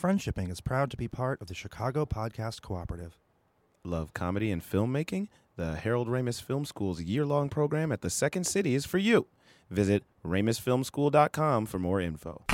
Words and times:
Friendshipping 0.00 0.50
is 0.50 0.62
proud 0.62 0.90
to 0.92 0.96
be 0.96 1.08
part 1.08 1.42
of 1.42 1.48
the 1.48 1.54
Chicago 1.54 2.06
Podcast 2.06 2.62
Cooperative. 2.62 3.18
Love 3.84 4.14
comedy 4.14 4.50
and 4.50 4.62
filmmaking? 4.62 5.28
The 5.56 5.76
Harold 5.76 6.08
Ramis 6.08 6.40
Film 6.42 6.64
School's 6.64 7.02
year 7.02 7.26
long 7.26 7.50
program 7.50 7.92
at 7.92 8.00
the 8.00 8.08
Second 8.08 8.44
City 8.44 8.74
is 8.74 8.86
for 8.86 8.96
you. 8.96 9.26
Visit 9.68 10.04
RamisFilmSchool.com 10.24 11.66
for 11.66 11.78
more 11.78 12.00
info. 12.00 12.46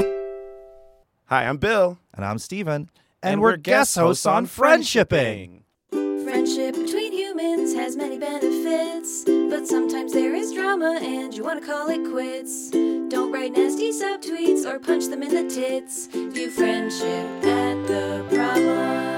Hi, 1.27 1.47
I'm 1.47 1.59
Bill. 1.59 1.99
And 2.15 2.25
I'm 2.25 2.41
Steven. 2.41 2.91
And, 3.23 3.41
we're 3.41 3.57
guest 3.57 3.95
hosts 3.95 4.27
on 4.27 4.47
Friendshipping. 4.47 5.63
Friendship 5.93 6.75
between 6.75 6.86
humans 7.39 7.75
has 7.75 7.97
many 7.97 8.19
benefits, 8.19 9.25
but 9.25 9.67
sometimes 9.67 10.15
there 10.15 10.35
is 10.35 10.55
drama 10.55 10.99
and 11.03 11.35
you 11.35 11.45
want 11.45 11.61
to 11.61 11.67
call 11.67 11.91
it 11.91 12.11
quits. 12.11 12.71
Don't 12.71 13.31
write 13.31 13.53
nasty 13.53 13.91
subtweets 13.93 14.65
or 14.65 14.79
punch 14.79 15.09
them 15.09 15.23
in 15.23 15.29
the 15.29 15.55
tits. 15.55 16.07
View 16.07 16.51
friendship 16.51 17.27
at 17.45 17.87
the 17.87 18.25
problem. 18.35 19.13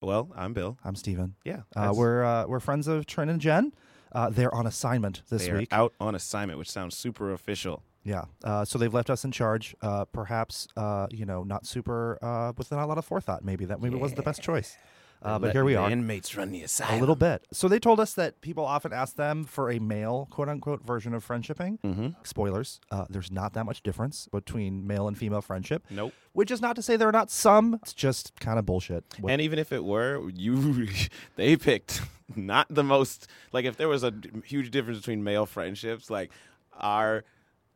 Well, 0.00 0.30
I'm 0.36 0.52
Bill. 0.52 0.78
I'm 0.84 0.94
Steven. 0.94 1.34
Yeah. 1.44 1.62
Uh, 1.74 1.92
we're 1.92 2.22
uh, 2.22 2.46
we're 2.46 2.60
friends 2.60 2.86
of 2.86 3.04
Trin 3.04 3.28
and 3.28 3.40
Jen. 3.40 3.72
Uh, 4.12 4.30
they're 4.30 4.54
on 4.54 4.68
assignment 4.68 5.22
this 5.28 5.46
they 5.46 5.50
are 5.50 5.58
week. 5.58 5.72
out 5.72 5.92
on 6.00 6.14
assignment, 6.14 6.56
which 6.60 6.70
sounds 6.70 6.96
super 6.96 7.32
official. 7.32 7.82
Yeah. 8.04 8.26
Uh, 8.44 8.64
so 8.64 8.78
they've 8.78 8.94
left 8.94 9.10
us 9.10 9.24
in 9.24 9.32
charge. 9.32 9.74
Uh, 9.82 10.04
perhaps 10.04 10.68
uh, 10.76 11.08
you 11.10 11.26
know, 11.26 11.42
not 11.42 11.66
super 11.66 12.16
uh, 12.22 12.52
with 12.56 12.70
not 12.70 12.84
a 12.84 12.86
lot 12.86 12.98
of 12.98 13.04
forethought. 13.04 13.44
Maybe 13.44 13.64
that 13.64 13.82
maybe 13.82 13.96
wasn't 13.96 14.18
the 14.18 14.22
best 14.22 14.40
choice. 14.40 14.76
Uh, 15.22 15.38
but 15.38 15.52
here 15.52 15.64
we 15.64 15.74
are. 15.76 15.90
Inmates 15.90 16.34
run 16.36 16.50
the 16.50 16.62
asylum. 16.62 16.96
A 16.96 17.00
little 17.00 17.16
bit. 17.16 17.46
So 17.52 17.68
they 17.68 17.78
told 17.78 18.00
us 18.00 18.14
that 18.14 18.40
people 18.40 18.64
often 18.64 18.92
ask 18.92 19.16
them 19.16 19.44
for 19.44 19.70
a 19.70 19.78
male, 19.78 20.28
quote 20.30 20.48
unquote, 20.48 20.82
version 20.84 21.12
of 21.14 21.26
friendshipping. 21.26 21.78
Mm-hmm. 21.80 22.08
Spoilers: 22.24 22.80
uh, 22.90 23.04
There's 23.10 23.30
not 23.30 23.52
that 23.54 23.64
much 23.66 23.82
difference 23.82 24.28
between 24.32 24.86
male 24.86 25.06
and 25.08 25.18
female 25.18 25.42
friendship. 25.42 25.84
Nope. 25.90 26.14
Which 26.32 26.50
is 26.50 26.60
not 26.62 26.76
to 26.76 26.82
say 26.82 26.96
there 26.96 27.08
are 27.08 27.12
not 27.12 27.30
some. 27.30 27.74
It's 27.82 27.92
just 27.92 28.38
kind 28.40 28.58
of 28.58 28.64
bullshit. 28.66 29.04
What- 29.20 29.32
And 29.32 29.42
even 29.42 29.58
if 29.58 29.72
it 29.72 29.84
were, 29.84 30.28
you 30.34 30.88
they 31.36 31.56
picked 31.56 32.00
not 32.36 32.66
the 32.70 32.84
most 32.84 33.26
like 33.52 33.64
if 33.64 33.76
there 33.76 33.88
was 33.88 34.02
a 34.02 34.10
d- 34.12 34.30
huge 34.44 34.70
difference 34.70 34.98
between 35.00 35.22
male 35.24 35.44
friendships, 35.46 36.08
like 36.08 36.30
are 36.78 37.24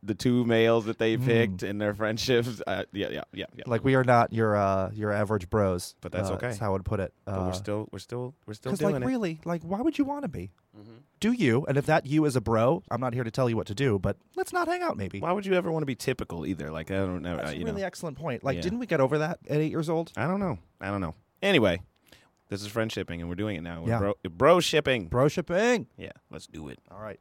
the 0.05 0.15
two 0.15 0.45
males 0.45 0.85
that 0.85 0.97
they 0.97 1.17
picked 1.17 1.63
in 1.63 1.77
their 1.77 1.93
friendships. 1.93 2.61
Uh, 2.65 2.83
yeah, 2.93 3.09
yeah, 3.09 3.23
yeah, 3.33 3.45
yeah. 3.55 3.63
like 3.67 3.83
we 3.83 3.95
are 3.95 4.03
not 4.03 4.31
your 4.31 4.55
uh, 4.55 4.91
your 4.93 5.11
average 5.11 5.49
bros. 5.49 5.95
But 6.01 6.11
that's 6.11 6.29
uh, 6.29 6.33
okay. 6.33 6.47
That's 6.47 6.59
how 6.59 6.67
I 6.67 6.69
would 6.73 6.85
put 6.85 6.99
it. 6.99 7.13
but 7.25 7.39
we're 7.41 7.53
still, 7.53 7.89
we're 7.91 7.99
still, 7.99 8.33
we're 8.45 8.53
still 8.53 8.71
because 8.71 8.79
doing 8.79 8.93
like 8.93 9.03
it. 9.03 9.07
really, 9.07 9.39
like 9.45 9.63
why 9.63 9.81
would 9.81 9.97
you 9.97 10.05
want 10.05 10.23
to 10.23 10.29
be? 10.29 10.51
Mm-hmm. 10.77 10.91
Do 11.19 11.31
you? 11.31 11.65
And 11.67 11.77
if 11.77 11.85
that 11.85 12.05
you 12.05 12.25
is 12.25 12.35
a 12.35 12.41
bro, 12.41 12.83
I'm 12.91 12.99
not 13.01 13.13
here 13.13 13.23
to 13.23 13.31
tell 13.31 13.49
you 13.49 13.55
what 13.55 13.67
to 13.67 13.75
do. 13.75 13.97
But 13.97 14.17
let's 14.35 14.53
not 14.53 14.67
hang 14.67 14.81
out. 14.83 14.97
Maybe. 14.97 15.19
Why 15.19 15.31
would 15.31 15.45
you 15.45 15.53
ever 15.53 15.71
want 15.71 15.81
to 15.81 15.87
be 15.87 15.95
typical 15.95 16.45
either? 16.45 16.71
Like 16.71 16.91
I 16.91 16.95
don't 16.95 17.21
know. 17.21 17.37
That's 17.37 17.49
uh, 17.51 17.53
a 17.53 17.57
you 17.57 17.65
really 17.65 17.81
know. 17.81 17.87
excellent 17.87 18.17
point. 18.17 18.43
Like, 18.43 18.55
Yeah. 18.57 18.61
didn't 18.61 18.79
we 18.79 18.85
get 18.85 18.99
over 18.99 19.17
that 19.19 19.39
at 19.49 19.57
eight 19.57 19.71
years 19.71 19.89
old? 19.89 20.11
I 20.17 20.27
don't 20.27 20.39
know. 20.39 20.59
I 20.81 20.87
don't 20.87 21.01
know. 21.01 21.15
Anyway, 21.41 21.81
this 22.49 22.61
is 22.61 22.67
friendshipping, 22.67 23.19
and 23.19 23.29
we're 23.29 23.35
doing 23.35 23.55
it 23.55 23.61
now. 23.61 23.81
We're 23.81 23.89
Yeah. 23.89 23.99
bro, 23.99 24.13
bro 24.29 24.59
shipping. 24.59 25.07
Bro 25.07 25.29
shipping. 25.29 25.87
Yeah, 25.97 26.11
let's 26.29 26.47
do 26.47 26.67
it. 26.69 26.79
All 26.91 27.01
right. 27.01 27.19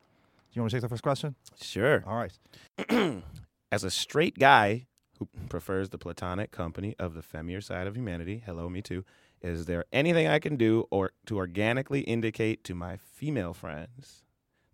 Do 0.55 0.59
you 0.59 0.63
want 0.63 0.71
to 0.71 0.77
take 0.77 0.83
the 0.83 0.89
first 0.89 1.03
question? 1.03 1.35
Sure. 1.61 2.05
All 2.07 2.15
right. 2.15 3.23
As 3.73 3.83
a 3.83 3.91
straight 3.91 4.39
guy 4.39 4.87
who 5.19 5.29
prefers 5.49 5.89
the 5.89 5.99
platonic 5.99 6.53
company 6.53 6.95
of 6.97 7.15
the 7.15 7.23
femier 7.23 7.61
side 7.61 7.89
of 7.89 7.97
humanity, 7.97 8.41
hello, 8.47 8.69
me 8.69 8.81
too. 8.81 9.05
Is 9.43 9.67
there 9.67 9.85
anything 9.93 10.29
I 10.29 10.39
can 10.39 10.55
do 10.57 10.87
or 10.93 11.11
to 11.27 11.39
organically 11.39 12.03
indicate 12.03 12.63
to 12.65 12.75
my 12.77 12.97
female 12.99 13.53
friends 13.53 14.23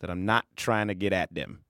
that 0.01 0.11
I'm 0.11 0.27
not 0.27 0.45
trying 0.55 0.89
to 0.89 0.95
get 0.95 1.15
at 1.15 1.33
them? 1.33 1.61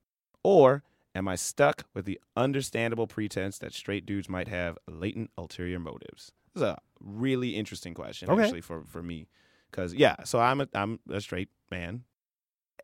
Or 0.43 0.83
am 1.15 1.29
I 1.29 1.37
stuck 1.37 1.85
with 1.95 2.05
the 2.05 2.21
understandable 2.37 3.07
pretense 3.07 3.59
that 3.59 3.73
straight 3.73 4.07
dudes 4.07 4.29
might 4.29 4.49
have 4.49 4.77
latent 4.89 5.31
ulterior 5.39 5.79
motives? 5.79 6.33
This 6.53 6.63
is 6.63 6.69
a 6.69 6.79
really 6.99 7.51
interesting 7.51 7.95
question, 7.95 8.29
Okay. 8.29 8.43
actually, 8.43 8.63
for, 8.63 8.83
for 8.89 9.05
me. 9.05 9.29
Because, 9.71 9.95
yeah, 9.95 10.17
so 10.25 10.41
I'm 10.41 10.63
a, 10.63 10.69
I'm 10.75 10.99
a 11.09 11.21
straight 11.21 11.51
man. 11.71 12.03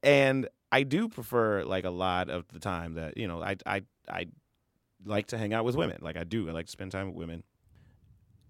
And 0.07 0.49
I 0.73 0.83
do 0.85 1.09
prefer, 1.09 1.65
like, 1.65 1.85
a 1.85 1.91
lot 1.91 2.31
of 2.31 2.47
the 2.53 2.61
time 2.61 2.95
that, 2.95 3.17
you 3.19 3.27
know, 3.29 3.43
I, 3.43 3.57
I, 3.67 3.83
I 4.09 4.27
like 5.05 5.27
to 5.29 5.39
hang 5.39 5.53
out 5.53 5.65
with 5.65 5.75
women. 5.77 5.99
Like, 6.01 6.17
I 6.17 6.25
do. 6.25 6.49
I 6.49 6.53
like 6.53 6.67
to 6.67 6.73
spend 6.73 6.93
time 6.93 7.09
with 7.09 7.17
women 7.17 7.43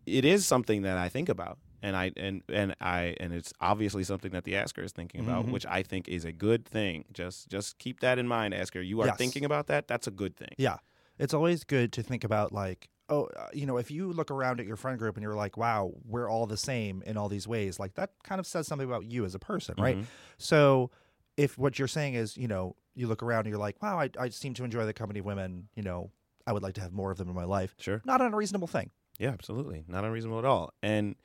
it 0.06 0.24
is 0.24 0.46
something 0.46 0.82
that 0.82 0.96
I 0.96 1.08
think 1.08 1.28
about, 1.28 1.58
and 1.82 1.96
I 1.96 2.12
and 2.16 2.40
and 2.48 2.76
I 2.80 3.16
and 3.18 3.32
it's 3.32 3.52
obviously 3.60 4.04
something 4.04 4.30
that 4.30 4.44
the 4.44 4.54
asker 4.54 4.84
is 4.84 4.92
thinking 4.92 5.20
about, 5.20 5.46
Mhm. 5.46 5.50
which 5.50 5.66
I 5.66 5.82
think 5.82 6.06
is 6.08 6.24
a 6.24 6.30
good 6.30 6.64
thing. 6.64 7.06
Just 7.12 7.48
just 7.48 7.78
keep 7.78 7.98
that 8.00 8.16
in 8.16 8.28
mind, 8.28 8.54
asker. 8.54 8.80
You 8.80 9.00
are 9.00 9.06
Yes. 9.08 9.16
thinking 9.18 9.44
about 9.44 9.66
that. 9.66 9.88
That's 9.88 10.06
a 10.06 10.12
good 10.12 10.36
thing. 10.36 10.54
Yeah. 10.58 10.76
It's 11.18 11.34
always 11.34 11.64
good 11.64 11.92
to 11.94 12.04
think 12.04 12.22
about 12.22 12.52
like, 12.52 12.88
oh, 13.08 13.24
uh, 13.36 13.48
you 13.52 13.66
know, 13.66 13.78
if 13.78 13.90
you 13.90 14.12
look 14.12 14.30
around 14.30 14.60
at 14.60 14.66
your 14.66 14.76
friend 14.76 14.96
group 14.96 15.16
and 15.16 15.24
you're 15.24 15.34
like, 15.34 15.56
wow, 15.56 15.92
we're 16.04 16.30
all 16.30 16.46
the 16.46 16.56
same 16.56 17.02
in 17.04 17.16
all 17.16 17.28
these 17.28 17.48
ways, 17.48 17.80
like 17.80 17.94
that 17.94 18.12
kind 18.22 18.38
of 18.38 18.46
says 18.46 18.68
something 18.68 18.86
about 18.86 19.06
you 19.06 19.24
as 19.24 19.34
a 19.34 19.40
person, 19.40 19.74
right? 19.76 19.96
Mhm. 19.96 20.04
So 20.38 20.92
if 21.36 21.58
what 21.58 21.78
you're 21.78 21.88
saying 21.88 22.14
is, 22.14 22.36
you 22.36 22.48
know, 22.48 22.76
you 22.94 23.06
look 23.06 23.22
around 23.22 23.40
and 23.40 23.48
you're 23.48 23.58
like, 23.58 23.82
wow, 23.82 23.98
I, 24.00 24.10
I 24.18 24.28
seem 24.30 24.54
to 24.54 24.64
enjoy 24.64 24.86
the 24.86 24.92
company 24.94 25.20
of 25.20 25.26
women, 25.26 25.68
you 25.74 25.82
know, 25.82 26.10
I 26.46 26.52
would 26.52 26.62
like 26.62 26.74
to 26.74 26.80
have 26.80 26.92
more 26.92 27.10
of 27.10 27.18
them 27.18 27.28
in 27.28 27.34
my 27.34 27.44
life. 27.44 27.74
Sure. 27.78 28.00
Not 28.04 28.20
an 28.20 28.28
unreasonable 28.28 28.68
thing. 28.68 28.90
Yeah, 29.18 29.30
absolutely. 29.30 29.84
Not 29.88 30.04
unreasonable 30.04 30.38
at 30.38 30.44
all. 30.44 30.72
And 30.82 31.16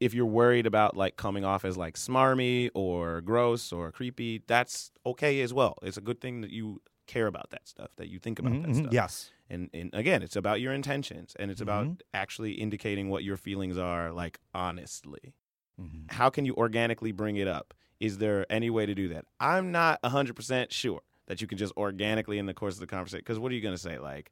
if 0.00 0.12
you're 0.12 0.26
worried 0.26 0.66
about 0.66 0.96
like 0.96 1.16
coming 1.16 1.44
off 1.44 1.64
as 1.64 1.76
like 1.76 1.94
smarmy 1.94 2.70
or 2.74 3.20
gross 3.22 3.72
or 3.72 3.90
creepy, 3.92 4.42
that's 4.46 4.90
okay 5.06 5.40
as 5.40 5.54
well. 5.54 5.76
It's 5.82 5.96
a 5.96 6.00
good 6.02 6.20
thing 6.20 6.42
that 6.42 6.50
you 6.50 6.82
care 7.06 7.26
about 7.26 7.50
that 7.50 7.66
stuff, 7.66 7.90
that 7.96 8.08
you 8.08 8.18
think 8.18 8.38
about 8.38 8.52
Mhm, 8.52 8.62
that 8.62 8.74
mhm. 8.74 8.80
stuff. 8.80 8.92
Yes. 8.92 9.30
and 9.48 9.70
and 9.72 9.90
again 9.94 10.24
it's 10.24 10.34
about 10.34 10.60
your 10.60 10.72
intentions 10.72 11.36
and 11.38 11.52
it's 11.52 11.60
about 11.60 11.86
Mhm. 11.86 12.00
actually 12.12 12.50
indicating 12.54 13.08
what 13.10 13.22
your 13.22 13.36
feelings 13.36 13.78
are 13.78 14.12
like 14.12 14.40
honestly 14.52 15.34
Mhm. 15.78 16.10
how 16.10 16.28
can 16.30 16.44
you 16.44 16.52
organically 16.56 17.12
bring 17.12 17.36
it 17.36 17.46
up 17.46 17.72
is 18.00 18.18
there 18.18 18.46
any 18.50 18.70
way 18.70 18.86
to 18.86 18.94
do 18.94 19.08
that 19.08 19.24
i'm 19.40 19.72
not 19.72 20.00
100% 20.02 20.70
sure 20.70 21.00
that 21.26 21.40
you 21.40 21.46
can 21.46 21.58
just 21.58 21.76
organically 21.76 22.38
in 22.38 22.46
the 22.46 22.54
course 22.54 22.74
of 22.74 22.80
the 22.80 22.86
conversation 22.86 23.20
because 23.20 23.38
what 23.38 23.50
are 23.50 23.54
you 23.54 23.60
going 23.60 23.74
to 23.74 23.80
say 23.80 23.98
like 23.98 24.30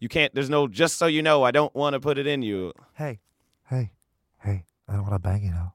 you 0.00 0.08
can't 0.08 0.34
there's 0.34 0.50
no 0.50 0.68
just 0.68 0.96
so 0.98 1.06
you 1.06 1.22
know 1.22 1.42
i 1.42 1.50
don't 1.50 1.74
want 1.74 1.94
to 1.94 2.00
put 2.00 2.18
it 2.18 2.26
in 2.26 2.42
you 2.42 2.72
Hey, 2.94 3.20
hey, 3.70 3.92
hey, 4.42 4.64
I 4.88 4.92
don't 4.92 5.02
want 5.02 5.14
to 5.14 5.18
bang 5.18 5.42
you 5.44 5.50
now. 5.50 5.74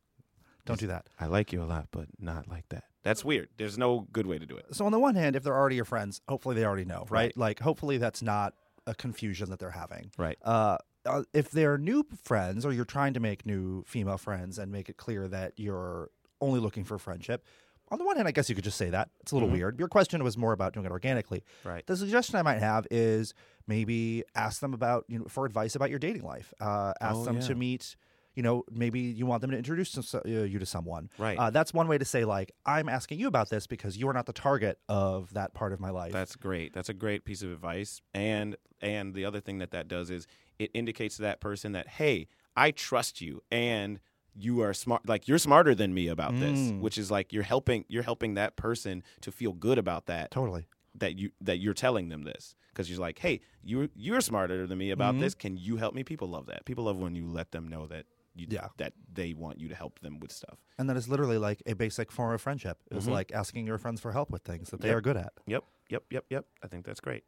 Don't 0.65 0.79
do 0.79 0.87
that. 0.87 1.07
i 1.19 1.25
like 1.25 1.51
you 1.51 1.61
a 1.61 1.65
lot 1.65 1.87
but 1.91 2.05
not 2.19 2.47
like 2.47 2.67
that 2.69 2.83
that's 3.03 3.25
weird 3.25 3.49
there's 3.57 3.77
no 3.79 4.07
good 4.13 4.27
way 4.27 4.37
to 4.37 4.45
do 4.45 4.55
it 4.55 4.65
So 4.73 4.85
on 4.85 4.91
the 4.91 4.99
one 4.99 5.15
hand, 5.15 5.35
if 5.35 5.43
they're 5.43 5.57
already 5.57 5.75
your 5.75 5.85
friends, 5.85 6.21
hopefully 6.29 6.55
they 6.55 6.63
already 6.65 6.85
know, 6.85 6.99
right? 7.09 7.11
Right. 7.11 7.37
Like 7.37 7.59
hopefully 7.59 7.97
that's 7.97 8.21
not 8.21 8.53
a 8.85 8.93
confusion 8.93 9.49
that 9.49 9.57
they're 9.59 9.71
having. 9.71 10.11
right 10.17 10.37
Uh, 10.43 10.77
uh, 11.03 11.23
if 11.33 11.49
they're 11.49 11.79
new 11.79 12.05
friends 12.23 12.63
or 12.63 12.71
you're 12.71 12.85
trying 12.85 13.13
to 13.15 13.19
make 13.19 13.43
new 13.43 13.83
female 13.87 14.19
friends 14.19 14.59
and 14.59 14.71
make 14.71 14.87
it 14.87 14.97
clear 14.97 15.27
that 15.27 15.53
you're 15.57 16.11
only 16.41 16.59
looking 16.59 16.83
for 16.83 16.97
friendship, 16.97 17.45
on 17.91 17.97
the 17.99 18.05
one 18.05 18.15
hand, 18.15 18.27
I 18.27 18.31
guess 18.31 18.47
you 18.49 18.55
could 18.55 18.63
just 18.63 18.77
say 18.77 18.89
that. 18.89 19.09
It's 19.19 19.31
a 19.31 19.35
little 19.35 19.49
Mhm. 19.49 19.53
weird. 19.53 19.79
Your 19.79 19.89
question 19.89 20.23
was 20.23 20.37
more 20.37 20.53
about 20.53 20.73
doing 20.73 20.85
it 20.85 20.91
organically. 20.91 21.43
right 21.65 21.85
The 21.85 21.97
suggestion 21.97 22.35
I 22.37 22.41
might 22.41 22.59
have 22.59 22.87
is 22.89 23.33
maybe 23.67 24.23
ask 24.33 24.61
them 24.61 24.73
about, 24.73 25.05
you 25.07 25.19
know, 25.19 25.25
for 25.25 25.45
advice 25.45 25.75
about 25.75 25.89
your 25.89 25.99
dating 25.99 26.23
life. 26.23 26.53
Uh, 26.59 26.93
ask 27.01 27.17
Oh, 27.19 27.25
them 27.25 27.35
yeah. 27.35 27.47
to 27.47 27.55
meet, 27.55 27.95
you 28.33 28.43
know, 28.43 28.63
maybe 28.71 29.01
you 29.01 29.25
want 29.25 29.41
them 29.41 29.51
to 29.51 29.57
introduce 29.57 30.15
uh, 30.15 30.21
you 30.25 30.57
to 30.57 30.65
someone. 30.65 31.09
right 31.17 31.37
Uh, 31.37 31.49
that's 31.49 31.73
one 31.73 31.89
way 31.89 31.97
to 31.97 32.05
say, 32.05 32.23
like, 32.23 32.53
I'm 32.65 32.87
asking 32.87 33.19
you 33.19 33.27
about 33.27 33.49
this 33.49 33.67
because 33.67 33.97
you 33.97 34.07
are 34.07 34.13
not 34.13 34.25
the 34.25 34.31
target 34.33 34.79
of 34.87 35.33
that 35.33 35.53
part 35.53 35.73
of 35.73 35.81
my 35.81 35.89
life. 35.89 36.13
That's 36.13 36.37
great. 36.37 36.71
That's 36.73 36.87
a 36.89 36.93
great 36.93 37.25
piece 37.25 37.41
of 37.41 37.51
advice. 37.51 38.01
And 38.13 38.55
and 38.81 39.13
the 39.13 39.25
other 39.25 39.41
thing 39.41 39.57
that 39.59 39.71
that 39.71 39.87
does 39.89 40.09
is 40.09 40.27
it 40.59 40.71
indicates 40.73 41.17
to 41.17 41.21
that 41.23 41.41
person 41.41 41.73
that 41.73 41.87
hey, 41.87 42.27
I 42.55 42.71
trust 42.71 43.19
you 43.21 43.43
and 43.51 43.99
you 44.35 44.61
are 44.61 44.73
smart 44.73 45.07
like 45.07 45.27
you're 45.27 45.37
smarter 45.37 45.75
than 45.75 45.93
me 45.93 46.07
about 46.07 46.33
this, 46.39 46.57
Mm. 46.59 46.79
which 46.79 46.97
is 46.97 47.11
like 47.11 47.33
you're 47.33 47.43
helping 47.43 47.85
you're 47.89 48.03
helping 48.03 48.33
that 48.35 48.55
person 48.55 49.03
to 49.21 49.31
feel 49.31 49.53
good 49.53 49.77
about 49.77 50.05
that 50.05 50.31
totally. 50.31 50.67
that 50.95 51.17
you 51.17 51.31
that 51.41 51.57
you're 51.59 51.73
telling 51.73 52.09
them 52.09 52.23
this 52.23 52.55
because 52.69 52.89
you're 52.89 52.99
like, 52.99 53.19
"Hey, 53.19 53.41
you 53.63 53.89
you're 53.95 54.21
smarter 54.21 54.65
than 54.67 54.77
me 54.77 54.91
about 54.91 55.15
Mhm. 55.15 55.19
this. 55.19 55.35
Can 55.35 55.57
you 55.57 55.77
help 55.77 55.93
me?" 55.93 56.03
People 56.03 56.29
love 56.29 56.45
that. 56.47 56.63
People 56.65 56.85
love 56.85 56.97
when 56.97 57.15
you 57.15 57.27
let 57.27 57.51
them 57.51 57.67
know 57.67 57.87
that 57.87 58.05
you 58.33 58.47
Yeah. 58.49 58.69
that 58.77 58.93
they 59.11 59.33
want 59.33 59.59
you 59.59 59.67
to 59.67 59.75
help 59.75 59.99
them 59.99 60.19
with 60.21 60.31
stuff. 60.31 60.57
And 60.77 60.89
that 60.89 60.95
is 60.95 61.09
literally 61.09 61.37
like 61.37 61.61
a 61.65 61.73
basic 61.73 62.09
form 62.11 62.33
of 62.33 62.41
friendship. 62.41 62.77
Is 62.89 63.07
Mhm. 63.07 63.11
like 63.11 63.31
asking 63.33 63.67
your 63.67 63.77
friends 63.77 63.99
for 63.99 64.13
help 64.13 64.29
with 64.29 64.43
things 64.43 64.69
that 64.69 64.79
they 64.79 64.87
Yep. 64.87 64.97
are 64.97 65.01
good 65.01 65.17
at. 65.17 65.33
Yep, 65.47 65.65
yep, 65.89 66.03
yep, 66.09 66.25
yep. 66.29 66.45
I 66.63 66.67
think 66.67 66.85
that's 66.85 67.01
great. 67.01 67.25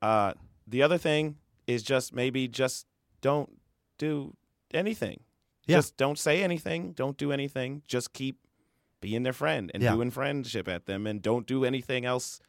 Uh, 0.00 0.34
the 0.66 0.82
other 0.82 0.96
thing 0.98 1.38
is 1.66 1.82
just 1.82 2.14
maybe 2.14 2.46
just 2.46 2.86
don't 3.20 3.60
do 3.98 4.36
anything. 4.72 5.20
Yeah. 5.70 5.78
Just 5.78 5.96
don't 5.96 6.18
say 6.18 6.42
anything. 6.42 6.92
Don't 6.92 7.16
do 7.16 7.32
anything. 7.32 7.82
Just 7.86 8.12
keep 8.12 8.38
being 9.00 9.22
their 9.22 9.32
friend 9.32 9.70
and 9.72 9.82
Yeah. 9.82 9.92
doing 9.94 10.10
friendship 10.10 10.68
at 10.68 10.86
them 10.86 11.06
and 11.06 11.22
don't 11.22 11.46
do 11.46 11.64
anything 11.64 12.04
else. 12.04 12.40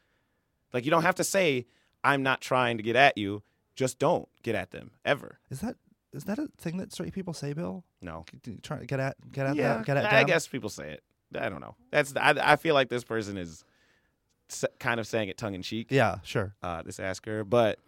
Like 0.73 0.85
you 0.85 0.91
don't 0.91 1.03
have 1.03 1.15
to 1.15 1.23
say, 1.23 1.65
I'm 2.03 2.23
not 2.23 2.41
trying 2.41 2.77
to 2.77 2.83
get 2.83 2.95
at 2.95 3.17
you. 3.17 3.43
Just 3.75 3.99
don't 3.99 4.27
get 4.43 4.55
at 4.55 4.71
them 4.71 4.91
ever. 5.05 5.39
Is 5.49 5.61
that 5.61 5.75
is 6.13 6.25
that 6.25 6.37
a 6.39 6.49
thing 6.57 6.75
that 6.77 6.91
straight 6.91 7.13
people 7.13 7.33
say, 7.33 7.53
Bill? 7.53 7.85
No. 8.01 8.25
Try 8.63 8.79
to 8.79 8.85
get 8.85 8.99
at 8.99 9.15
get 9.31 9.45
at 9.47 9.55
yeah, 9.55 9.77
that, 9.77 9.85
get 9.85 9.95
at 9.97 10.05
I 10.05 10.17
them? 10.19 10.27
guess 10.27 10.47
people 10.47 10.69
say 10.69 10.91
it. 10.91 11.03
I 11.39 11.47
don't 11.47 11.61
know. 11.61 11.75
That's 11.91 12.13
I, 12.17 12.35
I 12.41 12.55
feel 12.57 12.73
like 12.73 12.89
this 12.89 13.05
person 13.05 13.37
is 13.37 13.63
kind 14.79 14.99
of 14.99 15.07
saying 15.07 15.29
it 15.29 15.37
tongue 15.37 15.53
in 15.55 15.61
cheek. 15.61 15.87
Yeah, 15.89 16.17
sure. 16.23 16.53
uh, 16.61 16.81
this 16.81 16.99
asker. 16.99 17.45
But 17.45 17.79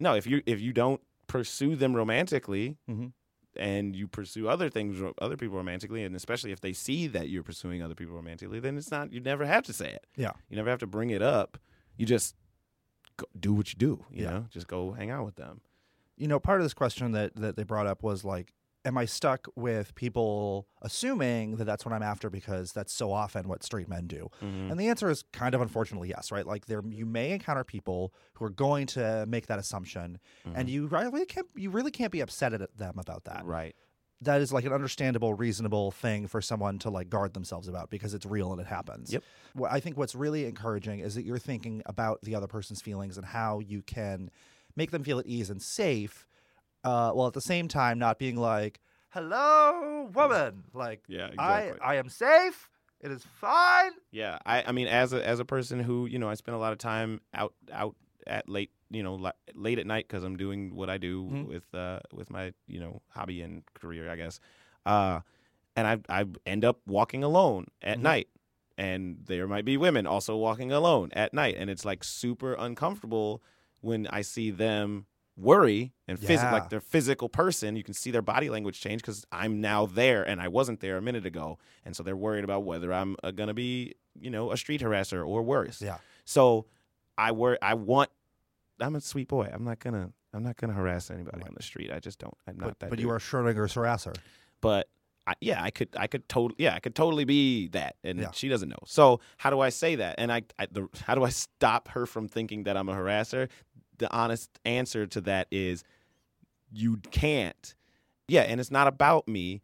no, 0.00 0.14
if 0.14 0.26
you 0.26 0.42
if 0.46 0.60
you 0.60 0.72
don't 0.72 1.02
pursue 1.26 1.76
them 1.76 1.94
romantically 1.94 2.78
Mhm. 2.88 3.12
And 3.58 3.96
you 3.96 4.06
pursue 4.06 4.48
other 4.48 4.68
things 4.70 5.00
other 5.20 5.36
people 5.36 5.56
romantically 5.56 6.04
and 6.04 6.14
especially 6.14 6.52
if 6.52 6.60
they 6.60 6.72
see 6.72 7.06
that 7.06 7.28
you're 7.28 7.42
pursuing 7.42 7.82
other 7.82 7.94
people 7.94 8.14
romantically 8.14 8.60
then 8.60 8.76
it's 8.78 8.90
not 8.90 9.12
you 9.12 9.20
never 9.20 9.44
have 9.46 9.64
to 9.64 9.72
say 9.72 9.88
it 9.90 10.06
Yeah. 10.16 10.32
you 10.48 10.56
never 10.56 10.70
have 10.70 10.78
to 10.80 10.86
bring 10.86 11.10
it 11.10 11.22
up 11.22 11.58
you 11.96 12.06
just 12.06 12.36
go, 13.16 13.26
do 13.38 13.52
what 13.52 13.72
you 13.72 13.78
do 13.78 14.04
you 14.10 14.24
Yeah. 14.24 14.30
know 14.30 14.46
just 14.50 14.68
go 14.68 14.92
hang 14.92 15.10
out 15.10 15.24
with 15.24 15.36
them 15.36 15.60
you 16.20 16.26
know, 16.26 16.40
part 16.40 16.60
of 16.60 16.64
this 16.64 16.74
question 16.74 17.12
that 17.12 17.36
that 17.36 17.54
they 17.54 17.62
brought 17.62 17.86
up 17.86 18.02
was 18.02 18.24
like, 18.24 18.52
am 18.88 18.96
I 18.98 19.04
stuck 19.04 19.46
with 19.54 19.94
people 19.94 20.66
assuming 20.82 21.56
that 21.56 21.64
that's 21.66 21.84
what 21.84 21.92
I'm 21.92 22.02
after 22.02 22.30
because 22.30 22.72
that's 22.72 22.92
so 22.92 23.12
often 23.12 23.46
what 23.46 23.62
straight 23.62 23.88
men 23.88 24.06
do? 24.06 24.30
Mhm. 24.42 24.70
And 24.70 24.80
the 24.80 24.88
answer 24.88 25.08
is 25.10 25.22
kind 25.32 25.54
of 25.54 25.60
unfortunately 25.60 26.08
yes, 26.08 26.32
right? 26.32 26.46
Like 26.46 26.66
there, 26.66 26.82
you 26.88 27.06
may 27.06 27.30
encounter 27.32 27.64
people 27.64 28.12
who 28.34 28.44
are 28.46 28.50
going 28.50 28.86
to 28.88 29.26
make 29.26 29.46
that 29.46 29.58
assumption, 29.58 30.18
and 30.54 30.68
you 30.68 30.86
really 30.86 31.26
can't 31.26 31.46
you 31.54 31.70
really 31.70 31.90
can't 31.90 32.10
be 32.10 32.20
upset 32.20 32.52
at 32.54 32.76
them 32.76 32.94
about 32.98 33.24
that. 33.24 33.44
right 33.44 33.76
That 34.22 34.40
is 34.40 34.52
like 34.52 34.64
an 34.64 34.72
understandable, 34.72 35.34
reasonable 35.34 35.90
thing 35.90 36.26
for 36.26 36.40
someone 36.40 36.78
to 36.80 36.90
like 36.90 37.08
guard 37.10 37.34
themselves 37.34 37.68
about 37.68 37.90
because 37.90 38.14
it's 38.14 38.26
real 38.26 38.50
and 38.52 38.60
it 38.60 38.66
happens. 38.66 39.12
Yep. 39.12 39.22
What 39.54 39.70
I 39.70 39.80
think 39.80 39.96
what's 39.96 40.14
really 40.14 40.46
encouraging 40.46 41.00
is 41.00 41.14
that 41.14 41.24
you're 41.24 41.38
thinking 41.38 41.82
about 41.86 42.22
the 42.22 42.34
other 42.34 42.46
person's 42.48 42.80
feelings 42.80 43.16
and 43.18 43.26
how 43.26 43.60
you 43.60 43.82
can 43.82 44.30
make 44.76 44.90
them 44.92 45.02
feel 45.02 45.18
at 45.18 45.26
ease 45.26 45.50
and 45.50 45.60
safe, 45.60 46.27
uh, 46.88 47.10
while 47.12 47.26
at 47.28 47.34
the 47.34 47.40
same 47.52 47.68
time 47.68 47.98
not 47.98 48.18
being 48.18 48.36
like, 48.36 48.80
"Hello, 49.10 50.10
woman," 50.14 50.64
like, 50.74 51.02
yeah 51.08 51.26
exactly. 51.28 51.78
I 51.80 51.92
I 51.92 51.94
am 51.96 52.08
safe. 52.08 52.70
It 53.00 53.10
is 53.12 53.22
fine. 53.24 53.92
Yeah, 54.10 54.38
I, 54.44 54.64
I 54.68 54.72
mean, 54.72 54.88
as 54.88 55.12
a 55.12 55.20
as 55.32 55.38
a 55.40 55.44
person 55.44 55.80
who 55.80 56.06
you 56.06 56.18
know, 56.18 56.28
I 56.28 56.34
spend 56.34 56.54
a 56.56 56.58
lot 56.58 56.72
of 56.72 56.78
time 56.78 57.20
out 57.34 57.54
out 57.72 57.94
at 58.26 58.48
late 58.48 58.70
you 58.90 59.02
know 59.02 59.14
li- 59.14 59.40
late 59.54 59.78
at 59.78 59.86
night 59.86 60.06
because 60.08 60.24
I'm 60.24 60.36
doing 60.36 60.74
what 60.74 60.88
I 60.90 60.98
do 60.98 61.24
Mhm. 61.24 61.46
with 61.46 61.66
uh 61.74 62.00
with 62.12 62.30
my 62.30 62.52
you 62.66 62.80
know 62.80 63.02
hobby 63.08 63.42
and 63.42 63.62
career, 63.74 64.10
I 64.10 64.16
guess. 64.16 64.40
Uh, 64.86 65.20
and 65.76 65.86
I 65.86 66.20
I 66.20 66.24
end 66.46 66.64
up 66.64 66.80
walking 66.86 67.22
alone 67.22 67.66
at 67.82 67.98
Mhm. 67.98 68.02
night, 68.02 68.28
and 68.76 69.18
there 69.26 69.46
might 69.46 69.64
be 69.64 69.76
women 69.76 70.06
also 70.06 70.36
walking 70.36 70.72
alone 70.72 71.10
at 71.12 71.32
night, 71.34 71.56
and 71.58 71.70
it's 71.70 71.84
like 71.84 72.02
super 72.02 72.54
uncomfortable 72.54 73.42
when 73.80 74.06
I 74.08 74.22
see 74.22 74.50
them 74.50 75.06
worry 75.38 75.92
and 76.08 76.18
phys- 76.18 76.42
Yeah. 76.42 76.52
like 76.52 76.68
their 76.68 76.80
physical 76.80 77.28
person 77.28 77.76
you 77.76 77.84
can 77.84 77.94
see 77.94 78.10
their 78.10 78.22
body 78.22 78.50
language 78.50 78.80
change 78.80 79.02
because 79.02 79.24
i'm 79.30 79.60
now 79.60 79.86
there 79.86 80.22
and 80.28 80.40
i 80.40 80.48
wasn't 80.48 80.80
there 80.80 80.96
a 80.96 81.00
minute 81.02 81.24
ago 81.24 81.58
and 81.84 81.94
so 81.94 82.02
they're 82.02 82.16
worried 82.16 82.42
about 82.42 82.64
whether 82.64 82.92
i'm 82.92 83.14
uh, 83.22 83.30
gonna 83.30 83.54
be 83.54 83.94
you 84.20 84.30
know 84.30 84.50
a 84.50 84.56
street 84.56 84.80
harasser 84.80 85.24
or 85.26 85.42
worse 85.42 85.80
Yeah. 85.80 85.98
so 86.24 86.66
i 87.16 87.30
wor- 87.30 87.58
i 87.62 87.74
want 87.74 88.10
i'm 88.80 88.96
a 88.96 89.00
sweet 89.00 89.28
boy 89.28 89.48
i'm 89.52 89.62
not 89.64 89.78
gonna 89.78 90.10
i'm 90.34 90.42
not 90.42 90.56
gonna 90.56 90.72
harass 90.72 91.08
anybody 91.08 91.42
on 91.44 91.54
the 91.56 91.62
street 91.62 91.92
i 91.92 92.00
just 92.00 92.18
don't 92.18 92.36
i'm 92.48 92.56
not 92.56 92.70
But, 92.70 92.78
that 92.80 92.90
but 92.90 92.96
dude. 92.96 93.04
you 93.04 93.10
are 93.12 93.18
Schrodinger's 93.20 93.74
harasser. 93.74 94.16
but 94.60 94.88
I, 95.26 95.34
yeah, 95.42 95.62
I 95.62 95.68
could, 95.70 95.90
I 95.94 96.06
could 96.06 96.26
totally, 96.26 96.54
yeah, 96.64 96.74
I 96.74 96.80
could 96.80 96.94
totally 96.94 97.26
be 97.26 97.68
that, 97.72 97.96
and 98.02 98.18
Yeah. 98.18 98.30
she 98.32 98.48
doesn't 98.48 98.70
know. 98.70 98.78
So 98.86 99.20
how 99.36 99.50
do 99.50 99.60
I 99.60 99.68
say 99.68 99.96
that? 99.96 100.14
And 100.16 100.32
I, 100.32 100.40
I 100.58 100.68
the, 100.72 100.88
how 101.04 101.14
do 101.14 101.22
I 101.22 101.28
stop 101.28 101.88
her 101.88 102.06
from 102.06 102.28
thinking 102.28 102.62
that 102.62 102.78
I'm 102.78 102.88
a 102.88 102.94
harasser? 102.94 103.50
The 103.98 104.12
honest 104.12 104.58
answer 104.64 105.06
to 105.06 105.20
that 105.22 105.48
is, 105.50 105.84
you 106.72 106.98
can't. 107.10 107.74
Yeah, 108.28 108.42
and 108.42 108.60
it's 108.60 108.70
not 108.70 108.86
about 108.88 109.26
me. 109.28 109.62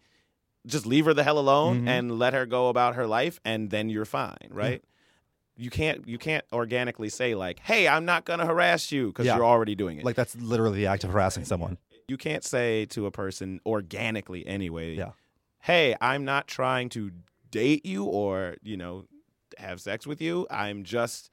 Just 0.67 0.87
leave 0.87 1.05
her 1.05 1.13
the 1.15 1.25
hell 1.25 1.39
alone 1.39 1.83
Mhm. 1.83 1.89
and 1.89 2.19
let 2.19 2.33
her 2.33 2.47
go 2.47 2.69
about 2.69 2.95
her 2.95 3.07
life, 3.07 3.39
and 3.45 3.71
then 3.71 3.91
you're 3.91 4.07
fine, 4.07 4.49
right? 4.51 4.83
You 5.57 5.71
can't, 5.71 6.09
you 6.09 6.19
can't 6.19 6.45
organically 6.53 7.11
say 7.11 7.35
like, 7.35 7.61
"Hey, 7.61 7.87
I'm 7.87 8.05
not 8.05 8.25
gonna 8.25 8.47
harass 8.47 8.91
you" 8.91 9.09
because 9.09 9.27
Yeah. 9.27 9.37
you're 9.37 9.45
already 9.45 9.75
doing 9.75 9.99
it 9.99 10.05
Like 10.05 10.17
that's 10.17 10.35
literally 10.37 10.79
the 10.79 10.87
act 10.87 11.05
of 11.05 11.11
harassing 11.11 11.45
someone. 11.45 11.79
you 12.09 12.17
can't 12.19 12.45
say 12.45 12.85
to 12.87 13.07
a 13.07 13.11
person 13.11 13.61
organically 13.65 14.47
anyway 14.47 14.95
Yeah. 14.95 15.13
hey 15.61 15.97
i'm 16.03 16.23
not 16.27 16.47
trying 16.47 16.91
to 16.91 17.11
date 17.51 17.87
you 17.87 18.05
or 18.05 18.57
you 18.63 18.77
know 18.77 19.07
have 19.57 19.81
sex 19.81 20.07
with 20.07 20.21
you 20.21 20.47
i'm 20.51 20.85
just 20.85 21.31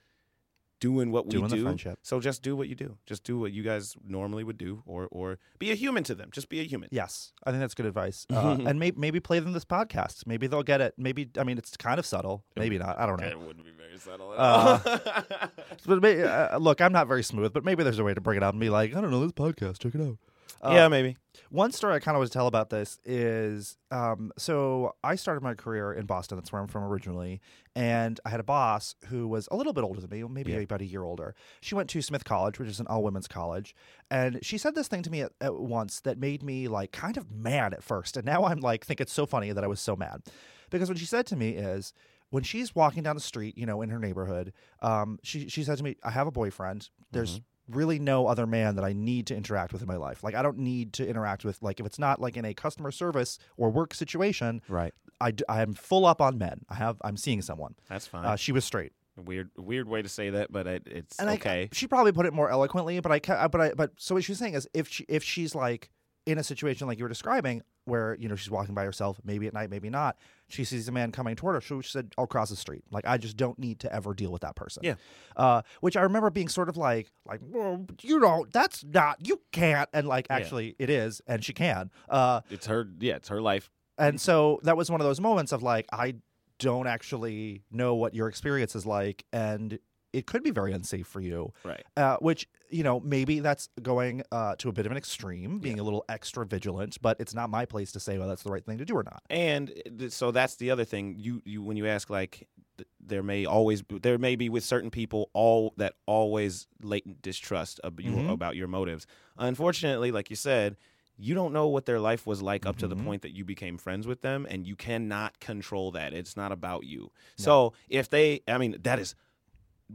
doing 0.82 1.12
what 1.12 1.26
we 1.26 1.32
Doing 1.32 1.48
the 1.48 1.56
do 1.56 1.96
so 2.02 2.20
just 2.20 2.42
do 2.42 2.56
what 2.58 2.68
you 2.68 2.76
do 2.76 2.98
just 3.06 3.24
do 3.24 3.40
what 3.40 3.54
you 3.54 3.64
guys 3.64 3.96
normally 4.06 4.44
would 4.44 4.58
do 4.58 4.82
or 4.86 5.08
or 5.12 5.38
be 5.60 5.72
a 5.72 5.76
human 5.76 6.04
to 6.04 6.16
them 6.16 6.30
just 6.34 6.50
be 6.50 6.60
a 6.60 6.64
human 6.64 6.90
Yes, 6.92 7.32
I 7.46 7.52
think 7.52 7.62
that's 7.62 7.76
good 7.76 7.86
advice. 7.86 8.26
Uh, 8.30 8.58
and 8.66 8.80
maybe 8.80 9.00
maybe 9.00 9.20
play 9.20 9.40
them 9.40 9.54
this 9.54 9.64
podcast. 9.64 10.26
Maybe 10.26 10.48
they'll 10.48 10.64
get 10.64 10.82
it. 10.82 10.96
Maybe 10.98 11.30
I 11.38 11.44
mean 11.44 11.58
it's 11.58 11.78
kind 11.78 12.00
of 12.00 12.06
subtle. 12.06 12.44
Maybe 12.58 12.78
not. 12.78 13.00
I 13.00 13.06
don't 13.06 13.22
know. 13.22 13.28
it 13.28 13.40
wouldn't 13.40 13.64
be 13.64 13.72
very 13.72 13.98
subtle 13.98 14.34
at 14.34 14.40
Uh, 14.40 15.48
But 15.86 16.02
may 16.02 16.24
uh, 16.24 16.58
look, 16.58 16.82
I'm 16.82 16.92
not 16.92 17.08
very 17.08 17.24
smooth, 17.24 17.54
but 17.54 17.64
maybe 17.64 17.84
there's 17.84 18.00
a 18.00 18.04
way 18.04 18.14
to 18.14 18.22
bring 18.22 18.38
it 18.38 18.44
up 18.44 18.54
and 18.54 18.60
be 18.60 18.70
like, 18.70 18.96
I 18.96 19.02
don't 19.02 19.12
know 19.12 19.22
this 19.22 19.32
podcast. 19.32 19.78
Check 19.80 19.96
it 19.96 20.02
out. 20.02 20.18
Uh, 20.64 20.72
yeah 20.74 20.88
maybe 20.88 21.18
One 21.50 21.72
story 21.72 21.96
I 21.96 22.00
kind 22.00 22.16
of 22.16 22.20
want 22.20 22.32
to 22.32 22.38
tell 22.38 22.48
about 22.48 22.70
this 22.70 23.00
is 23.06 23.78
um, 23.90 24.32
so 24.38 24.96
I 25.04 25.16
started 25.16 25.42
my 25.44 25.54
career 25.54 25.92
in 25.94 26.06
Boston. 26.06 26.38
That's 26.38 26.52
where 26.52 26.62
I'm 26.62 26.68
from 26.68 26.84
originally. 26.84 27.42
And 27.76 28.20
I 28.26 28.30
had 28.30 28.40
a 28.40 28.44
boss 28.44 28.96
who 29.08 29.28
was 29.28 29.48
a 29.52 29.56
little 29.56 29.74
bit 29.74 29.84
older 29.84 30.00
than 30.02 30.10
me, 30.10 30.24
maybe 30.24 30.52
Yeah. 30.54 30.60
about 30.60 30.82
a 30.82 30.86
year 30.86 31.04
older. 31.04 31.36
She 31.62 31.76
went 31.76 31.90
to 31.92 32.02
Smith 32.02 32.24
College, 32.26 32.58
which 32.60 32.70
is 32.70 32.80
an 32.80 32.88
all 32.88 33.04
women's 33.04 33.28
college. 33.28 33.76
And 34.10 34.40
she 34.44 34.58
said 34.58 34.76
this 34.76 34.88
thing 34.88 35.04
to 35.04 35.10
me 35.10 35.22
at, 35.22 35.32
at 35.42 35.56
once 35.56 36.00
that 36.02 36.18
made 36.18 36.42
me 36.44 36.68
like 36.68 36.92
kind 36.92 37.18
of 37.18 37.32
mad 37.32 37.74
at 37.74 37.84
first. 37.84 38.16
And 38.18 38.26
now 38.26 38.46
I'm 38.46 38.60
like, 38.60 38.86
think 38.86 39.02
it's 39.02 39.14
so 39.14 39.26
funny 39.26 39.52
that 39.52 39.64
I 39.64 39.68
was 39.68 39.80
so 39.80 39.96
mad. 39.96 40.22
Because 40.70 40.88
what 40.90 40.98
she 40.98 41.06
said 41.06 41.26
to 41.28 41.36
me 41.36 41.50
is, 41.52 41.94
when 42.30 42.44
she's 42.44 42.74
walking 42.74 43.04
down 43.04 43.16
the 43.18 43.22
street, 43.22 43.58
you 43.58 43.66
know, 43.66 43.82
in 43.82 43.90
her 43.90 44.00
neighborhood, 44.00 44.54
um, 44.82 45.20
she 45.22 45.50
she 45.50 45.64
said 45.66 45.78
to 45.80 45.84
me, 45.84 45.98
"I 46.02 46.12
have 46.12 46.28
a 46.28 46.32
boyfriend. 46.32 46.90
There's 47.12 47.42
really 47.76 48.00
no 48.00 48.28
other 48.28 48.46
man 48.48 48.76
that 48.76 48.86
I 48.86 48.94
need 48.94 49.28
to 49.28 49.36
interact 49.36 49.74
with 49.74 49.82
in 49.82 49.88
my 49.88 49.96
life. 49.98 50.24
Like 50.24 50.36
I 50.36 50.42
don't 50.42 50.58
need 50.58 50.94
to 50.94 51.08
interact 51.08 51.44
with 51.46 51.62
like 51.62 51.80
if 51.80 51.86
it's 51.86 52.00
not 52.00 52.20
like 52.22 52.38
in 52.38 52.46
a 52.46 52.54
customer 52.54 52.92
service 52.92 53.38
or 53.58 53.70
work 53.70 53.94
situation, 53.94 54.62
right 54.68 54.94
I 55.20 55.34
I 55.50 55.62
am 55.62 55.74
full 55.74 56.06
up 56.06 56.22
on 56.22 56.38
men. 56.38 56.62
I 56.70 56.76
have 56.76 56.98
I'm 57.04 57.18
seeing 57.18 57.42
someone. 57.42 57.76
that's 57.90 58.08
fine 58.08 58.26
Uh, 58.26 58.36
she 58.36 58.52
was 58.52 58.66
straight, 58.66 58.94
weird 59.18 59.50
weird 59.58 59.88
way 59.88 60.02
to 60.02 60.10
say 60.10 60.30
that 60.32 60.52
but 60.52 60.68
it, 60.68 60.84
it's 60.86 61.20
and 61.20 61.30
I- 61.30 61.34
okay 61.36 61.70
she 61.72 61.88
probably 61.88 62.12
put 62.12 62.26
it 62.26 62.34
more 62.34 62.50
eloquently, 62.50 63.00
but 63.00 63.12
I 63.12 63.48
but 63.48 63.62
I 63.62 63.74
but 63.74 63.92
so 63.98 64.16
what 64.16 64.24
she's 64.24 64.40
saying 64.40 64.54
is 64.56 64.68
if 64.74 64.88
she 64.88 65.06
if 65.08 65.24
she's 65.24 65.54
like 65.56 65.90
in 66.26 66.38
a 66.38 66.44
situation 66.44 66.88
like 66.88 66.98
you 67.00 67.04
were 67.06 67.10
describing 67.10 67.64
where 67.86 68.16
you 68.20 68.30
know 68.30 68.36
she's 68.36 68.52
walking 68.52 68.76
by 68.76 68.84
herself, 68.86 69.20
maybe 69.24 69.48
at 69.48 69.54
night, 69.54 69.70
maybe 69.72 69.90
not, 69.90 70.18
she 70.52 70.64
sees 70.64 70.88
a 70.88 70.92
man 70.92 71.12
coming 71.12 71.36
toward 71.36 71.56
her. 71.56 71.62
She, 71.62 71.82
she 71.82 71.92
said, 71.92 72.14
"I'll 72.18 72.28
cross 72.28 72.50
the 72.50 72.56
street. 72.56 72.84
Like 72.92 73.06
I 73.08 73.18
just 73.18 73.38
don't 73.38 73.58
need 73.58 73.80
to 73.82 73.94
ever 73.94 74.14
deal 74.14 74.32
with 74.32 74.42
that 74.42 74.56
person." 74.56 74.84
Yeah. 74.84 74.96
Uh, 75.36 75.62
which 75.82 75.98
I 75.98 76.02
remember 76.02 76.30
being 76.30 76.50
sort 76.50 76.70
of 76.70 76.78
like, 76.78 77.12
like, 77.26 77.40
well, 77.44 77.86
you 78.02 78.20
don't. 78.20 78.52
That's 78.52 78.84
not. 78.84 79.26
You 79.26 79.42
can't. 79.52 79.90
And 79.94 80.08
like, 80.08 80.28
actually, 80.30 80.76
it 80.80 80.90
is, 80.90 81.22
and 81.28 81.44
she 81.44 81.54
can. 81.54 81.92
Uh, 82.10 82.42
it's 82.50 82.68
her 82.68 82.88
yeah 83.00 83.16
it's 83.16 83.30
her 83.30 83.42
life 83.42 83.70
and 83.98 84.20
so 84.20 84.60
that 84.64 84.76
was 84.76 84.90
one 84.90 85.00
of 85.00 85.06
those 85.06 85.22
moments 85.22 85.52
of 85.52 85.62
like, 85.62 85.86
I 85.92 86.16
don't 86.60 86.88
actually 86.88 87.64
know 87.72 87.96
what 87.96 88.14
your 88.16 88.28
experience 88.28 88.76
is 88.76 88.86
like, 88.86 89.26
and 89.32 89.78
it 90.14 90.26
could 90.26 90.44
be 90.44 90.52
very 90.52 90.74
unsafe 90.74 91.08
for 91.08 91.22
you. 91.22 91.54
right 91.64 91.84
Uh, 91.98 92.18
which 92.18 92.48
you 92.70 92.84
know 92.84 93.00
maybe 93.02 93.40
that's 93.40 93.70
going 93.82 94.24
uh, 94.32 94.56
to 94.58 94.70
a 94.70 94.72
bit 94.72 94.86
of 94.86 94.92
an 94.92 94.98
extreme, 94.98 95.60
being 95.60 95.80
a 95.80 95.84
little 95.84 96.04
extra 96.10 96.46
vigilant. 96.46 96.98
But 97.02 97.18
it's 97.20 97.34
not 97.34 97.50
my 97.50 97.66
place 97.66 97.92
to 97.94 98.00
say 98.00 98.18
whether 98.18 98.30
that's 98.30 98.44
the 98.44 98.52
right 98.52 98.66
thing 98.66 98.78
to 98.78 98.86
do 98.86 98.96
or 98.96 99.04
not. 99.04 99.24
And 99.30 99.74
th- 100.00 100.12
so 100.12 100.32
that's 100.32 100.56
the 100.56 100.72
other 100.72 100.86
thing. 100.86 101.16
You 101.18 101.42
you 101.46 101.62
when 101.62 101.78
you 101.78 101.88
ask 101.88 102.10
like 102.10 102.48
th- 102.78 102.88
there 103.00 103.24
may 103.24 103.46
always 103.46 103.82
be, 103.82 104.00
there 104.00 104.18
may 104.18 104.36
be 104.36 104.50
with 104.50 104.64
certain 104.64 104.90
people 104.90 105.30
all 105.34 105.74
that 105.78 105.94
always 106.06 106.68
latent 106.82 107.22
distrust 107.22 107.80
of 107.84 108.00
you 108.00 108.14
Mhm. 108.14 108.30
about 108.32 108.56
your 108.56 108.68
motives. 108.68 109.06
Unfortunately, 109.38 110.12
like 110.12 110.30
you 110.30 110.36
said, 110.36 110.78
you 111.18 111.36
don't 111.36 111.52
know 111.54 111.68
what 111.68 111.86
their 111.86 112.00
life 112.00 112.26
was 112.26 112.42
like 112.42 112.66
up 112.66 112.78
to 112.78 112.88
the 112.88 112.96
Mhm. 112.96 113.04
point 113.04 113.22
that 113.24 113.32
you 113.36 113.44
became 113.46 113.78
friends 113.78 114.08
with 114.08 114.22
them 114.22 114.48
and 114.50 114.66
you 114.66 114.76
cannot 114.76 115.40
control 115.40 115.92
that. 115.92 116.14
It's 116.14 116.36
not 116.38 116.52
about 116.52 116.84
you. 116.86 117.12
So, 117.36 117.74
if 117.90 118.10
they 118.10 118.42
I 118.48 118.58
mean 118.58 118.78
that 118.82 118.98
is 119.00 119.14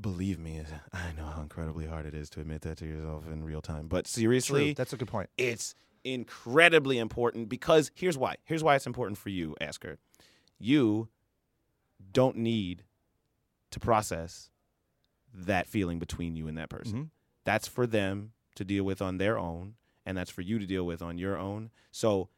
believe 0.01 0.39
me, 0.39 0.63
I 0.93 1.13
know 1.17 1.27
how 1.27 1.43
incredibly 1.43 1.87
hard 1.87 2.07
it 2.07 2.15
is 2.15 2.29
to 2.31 2.41
admit 2.41 2.63
that 2.63 2.79
to 2.79 2.87
yourself 2.87 3.27
in 3.27 3.45
real 3.45 3.63
time. 3.63 3.89
But 3.89 4.07
seriously, 4.07 4.67
True. 4.67 4.75
That's 4.75 4.93
a 4.93 4.97
good 4.97 5.09
point. 5.09 5.31
it's 5.39 5.75
incredibly 6.05 6.99
important 6.99 7.49
because 7.49 7.91
here's 7.95 8.17
why. 8.17 8.37
Here's 8.45 8.63
why 8.63 8.77
it's 8.77 8.87
important 8.87 9.19
for 9.19 9.29
you, 9.29 9.57
Asker. 9.61 9.99
You 10.59 11.09
don't 12.13 12.37
need 12.37 12.85
to 13.73 13.81
process 13.81 14.51
that 15.35 15.67
feeling 15.67 15.99
between 15.99 16.37
you 16.37 16.47
and 16.49 16.57
that 16.57 16.69
person. 16.71 17.05
Mhm. 17.05 17.11
That's 17.45 17.67
for 17.69 17.87
them 17.87 18.33
to 18.55 18.65
deal 18.65 18.85
with 18.85 19.03
on 19.03 19.19
their 19.19 19.39
own, 19.39 19.75
and 20.05 20.17
that's 20.17 20.31
for 20.31 20.43
you 20.43 20.59
to 20.59 20.67
deal 20.67 20.87
with 20.87 21.03
on 21.03 21.19
your 21.19 21.37
own. 21.37 21.71
So 21.91 22.29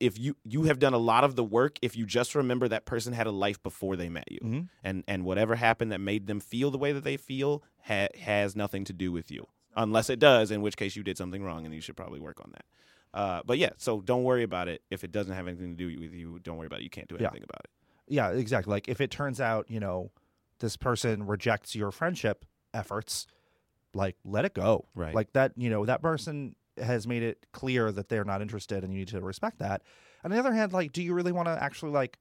if 0.00 0.18
you 0.18 0.36
you 0.44 0.64
have 0.64 0.78
done 0.78 0.92
a 0.94 0.98
lot 0.98 1.24
of 1.24 1.36
the 1.36 1.44
work 1.44 1.78
if 1.82 1.96
you 1.96 2.04
just 2.04 2.34
remember 2.34 2.66
that 2.68 2.84
person 2.84 3.12
had 3.12 3.26
a 3.26 3.30
life 3.30 3.62
before 3.62 3.96
they 3.96 4.08
met 4.08 4.30
you 4.30 4.40
Mhm. 4.40 4.68
and 4.82 5.04
and 5.06 5.24
whatever 5.24 5.54
happened 5.54 5.92
that 5.92 6.00
made 6.00 6.26
them 6.26 6.40
feel 6.40 6.70
the 6.70 6.78
way 6.78 6.92
that 6.92 7.04
they 7.04 7.16
feel 7.16 7.62
ha- 7.86 8.08
has 8.20 8.56
nothing 8.56 8.84
to 8.84 8.92
do 8.92 9.12
with 9.12 9.30
you 9.30 9.46
unless 9.76 10.10
it 10.10 10.18
does 10.18 10.50
in 10.50 10.62
which 10.62 10.76
case 10.76 10.96
you 10.96 11.02
did 11.02 11.16
something 11.16 11.42
wrong 11.42 11.64
and 11.64 11.74
you 11.74 11.80
should 11.80 11.96
probably 11.96 12.18
work 12.20 12.40
on 12.44 12.50
that 12.52 12.64
uh, 13.14 13.40
but 13.46 13.56
yeah 13.58 13.70
so 13.76 14.00
don't 14.00 14.24
worry 14.24 14.42
about 14.42 14.66
it 14.68 14.82
if 14.90 15.04
it 15.04 15.12
doesn't 15.12 15.34
have 15.34 15.46
anything 15.46 15.76
to 15.76 15.88
do 15.88 16.00
with 16.00 16.12
you 16.12 16.38
don't 16.40 16.56
worry 16.56 16.66
about 16.66 16.80
it 16.80 16.84
you 16.84 16.90
can't 16.90 17.08
do 17.08 17.16
Yeah. 17.18 17.28
anything 17.28 17.44
about 17.44 17.60
it 17.64 17.70
Yeah, 18.10 18.30
exactly. 18.30 18.70
Like 18.72 18.88
if 18.88 19.00
it 19.02 19.10
turns 19.10 19.38
out, 19.38 19.70
you 19.70 19.78
know, 19.80 20.10
this 20.60 20.76
person 20.78 21.26
rejects 21.26 21.74
your 21.76 21.90
friendship 21.90 22.46
efforts, 22.72 23.26
like 23.92 24.16
let 24.24 24.46
it 24.46 24.54
go. 24.54 24.86
Right. 24.94 25.14
Like 25.14 25.32
that, 25.34 25.52
you 25.56 25.68
know, 25.68 25.84
that 25.84 26.00
person 26.00 26.54
has 26.80 27.06
made 27.06 27.22
it 27.22 27.46
clear 27.52 27.90
that 27.92 28.08
they're 28.08 28.24
not 28.24 28.42
interested 28.42 28.84
and 28.84 28.92
you 28.92 29.00
need 29.00 29.08
to 29.08 29.20
respect 29.20 29.58
that. 29.58 29.82
On 30.24 30.30
the 30.30 30.38
other 30.38 30.52
hand, 30.52 30.72
like, 30.72 30.92
do 30.92 31.02
you 31.02 31.14
really 31.14 31.32
want 31.32 31.46
to 31.46 31.62
actually 31.62 31.92
like 31.92 32.18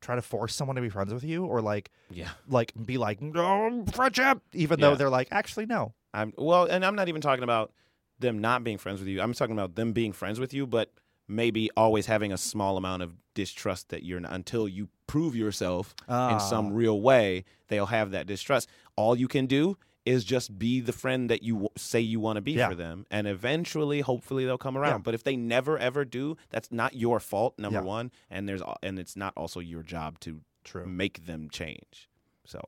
try 0.00 0.14
to 0.14 0.22
force 0.22 0.54
someone 0.54 0.76
to 0.76 0.82
be 0.82 0.88
friends 0.88 1.12
with 1.12 1.24
you 1.24 1.44
or 1.44 1.60
like 1.60 1.90
Yeah. 2.10 2.30
like 2.48 2.72
be 2.86 2.96
like 2.96 3.20
no 3.20 3.84
friendship 3.92 4.40
even 4.54 4.80
though 4.80 4.94
they're 4.94 5.10
like 5.10 5.28
actually 5.30 5.66
no 5.66 5.92
I'm 6.14 6.32
well, 6.38 6.64
and 6.64 6.84
I'm 6.84 6.94
not 6.96 7.08
even 7.08 7.20
talking 7.20 7.44
about 7.44 7.72
them 8.18 8.38
not 8.40 8.64
being 8.64 8.78
friends 8.78 8.98
with 9.00 9.08
you. 9.08 9.20
I'm 9.20 9.32
talking 9.32 9.52
about 9.54 9.74
them 9.76 9.92
being 9.92 10.12
friends 10.12 10.40
with 10.40 10.52
you, 10.52 10.66
but 10.66 10.92
maybe 11.28 11.70
always 11.76 12.06
having 12.06 12.32
a 12.32 12.36
small 12.38 12.76
amount 12.76 13.02
of 13.02 13.14
distrust 13.34 13.90
that 13.90 14.02
you're 14.02 14.18
not, 14.20 14.32
until 14.32 14.66
you 14.68 14.88
prove 15.06 15.36
yourself 15.36 15.94
Ah. 16.08 16.32
in 16.34 16.40
some 16.40 16.72
real 16.72 17.00
way, 17.00 17.44
they'll 17.68 17.86
have 17.86 18.10
that 18.10 18.26
distrust. 18.26 18.68
All 18.96 19.14
you 19.16 19.28
can 19.28 19.46
do 19.46 19.76
is 20.10 20.24
just 20.24 20.58
be 20.58 20.80
the 20.80 20.92
friend 20.92 21.30
that 21.30 21.42
you 21.42 21.54
w- 21.54 21.68
say 21.76 22.00
you 22.00 22.20
want 22.20 22.36
to 22.36 22.40
be 22.42 22.52
Yeah. 22.52 22.68
for 22.68 22.74
them, 22.74 23.06
and 23.10 23.26
eventually, 23.26 24.00
hopefully, 24.00 24.44
they'll 24.44 24.58
come 24.58 24.76
around. 24.76 24.92
Yeah. 25.00 25.04
But 25.06 25.14
if 25.14 25.22
they 25.24 25.36
never 25.36 25.78
ever 25.78 26.04
do, 26.04 26.36
that's 26.50 26.70
not 26.72 26.94
your 26.94 27.20
fault. 27.20 27.58
Number 27.58 27.78
Yeah. 27.80 27.84
one, 27.96 28.10
and 28.28 28.48
there's 28.48 28.62
and 28.82 28.98
it's 28.98 29.16
not 29.16 29.32
also 29.36 29.60
your 29.60 29.82
job 29.82 30.18
to 30.20 30.40
true 30.64 30.86
make 30.86 31.26
them 31.26 31.48
change. 31.50 32.08
So. 32.44 32.60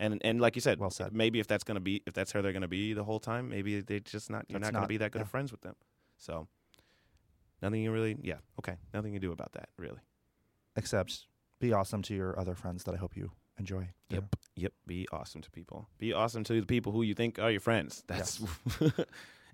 And 0.00 0.20
and 0.24 0.40
like 0.40 0.54
you 0.54 0.60
said, 0.60 0.78
Well 0.78 0.90
said. 0.90 1.12
maybe 1.12 1.40
if 1.40 1.46
that's 1.48 1.64
gonna 1.64 1.80
be 1.80 2.02
if 2.06 2.12
that's 2.14 2.30
how 2.32 2.40
they're 2.40 2.52
gonna 2.52 2.68
be 2.68 2.92
the 2.92 3.02
whole 3.04 3.18
time, 3.18 3.48
maybe 3.48 3.80
they 3.80 3.98
just 4.00 4.30
not 4.30 4.44
you're 4.48 4.60
That's 4.60 4.72
not 4.72 4.78
gonna 4.78 4.86
be 4.88 4.98
that 4.98 5.10
good 5.10 5.22
of 5.22 5.28
friends 5.30 5.50
with 5.50 5.62
them. 5.62 5.74
So 6.16 6.46
nothing 7.62 7.82
you 7.82 7.90
really 7.90 8.16
yeah, 8.22 8.38
okay. 8.60 8.76
Nothing 8.94 9.12
you 9.12 9.18
do 9.18 9.32
about 9.32 9.52
that, 9.52 9.68
really. 9.76 9.98
except 10.76 11.26
be 11.58 11.72
awesome 11.72 12.02
to 12.02 12.14
your 12.14 12.38
other 12.38 12.54
friends 12.54 12.84
that 12.84 12.94
I 12.94 12.98
hope 12.98 13.16
you 13.16 13.32
enjoy 13.58 13.88
Yep. 14.10 14.36
Yep. 14.56 14.72
Be 14.86 15.06
awesome 15.12 15.42
to 15.42 15.50
people. 15.50 15.88
Be 15.98 16.12
awesome 16.12 16.42
to 16.44 16.60
the 16.60 16.66
people 16.66 16.92
who 16.92 17.02
you 17.02 17.14
think 17.14 17.38
are 17.38 17.50
your 17.50 17.60
friends. 17.60 18.02
That's 18.06 18.38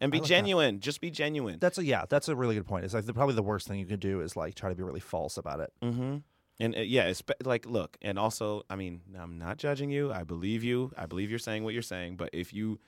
and 0.00 0.10
be 0.12 0.18
like 0.18 0.22
that. 0.22 0.28
genuine. 0.28 0.80
Just 0.80 1.00
be 1.00 1.10
genuine. 1.10 1.58
That's 1.60 1.78
a 1.78 1.84
yeah. 1.84 2.04
That's 2.08 2.28
a 2.28 2.36
really 2.36 2.54
good 2.54 2.66
point. 2.66 2.84
It's 2.84 2.94
like 2.94 3.04
the, 3.06 3.12
probably 3.14 3.34
the 3.34 3.42
worst 3.42 3.66
thing 3.66 3.78
you 3.80 3.86
can 3.86 3.98
do 3.98 4.20
is 4.20 4.36
like 4.36 4.54
try 4.54 4.68
to 4.68 4.74
be 4.76 4.82
really 4.82 5.00
false 5.00 5.36
about 5.36 5.60
it. 5.60 5.72
Mm-hmm. 5.82 6.16
And 6.60 6.76
uh, 6.76 6.80
yeah, 6.80 7.04
it's 7.08 7.22
like 7.44 7.66
look, 7.66 7.96
and 8.00 8.16
also, 8.18 8.62
I 8.70 8.76
mean, 8.76 9.00
I'm 9.18 9.38
not 9.38 9.56
judging 9.58 9.90
you. 9.90 10.12
I 10.12 10.22
believe 10.22 10.62
you. 10.62 10.92
I 10.96 11.06
believe 11.06 11.28
you're 11.30 11.38
saying 11.40 11.64
what 11.64 11.74
you're 11.74 11.82
saying. 11.82 12.14
But 12.16 12.30
if 12.32 12.52
you 12.54 12.78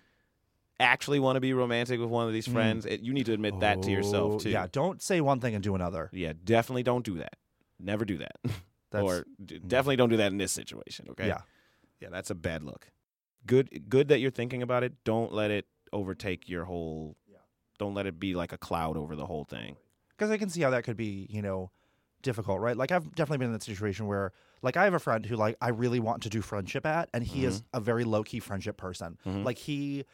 actually 0.78 1.18
want 1.18 1.34
to 1.36 1.40
be 1.40 1.52
romantic 1.52 1.98
with 1.98 2.10
one 2.10 2.26
of 2.28 2.32
these 2.32 2.46
Mm. 2.46 2.52
friends, 2.52 2.86
it, 2.86 3.00
you 3.00 3.12
need 3.12 3.26
to 3.26 3.32
admit 3.32 3.58
that 3.60 3.82
to 3.82 3.88
Oh, 3.88 3.92
yourself 3.92 4.42
too. 4.44 4.50
Yeah, 4.50 4.66
don't 4.70 5.02
say 5.02 5.20
one 5.20 5.40
thing 5.40 5.54
and 5.54 5.64
do 5.64 5.74
another. 5.74 6.10
Yeah, 6.12 6.32
definitely 6.44 6.84
don't 6.84 7.04
do 7.04 7.18
that. 7.18 7.34
Never 7.80 8.04
do 8.04 8.18
that. 8.18 8.36
That's 8.96 9.04
or 9.04 9.24
definitely 9.46 9.96
don't 9.96 10.08
do 10.10 10.16
that 10.18 10.32
in 10.32 10.38
this 10.38 10.52
situation. 10.52 11.06
Okay. 11.10 11.28
yeah. 11.28 11.40
Yeah, 12.00 12.08
that's 12.10 12.30
a 12.30 12.34
bad 12.34 12.62
look. 12.62 12.90
Good. 13.46 13.88
Good 13.88 14.08
that 14.08 14.18
you're 14.20 14.30
thinking 14.30 14.62
about 14.62 14.82
it. 14.84 14.92
Don't 15.04 15.32
let 15.32 15.50
it 15.50 15.66
overtake 15.92 16.48
your 16.48 16.64
whole. 16.64 17.16
Don't 17.78 17.94
let 17.94 18.06
it 18.06 18.18
be 18.18 18.34
like 18.34 18.52
a 18.52 18.58
cloud 18.58 18.96
over 18.96 19.14
the 19.16 19.26
whole 19.26 19.44
thing. 19.44 19.76
because 20.10 20.30
I 20.30 20.38
can 20.38 20.48
see 20.48 20.62
how 20.62 20.70
that 20.70 20.82
could 20.84 20.96
be, 20.96 21.26
you 21.30 21.42
know, 21.42 21.70
difficult, 22.22 22.60
right? 22.60 22.76
Like 22.76 22.90
I've 22.90 23.14
definitely 23.14 23.38
been 23.38 23.48
in 23.48 23.52
that 23.52 23.62
situation 23.62 24.06
where, 24.06 24.32
like, 24.62 24.76
I 24.78 24.84
have 24.84 24.94
a 24.94 24.98
friend 24.98 25.24
who, 25.26 25.36
like, 25.36 25.56
I 25.60 25.68
really 25.68 26.00
want 26.00 26.22
to 26.22 26.30
do 26.30 26.40
friendship 26.40 26.86
at, 26.86 27.10
and 27.12 27.22
he 27.22 27.44
is 27.44 27.62
a 27.74 27.80
very 27.80 28.04
low 28.04 28.22
key 28.22 28.40
friendship 28.40 28.78
person. 28.78 29.18
Mhm. 29.26 29.44
Like 29.44 29.58
he 29.58 30.06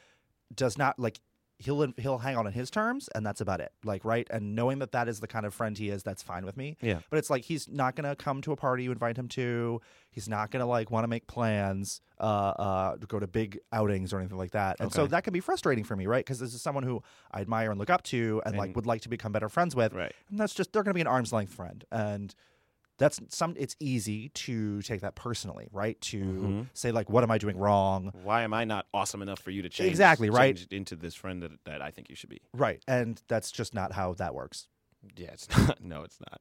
does 0.55 0.77
not 0.77 0.99
like 0.99 1.21
he'll 1.63 1.93
he'll 1.97 2.19
hang 2.19 2.37
on 2.37 2.47
on 2.47 2.53
his 2.53 2.71
terms, 2.71 3.09
and 3.15 3.25
that's 3.25 3.41
about 3.41 3.61
it. 3.61 3.73
Like, 3.85 4.05
right? 4.05 4.27
And 4.31 4.55
knowing 4.55 4.79
that 4.81 4.93
that 4.93 5.09
is 5.09 5.21
the 5.21 5.27
kind 5.27 5.47
of 5.47 5.55
friend 5.55 5.77
he 5.77 5.91
is, 5.91 6.03
that's 6.03 6.23
fine 6.23 6.45
with 6.45 6.57
me. 6.57 6.77
Yeah. 6.81 7.01
But 7.11 7.19
it's 7.19 7.31
like 7.31 7.45
he's 7.45 7.69
not 7.69 7.97
gonna 7.97 8.17
come 8.17 8.41
to 8.43 8.53
a 8.53 8.57
party 8.57 8.85
you 8.85 8.93
invite 8.93 9.17
him 9.17 9.29
to. 9.29 9.81
He's 10.11 10.29
not 10.29 10.51
gonna 10.51 10.67
like 10.67 10.91
want 10.91 11.05
to 11.05 11.09
make 11.09 11.27
plans, 11.27 12.01
uh, 12.21 12.23
uh, 12.23 12.97
to 12.97 13.07
go 13.07 13.19
to 13.19 13.27
big 13.27 13.59
outings 13.73 14.13
or 14.13 14.19
anything 14.19 14.39
like 14.39 14.53
that. 14.53 14.77
And 14.81 14.93
so 14.93 15.07
that 15.07 15.25
can 15.25 15.33
be 15.33 15.41
frustrating 15.41 15.85
for 15.85 15.97
me, 15.97 16.07
right? 16.07 16.25
Because 16.25 16.39
this 16.39 16.55
is 16.55 16.63
someone 16.63 16.85
who 16.85 17.03
I 17.31 17.41
admire 17.41 17.71
and 17.71 17.79
look 17.79 17.91
up 17.91 18.03
to, 18.05 18.43
and 18.45 18.57
like 18.57 18.75
would 18.77 18.87
like 18.87 19.03
to 19.03 19.09
become 19.09 19.33
better 19.33 19.49
friends 19.49 19.75
with. 19.75 19.93
Right. 19.93 20.13
And 20.31 20.39
that's 20.39 20.55
just 20.55 20.73
they're 20.73 20.83
gonna 20.83 20.95
be 20.95 21.01
an 21.01 21.07
arm's 21.07 21.33
length 21.33 21.55
friend, 21.55 21.85
and 21.91 22.35
that's 22.99 23.21
some. 23.29 23.55
It's 23.59 23.75
easy 23.81 24.29
to 24.31 24.81
take 24.83 25.01
that 25.01 25.15
personally, 25.15 25.69
right? 25.73 26.01
To 26.03 26.19
Mhm. 26.23 26.67
say 26.75 26.93
like, 26.93 27.09
what 27.11 27.25
am 27.25 27.31
I 27.31 27.39
doing 27.39 27.57
wrong? 27.57 28.13
Why 28.23 28.43
am 28.43 28.53
I 28.55 28.65
not 28.65 28.87
awesome 28.95 29.23
enough 29.23 29.41
for 29.41 29.51
you 29.51 29.63
to 29.63 29.69
change? 29.69 29.91
Exactly, 29.91 30.31
right. 30.31 30.57
change 30.57 30.69
into 30.73 30.95
this 30.97 31.15
friend 31.15 31.43
that, 31.43 31.53
that 31.65 31.83
I 31.83 31.91
think 31.91 32.11
you 32.11 32.17
should 32.17 32.31
be. 32.31 32.41
Right, 32.55 32.83
and 32.87 33.21
that's 33.29 33.51
just 33.51 33.75
not 33.75 33.93
how 33.93 34.15
that 34.15 34.35
works. 34.35 34.69
Yeah, 35.17 35.31
it's 35.33 35.49
not. 35.57 35.83
No, 35.83 36.03
it's 36.03 36.19
not. 36.21 36.41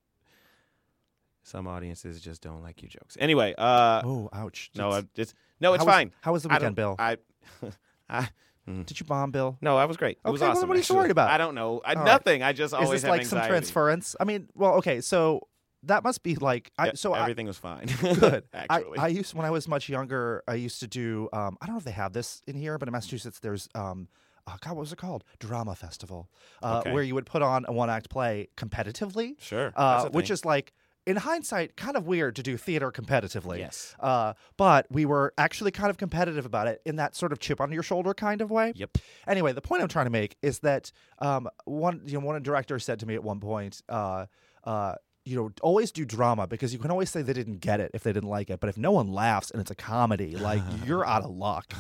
Some 1.44 1.68
audiences 1.68 2.22
just 2.22 2.42
don't 2.44 2.62
like 2.62 2.84
you 2.84 2.88
jokes. 2.90 3.18
Anyway, 3.20 3.56
uh, 3.58 4.02
oh, 4.06 4.30
ouch! 4.32 4.70
no, 4.76 5.02
it's 5.16 5.34
no, 5.60 5.74
it's 5.74 5.82
how 5.84 5.88
was- 5.88 5.94
fine. 5.96 6.12
how 6.22 6.34
was 6.34 6.44
the 6.44 6.50
weekend, 6.50 6.76
Bill? 6.76 6.96
I, 7.00 7.18
I, 8.10 8.30
mm. 8.70 8.86
Did 8.86 9.00
you 9.00 9.06
bomb, 9.08 9.32
Bill? 9.32 9.58
no, 9.60 9.76
I 9.76 9.86
was 9.86 9.98
great. 9.98 10.18
It 10.24 10.28
Okay, 10.30 10.32
what- 10.40 10.42
awesome. 10.52 10.70
what 10.70 10.76
are 10.76 10.78
you 10.78 10.82
actually. 10.82 10.98
worried 10.98 11.12
about? 11.12 11.32
I 11.32 11.40
don't 11.40 11.56
know. 11.56 11.82
I, 11.84 11.94
All 11.94 12.04
right. 12.04 12.06
nothing. 12.06 12.44
I 12.44 12.54
just 12.54 12.74
Is 12.74 12.74
always 12.76 13.02
this 13.02 13.02
have 13.04 13.10
like 13.10 13.26
some 13.26 13.40
transference? 13.48 14.16
I 14.20 14.26
mean, 14.26 14.50
well, 14.54 14.76
okay, 14.76 15.02
so 15.02 15.48
that 15.84 16.04
must 16.04 16.24
be 16.24 16.36
like 16.36 16.72
I 16.78 16.94
so 16.94 17.14
I, 17.14 17.22
everything 17.22 17.48
was 17.48 17.58
fine. 17.58 17.86
good. 18.02 18.44
I, 18.54 18.58
actually. 18.70 18.98
I 19.00 19.08
used 19.08 19.34
when 19.34 19.46
I 19.46 19.52
was 19.52 19.68
much 19.68 19.90
younger. 19.90 20.44
I 20.48 20.56
used 20.56 20.80
to 20.82 20.88
do. 20.88 21.30
Um, 21.34 21.58
I 21.62 21.66
don't 21.66 21.76
know 21.76 21.80
if 21.80 21.86
they 21.86 21.92
have 21.92 22.14
this 22.14 22.42
in 22.48 22.56
here, 22.56 22.78
but 22.78 22.88
in 22.88 22.92
Massachusetts, 22.94 23.40
there's. 23.40 23.68
Um, 23.76 24.08
oh 24.48 24.56
God, 24.62 24.72
what 24.74 24.82
was 24.82 24.92
it 24.94 24.98
called? 24.98 25.24
Drama 25.40 25.76
festival, 25.76 26.30
uh, 26.64 26.80
Okay. 26.80 26.92
where 26.94 27.04
you 27.04 27.16
would 27.16 27.26
put 27.26 27.42
on 27.42 27.66
a 27.68 27.72
one 27.72 27.90
act 27.90 28.10
play 28.10 28.48
competitively, 28.58 29.36
sure. 29.40 29.74
uh, 29.76 30.10
which 30.10 30.30
is 30.30 30.46
like. 30.46 30.74
In 31.08 31.16
hindsight, 31.18 31.76
kind 31.78 31.98
of 31.98 32.06
weird 32.06 32.36
to 32.36 32.44
do 32.44 32.58
theater 32.58 32.92
competitively. 32.92 33.58
yes. 33.58 33.96
Uh, 34.00 34.34
but 34.56 34.86
we 34.92 35.04
were 35.04 35.34
actually 35.36 35.72
kind 35.72 35.90
of 35.90 35.98
competitive 35.98 36.46
about 36.46 36.68
it 36.68 36.80
in 36.86 36.98
that 36.98 37.16
sort 37.16 37.32
of 37.32 37.40
chip 37.40 37.60
on 37.60 37.72
your 37.72 37.82
shoulder 37.82 38.14
kind 38.14 38.40
of 38.40 38.52
way. 38.52 38.72
Yep. 38.76 39.00
Anyway, 39.28 39.52
the 39.52 39.62
point 39.62 39.82
I'm 39.82 39.88
trying 39.88 40.06
to 40.06 40.12
make 40.12 40.38
is 40.44 40.60
that 40.60 40.92
um, 41.18 41.50
one 41.66 42.04
you 42.06 42.20
know 42.20 42.26
one 42.28 42.40
director 42.44 42.78
said 42.78 43.00
to 43.00 43.08
me 43.08 43.16
at 43.16 43.24
one 43.24 43.40
point, 43.40 43.82
uh, 43.90 44.28
uh, 44.64 44.94
you 45.24 45.36
know, 45.36 45.52
always 45.62 45.92
do 45.92 46.06
drama 46.06 46.48
because 46.48 46.74
you 46.74 46.80
can 46.80 46.92
always 46.92 47.10
say 47.10 47.22
they 47.22 47.34
didn't 47.34 47.60
get 47.60 47.80
it 47.80 47.92
if 47.94 48.04
they 48.04 48.12
didn't 48.12 48.30
like 48.30 48.50
it, 48.50 48.60
but 48.60 48.70
if 48.70 48.78
no 48.78 48.92
one 48.92 49.12
laughs 49.12 49.52
and 49.52 49.62
it's 49.62 49.72
a 49.72 49.76
comedy, 49.76 50.36
like 50.36 50.62
you're 50.86 51.06
out 51.06 51.24
of 51.24 51.32
luck. 51.32 51.72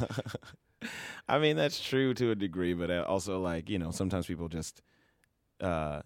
I 1.28 1.40
mean, 1.40 1.56
that's 1.56 1.80
true 1.80 2.14
to 2.16 2.32
a 2.32 2.36
degree, 2.36 2.74
but 2.74 2.92
uh, 2.92 3.06
also 3.08 3.40
like 3.40 3.70
you 3.70 3.80
know, 3.80 3.92
sometimes 3.92 4.28
people 4.28 4.48
just, 4.48 4.82
uh, 5.60 6.02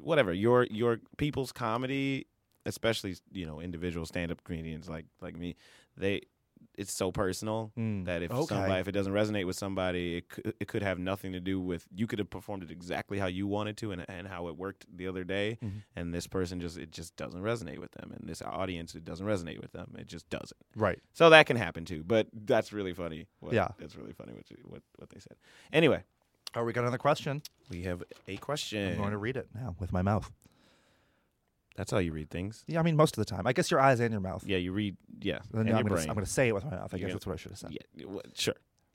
whatever 0.00 0.32
your 0.32 0.64
your 0.64 1.00
people's 1.16 1.52
comedy, 1.52 2.26
especially 2.66 3.16
you 3.32 3.46
know 3.46 3.60
individual 3.60 4.06
stand 4.06 4.30
up 4.30 4.44
comedians 4.44 4.88
like 4.88 5.06
like 5.20 5.36
me, 5.36 5.56
they 5.96 6.22
it's 6.78 6.92
so 6.92 7.12
personal 7.12 7.72
Mm, 7.76 8.04
that 8.06 8.22
if 8.22 8.30
okay. 8.30 8.46
somebody 8.54 8.80
if 8.80 8.88
it 8.88 8.92
doesn't 8.92 9.12
resonate 9.12 9.44
with 9.46 9.56
somebody, 9.56 10.16
it 10.18 10.28
could, 10.28 10.54
it 10.60 10.68
could 10.68 10.82
have 10.82 10.98
nothing 10.98 11.32
to 11.32 11.40
do 11.40 11.60
with 11.60 11.86
you 11.94 12.06
could 12.06 12.18
have 12.18 12.30
performed 12.30 12.62
it 12.62 12.70
exactly 12.70 13.18
how 13.18 13.26
you 13.26 13.46
wanted 13.46 13.76
to 13.78 13.90
and 13.92 14.04
and 14.08 14.28
how 14.28 14.48
it 14.48 14.56
worked 14.56 14.86
the 14.96 15.06
other 15.06 15.24
day, 15.24 15.58
Mhm. 15.62 15.82
and 15.96 16.14
this 16.14 16.26
person 16.26 16.60
just 16.60 16.78
it 16.78 16.90
just 16.92 17.16
doesn't 17.16 17.42
resonate 17.42 17.78
with 17.78 17.92
them, 17.92 18.12
and 18.16 18.28
this 18.28 18.40
audience 18.42 18.94
it 18.94 19.04
doesn't 19.04 19.26
resonate 19.26 19.60
with 19.60 19.72
them, 19.72 19.94
it 19.98 20.06
just 20.06 20.30
doesn't. 20.30 20.56
Right. 20.76 21.00
So 21.12 21.28
that 21.30 21.46
can 21.46 21.56
happen 21.56 21.84
too, 21.84 22.02
but 22.06 22.28
that's 22.32 22.72
really 22.72 22.94
funny. 22.94 23.26
What, 23.40 23.52
Yeah. 23.54 23.68
that's 23.78 23.96
really 23.96 24.12
funny 24.12 24.32
what, 24.32 24.50
you, 24.50 24.56
what 24.64 24.82
what 24.96 25.10
they 25.10 25.20
said. 25.20 25.36
Anyway, 25.72 26.04
Oh, 26.54 26.64
we 26.64 26.72
got 26.72 26.80
another 26.80 26.96
question. 26.98 27.42
we 27.70 27.82
have 27.82 28.02
a 28.26 28.36
question. 28.38 28.92
I'm 28.92 28.96
going 28.98 29.10
to 29.10 29.18
read 29.18 29.36
it 29.36 29.48
now 29.54 29.76
with 29.78 29.92
my 29.92 30.00
mouth. 30.02 30.30
That's 31.78 31.92
how 31.92 31.98
you 31.98 32.10
read 32.12 32.28
things. 32.28 32.64
Yeah, 32.66 32.80
I 32.80 32.82
mean 32.82 32.96
most 32.96 33.16
of 33.16 33.24
the 33.24 33.30
time. 33.34 33.46
I 33.46 33.52
guess 33.52 33.70
your 33.70 33.78
eyes 33.80 34.00
and 34.00 34.10
your 34.10 34.20
mouth. 34.20 34.42
Yeah, 34.44 34.56
you 34.58 34.72
read. 34.72 34.96
Yeah, 35.20 35.38
Then 35.52 35.60
and 35.60 35.70
I'm 35.70 35.76
your 35.76 35.82
going 35.84 35.94
brain. 35.94 36.04
to 36.06 36.10
I'm 36.10 36.14
going 36.16 36.26
to 36.26 36.30
say 36.30 36.48
it 36.48 36.54
with 36.54 36.64
my 36.64 36.72
mouth. 36.72 36.92
I 36.92 36.96
You're 36.96 37.06
guess 37.08 37.12
gonna- 37.12 37.14
that's 37.14 37.26
what 37.26 37.32
I 37.34 37.36
should 37.36 37.52
have 37.52 37.58
said. 37.58 37.70
yeah, 37.94 38.04
wha- 38.06 38.22
sure. 38.34 38.54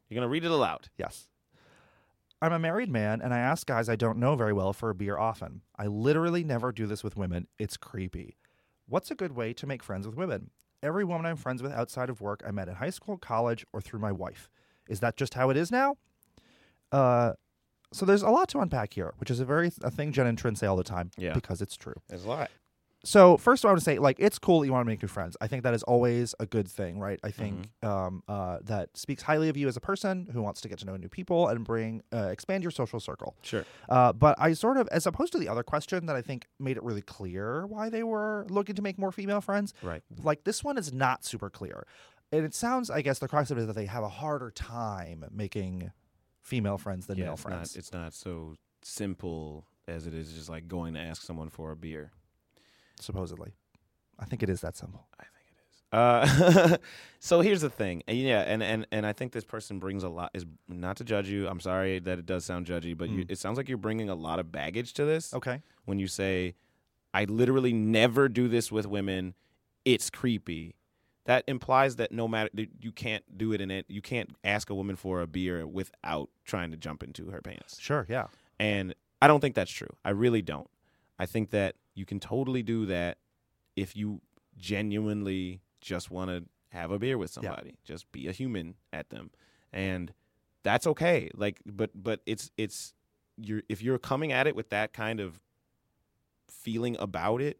You're 0.10 0.18
gonna 0.20 0.30
read 0.30 0.44
it 0.44 0.52
aloud. 0.52 0.90
Yes. 0.98 1.30
I'm 2.42 2.52
a 2.52 2.60
married 2.60 2.90
man 2.90 3.22
and 3.22 3.34
I 3.34 3.40
ask 3.40 3.66
guys 3.66 3.88
I 3.88 3.96
don't 3.96 4.18
know 4.18 4.36
very 4.36 4.52
well 4.52 4.74
for 4.74 4.90
a 4.90 4.96
beer 4.96 5.18
often. 5.18 5.62
I 5.78 5.88
literally 5.88 6.44
never 6.44 6.74
do 6.74 6.86
this 6.86 7.04
with 7.04 7.16
women. 7.16 7.48
It's 7.58 7.78
creepy. 7.78 8.38
What's 8.86 9.10
a 9.10 9.16
good 9.16 9.32
way 9.34 9.54
to 9.54 9.66
make 9.66 9.82
friends 9.82 10.06
with 10.06 10.16
women? 10.18 10.50
Every 10.84 11.06
woman 11.06 11.25
I'm 11.25 11.38
friends 11.38 11.63
with 11.63 11.72
outside 11.72 12.10
of 12.10 12.20
work 12.20 12.44
I 12.46 12.52
met 12.52 12.68
in 12.68 12.75
high 12.75 12.90
school, 12.90 13.18
college, 13.18 13.66
or 13.72 13.80
through 13.80 14.02
my 14.02 14.12
wife. 14.12 14.50
Is 14.90 15.00
that 15.00 15.16
just 15.16 15.36
how 15.36 15.50
it 15.50 15.56
is 15.56 15.72
now? 15.72 15.96
Uh, 16.92 17.34
so 17.94 18.06
there's 18.06 18.24
a 18.24 18.30
lot 18.30 18.50
to 18.50 18.60
unpack 18.60 18.94
here, 18.94 19.13
which 19.20 19.32
is 19.32 19.40
a 19.40 19.46
very 19.46 19.72
a 19.82 19.90
thing 19.90 20.12
Jen 20.12 20.28
and 20.28 20.38
Trin 20.38 20.56
say 20.58 20.68
all 20.68 20.75
the 20.75 20.84
time 20.84 21.12
Yeah. 21.18 21.34
because 21.34 21.62
it's 21.62 21.78
true. 21.78 21.94
There's 22.10 22.25
a 22.25 22.30
lot. 22.30 22.52
So 23.06 23.36
first, 23.36 23.64
of 23.64 23.68
all, 23.68 23.70
I 23.70 23.74
want 23.74 23.80
to 23.82 23.86
say, 23.86 24.00
like, 24.00 24.16
it's 24.20 24.40
cool 24.40 24.62
that 24.62 24.66
you 24.66 24.72
want 24.72 24.86
to 24.86 24.90
make 24.90 25.02
new 25.02 25.10
friends. 25.10 25.36
I 25.42 25.48
think 25.48 25.64
that 25.64 25.74
is 25.74 25.84
always 25.84 26.34
a 26.40 26.46
good 26.46 26.70
thing, 26.70 27.00
right? 27.00 27.20
I 27.22 27.32
think 27.32 27.68
um, 27.82 28.24
uh, 28.30 28.60
that 28.64 28.96
speaks 28.96 29.22
highly 29.24 29.50
of 29.50 29.58
you 29.58 29.68
as 29.68 29.76
a 29.76 29.82
person 29.82 30.30
who 30.32 30.42
wants 30.42 30.62
to 30.62 30.70
get 30.70 30.80
to 30.80 30.86
know 30.86 30.96
new 30.96 31.10
people 31.10 31.50
and 31.50 31.66
bring 31.66 32.02
uh, 32.14 32.28
expand 32.32 32.64
your 32.64 32.72
social 32.72 33.02
circle. 33.02 33.36
Sure. 33.42 33.66
Uh, 33.90 34.14
but 34.14 34.36
I 34.40 34.54
sort 34.54 34.78
of, 34.78 34.88
as 34.90 35.06
opposed 35.06 35.34
to 35.34 35.38
the 35.38 35.50
other 35.50 35.64
question 35.64 36.06
that 36.06 36.16
I 36.16 36.22
think 36.22 36.48
made 36.60 36.78
it 36.78 36.84
really 36.84 37.02
clear 37.02 37.68
why 37.68 37.90
they 37.90 38.04
were 38.04 38.46
looking 38.50 38.76
to 38.76 38.82
make 38.82 38.98
more 38.98 39.12
female 39.12 39.42
friends, 39.42 39.74
Right. 39.82 40.02
like 40.24 40.46
this 40.46 40.64
one 40.64 40.78
is 40.78 40.94
not 40.94 41.26
super 41.26 41.50
clear. 41.50 41.86
And 42.32 42.46
it 42.46 42.56
sounds, 42.56 42.90
I 42.90 43.02
guess, 43.02 43.20
the 43.20 43.28
crux 43.28 43.52
of 43.52 43.58
it 43.58 43.62
is 43.62 43.68
that 43.68 43.76
they 43.76 43.86
have 43.86 44.04
a 44.04 44.10
harder 44.10 44.50
time 44.50 45.26
making 45.30 45.92
female 46.42 46.78
friends 46.78 47.06
than 47.06 47.18
yeah, 47.18 47.26
male 47.26 47.34
it's 47.34 47.42
friends. 47.44 47.76
not. 47.76 47.80
It's 47.80 47.92
not 47.94 48.14
so 48.14 48.56
simple 48.82 49.66
as 49.90 50.08
it 50.08 50.14
is 50.14 50.32
just 50.34 50.50
like 50.50 50.68
going 50.70 50.94
to 50.94 51.00
ask 51.02 51.22
someone 51.22 51.50
for 51.50 51.72
a 51.72 51.76
beer. 51.76 52.12
Supposedly, 53.00 53.54
I 54.20 54.26
think 54.26 54.44
it 54.44 54.50
is 54.50 54.62
that 54.62 54.76
simple. 54.76 55.08
I 55.20 55.24
think 55.24 55.48
it 55.50 55.58
is. 55.70 55.84
Uh, 56.72 56.78
so 57.20 57.42
here's 57.42 57.62
the 57.62 57.70
thing, 57.70 58.04
and 58.08 58.18
yeah, 58.18 58.42
and, 58.42 58.62
and 58.64 58.88
and 58.92 59.06
I 59.06 59.14
think 59.14 59.32
this 59.32 59.44
person 59.44 59.80
brings 59.80 60.04
a 60.04 60.10
lot. 60.10 60.32
Is 60.34 60.46
not 60.68 60.98
to 60.98 61.04
judge 61.04 61.30
you. 61.30 61.48
I'm 61.48 61.60
sorry 61.60 62.00
that 62.00 62.20
it 62.20 62.26
does 62.26 62.46
sound 62.46 62.66
judgy, 62.66 62.98
but 62.98 63.10
you, 63.10 63.26
Mm. 63.26 63.32
it 63.32 63.38
sounds 63.38 63.58
like 63.58 63.68
you're 63.70 63.78
bringing 63.78 64.10
a 64.10 64.16
lot 64.16 64.40
of 64.40 64.52
baggage 64.52 64.94
to 64.94 65.06
this. 65.06 65.34
Okay. 65.34 65.62
When 65.86 66.00
you 66.00 66.08
say, 66.08 66.56
"I 67.14 67.26
literally 67.26 67.74
never 67.74 68.28
do 68.30 68.48
this 68.48 68.72
with 68.72 68.86
women," 68.88 69.34
it's 69.86 70.10
creepy. 70.10 70.76
That 71.26 71.46
implies 71.48 71.96
that 71.98 72.12
no 72.12 72.28
matter 72.28 72.50
you 72.82 72.92
can't 72.92 73.24
do 73.38 73.54
it 73.54 73.62
in 73.62 73.72
it, 73.72 73.86
you 73.88 74.02
can't 74.02 74.36
ask 74.44 74.70
a 74.70 74.76
woman 74.76 74.98
for 74.98 75.22
a 75.22 75.28
beer 75.28 75.66
without 75.66 76.30
trying 76.44 76.72
to 76.72 76.78
jump 76.78 77.02
into 77.02 77.30
her 77.30 77.42
pants. 77.42 77.80
Sure. 77.80 78.06
Yeah. 78.10 78.28
And 78.60 78.94
I 79.22 79.28
don't 79.28 79.40
think 79.40 79.56
that's 79.56 79.72
true. 79.72 79.88
I 80.04 80.10
really 80.10 80.42
don't. 80.42 80.70
I 81.20 81.25
think 81.25 81.51
that 81.51 81.75
you 81.96 82.05
can 82.05 82.20
totally 82.20 82.63
do 82.63 82.86
that 82.88 83.17
if 83.75 83.96
you 83.96 84.22
genuinely 84.58 85.62
just 85.82 86.10
want 86.12 86.29
to 86.29 86.46
have 86.70 86.91
a 86.91 86.98
beer 87.00 87.17
with 87.17 87.32
Yeah. 87.38 87.50
somebody. 87.50 87.77
Just 87.84 88.12
be 88.12 88.27
a 88.27 88.32
human 88.32 88.75
at 88.91 89.10
them. 89.10 89.29
And 89.72 90.13
that's 90.63 90.88
okay. 90.88 91.29
Like 91.36 91.60
but 91.65 91.91
but 91.93 92.22
it's 92.25 92.51
it's 92.58 92.93
you're 93.38 93.62
if 93.70 93.82
you're 93.82 94.00
coming 94.00 94.32
at 94.32 94.48
it 94.48 94.55
with 94.55 94.70
that 94.70 94.93
kind 94.93 95.20
of 95.20 95.39
feeling 96.50 96.96
about 97.00 97.41
it, 97.41 97.60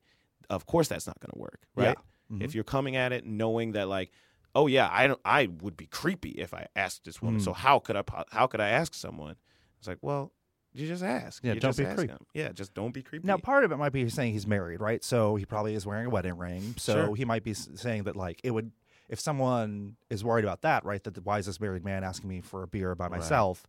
of 0.50 0.66
course 0.66 0.88
that's 0.88 1.08
not 1.08 1.20
going 1.20 1.32
to 1.34 1.40
work, 1.40 1.62
Yeah. 1.78 1.86
right? 1.88 1.98
Mhm. 2.32 2.44
If 2.44 2.56
you're 2.56 2.64
coming 2.64 2.96
at 2.96 3.12
it 3.12 3.26
knowing 3.26 3.72
that 3.74 3.88
like 3.88 4.12
oh 4.56 4.68
yeah, 4.68 4.88
I 4.92 5.08
don't 5.08 5.20
I 5.26 5.48
would 5.62 5.76
be 5.76 5.88
creepy 5.88 6.30
if 6.32 6.54
I 6.54 6.68
asked 6.76 7.06
this 7.06 7.22
woman. 7.22 7.40
Mm. 7.42 7.44
So 7.44 7.54
how 7.54 7.80
could 7.80 7.96
I 7.96 8.04
how 8.32 8.48
could 8.48 8.62
I 8.62 8.70
ask 8.70 8.94
someone? 8.94 9.36
It's 9.80 9.88
like, 9.88 9.98
well, 10.02 10.32
you 10.74 10.88
just 10.88 11.04
ask. 11.04 11.44
Yeah, 11.44 11.54
You 11.54 11.60
don't 11.60 11.70
just 11.70 11.80
be 11.80 11.86
ask 11.86 11.98
creep. 11.98 12.10
him. 12.12 12.20
Yeah, 12.34 12.52
just 12.52 12.74
don't 12.74 12.94
be 12.94 13.02
creepy. 13.04 13.28
Now, 13.28 13.38
part 13.38 13.64
of 13.64 13.72
it 13.72 13.78
might 13.78 13.92
be 13.94 14.08
saying 14.10 14.34
he's 14.34 14.48
married, 14.48 14.82
right? 14.82 15.04
So 15.04 15.36
he 15.36 15.46
probably 15.46 15.76
is 15.76 15.86
wearing 15.86 16.08
a 16.08 16.10
wedding 16.10 16.38
ring. 16.38 16.76
So 16.78 17.06
Sure. 17.08 17.16
he 17.16 17.26
might 17.26 17.44
be 17.44 17.54
saying 17.54 18.04
that, 18.04 18.16
like, 18.16 18.40
it 18.44 18.52
would, 18.52 18.72
if 19.10 19.20
someone 19.20 19.96
is 20.10 20.24
worried 20.24 20.46
about 20.46 20.62
that, 20.62 20.84
right? 20.86 21.04
That 21.04 21.14
the, 21.14 21.22
why 21.22 21.40
is 21.40 21.46
this 21.46 21.60
married 21.60 21.84
man 21.86 22.04
asking 22.04 22.30
me 22.30 22.42
for 22.42 22.64
a 22.64 22.68
beer 22.68 22.96
by 22.96 23.06
Right. 23.06 23.20
myself? 23.20 23.64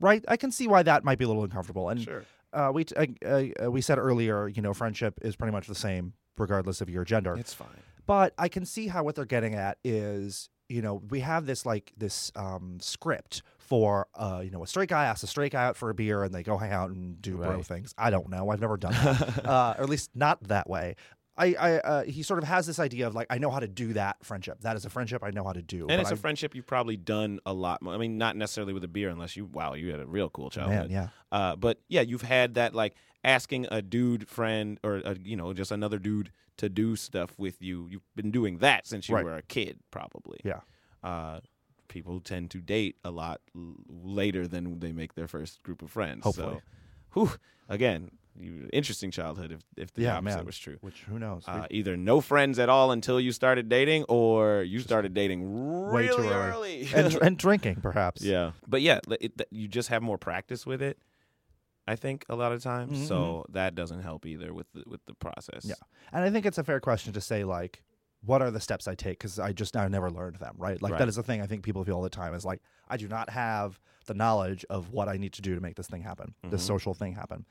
Right? 0.00 0.24
I 0.28 0.36
can 0.36 0.52
see 0.52 0.68
why 0.68 0.82
that 0.84 1.02
might 1.04 1.18
be 1.18 1.24
a 1.24 1.28
little 1.28 1.42
uncomfortable. 1.44 1.88
And 1.88 2.00
sure. 2.02 2.24
uh, 2.52 2.70
we 2.72 2.84
t- 2.84 2.94
uh, 3.26 3.64
uh, 3.66 3.70
we 3.70 3.80
said 3.80 3.98
earlier, 3.98 4.46
you 4.46 4.62
know, 4.62 4.72
friendship 4.72 5.18
is 5.22 5.34
pretty 5.34 5.52
much 5.52 5.66
the 5.66 5.74
same 5.74 6.12
regardless 6.36 6.80
of 6.80 6.88
your 6.88 7.04
gender. 7.04 7.34
It's 7.36 7.52
fine. 7.54 7.68
But 8.06 8.32
I 8.38 8.46
can 8.48 8.64
see 8.64 8.86
how 8.86 9.02
what 9.02 9.16
they're 9.16 9.24
getting 9.24 9.54
at 9.56 9.78
is, 9.82 10.48
you 10.68 10.82
know, 10.82 11.02
we 11.10 11.18
have 11.20 11.46
this 11.46 11.66
like 11.66 11.92
this 11.96 12.30
um, 12.36 12.78
script 12.80 13.42
for, 13.68 14.06
uh, 14.14 14.40
you 14.42 14.50
know, 14.50 14.62
a 14.62 14.66
straight 14.66 14.88
guy 14.88 15.04
asks 15.04 15.22
a 15.22 15.26
straight 15.26 15.52
guy 15.52 15.64
out 15.64 15.76
for 15.76 15.90
a 15.90 15.94
beer 15.94 16.22
and 16.24 16.34
they 16.34 16.42
go 16.42 16.56
hang 16.56 16.72
out 16.72 16.90
and 16.90 17.20
do 17.20 17.36
bro 17.36 17.62
things. 17.62 17.94
I 17.98 18.10
don't 18.10 18.28
know. 18.30 18.48
I've 18.50 18.60
never 18.60 18.76
done 18.76 18.92
that, 18.92 19.44
uh, 19.46 19.74
or 19.78 19.84
at 19.84 19.88
least 19.88 20.10
not 20.14 20.42
that 20.44 20.68
way. 20.68 20.96
I, 21.36 21.54
I 21.54 21.72
uh, 21.78 22.02
he 22.04 22.22
sort 22.24 22.42
of 22.42 22.48
has 22.48 22.66
this 22.66 22.80
idea 22.80 23.06
of 23.06 23.14
like 23.14 23.28
I 23.30 23.38
know 23.38 23.50
how 23.50 23.60
to 23.60 23.68
do 23.68 23.92
that 23.92 24.16
friendship. 24.24 24.60
That 24.62 24.74
is 24.76 24.84
a 24.84 24.90
friendship 24.90 25.22
I 25.22 25.30
know 25.30 25.44
how 25.44 25.52
to 25.52 25.62
do. 25.62 25.86
And 25.88 26.00
it's 26.00 26.10
a 26.10 26.16
friendship 26.16 26.54
you've 26.56 26.66
probably 26.66 26.96
done 26.96 27.38
a 27.46 27.52
lot 27.52 27.80
more. 27.80 27.94
I 27.94 27.98
mean, 27.98 28.18
not 28.18 28.34
necessarily 28.36 28.72
with 28.72 28.82
a 28.82 28.88
beer, 28.88 29.08
unless 29.08 29.36
you 29.36 29.44
wow, 29.46 29.74
you 29.74 29.90
had 29.92 30.00
a 30.00 30.06
real 30.06 30.30
cool 30.30 30.50
childhood. 30.50 30.90
man, 30.90 30.90
yeah, 30.90 31.08
Uh, 31.30 31.54
but 31.54 31.78
yeah, 31.88 32.00
you've 32.00 32.22
had 32.22 32.54
that 32.54 32.74
like 32.74 32.94
asking 33.22 33.66
a 33.70 33.82
dude 33.82 34.28
friend 34.28 34.80
or 34.82 34.96
a, 34.96 35.16
you 35.22 35.36
know 35.36 35.52
just 35.52 35.70
another 35.70 35.98
dude 36.00 36.32
to 36.56 36.68
do 36.68 36.96
stuff 36.96 37.38
with 37.38 37.62
you. 37.62 37.86
You've 37.88 38.02
been 38.16 38.32
doing 38.32 38.58
that 38.58 38.86
since 38.88 39.08
you 39.08 39.14
Right. 39.14 39.24
were 39.24 39.36
a 39.36 39.42
kid, 39.42 39.78
probably. 39.92 40.40
Yeah. 40.44 40.60
Uh, 41.04 41.38
people 41.88 42.20
tend 42.20 42.50
to 42.52 42.58
date 42.60 42.96
a 43.04 43.10
lot 43.10 43.40
l- 43.56 43.74
later 43.88 44.46
than 44.46 44.78
they 44.80 44.92
make 44.92 45.14
their 45.14 45.28
first 45.28 45.62
group 45.62 45.82
of 45.82 45.90
friends. 45.90 46.24
Hopefully. 46.24 46.56
So, 46.56 46.62
whew, 47.14 47.30
again, 47.68 48.10
you, 48.40 48.68
interesting 48.72 49.10
childhood 49.10 49.50
if 49.52 49.60
if 49.76 49.92
the 49.94 50.02
Yeah, 50.02 50.18
opposite 50.18 50.36
man. 50.36 50.46
was 50.46 50.58
true. 50.58 50.76
which 50.80 51.00
who 51.02 51.18
knows? 51.18 51.42
Uh, 51.48 51.66
either 51.70 51.96
no 51.96 52.20
friends 52.20 52.58
at 52.60 52.68
all 52.68 52.92
until 52.92 53.18
you 53.20 53.32
started 53.32 53.68
dating, 53.68 54.04
or 54.08 54.62
you 54.62 54.78
started 54.80 55.12
dating 55.12 55.40
way 55.90 56.02
really 56.06 56.16
too 56.28 56.28
early. 56.32 56.88
and 56.94 57.14
and 57.22 57.36
drinking 57.38 57.76
perhaps. 57.82 58.22
yeah, 58.22 58.52
but 58.66 58.80
yeah, 58.82 59.00
li- 59.08 59.18
it, 59.20 59.32
you 59.50 59.66
just 59.66 59.88
have 59.88 60.02
more 60.02 60.18
practice 60.18 60.64
with 60.66 60.80
it. 60.82 60.98
I 61.88 61.96
think 61.96 62.26
a 62.28 62.36
lot 62.36 62.52
of 62.52 62.62
times, 62.62 62.98
Mhm, 62.98 63.08
so 63.08 63.46
that 63.48 63.74
doesn't 63.74 64.02
help 64.02 64.26
either 64.26 64.52
with 64.52 64.66
the, 64.74 64.82
with 64.86 65.00
the 65.06 65.14
process. 65.14 65.64
Yeah. 65.64 65.74
And 66.12 66.22
I 66.22 66.28
think 66.30 66.44
it's 66.44 66.58
a 66.58 66.62
fair 66.64 66.80
question 66.80 67.14
to 67.14 67.20
say 67.22 67.44
like, 67.44 67.82
what 68.24 68.42
are 68.42 68.50
the 68.50 68.60
steps 68.60 68.88
I 68.88 68.94
take? 68.94 69.18
Because 69.18 69.38
I 69.38 69.52
just 69.52 69.76
I 69.76 69.86
never 69.88 70.10
learned 70.10 70.36
them. 70.36 70.54
Right. 70.58 70.80
Like 70.82 70.92
Right. 70.92 70.98
that 70.98 71.08
is 71.08 71.16
the 71.16 71.22
thing 71.22 71.40
I 71.40 71.46
think 71.46 71.62
people 71.62 71.84
feel 71.84 71.96
all 71.96 72.02
the 72.02 72.10
time 72.10 72.34
is 72.34 72.44
like 72.44 72.60
I 72.88 72.96
do 72.96 73.08
not 73.08 73.30
have 73.30 73.80
the 74.06 74.14
knowledge 74.14 74.64
of 74.70 74.90
what 74.90 75.08
I 75.08 75.16
need 75.16 75.32
to 75.34 75.42
do 75.42 75.54
to 75.54 75.60
make 75.60 75.76
this 75.76 75.86
thing 75.86 76.02
happen, 76.02 76.34
this 76.50 76.62
Mhm. 76.62 76.66
social 76.66 76.94
thing 76.94 77.12
happen. 77.14 77.46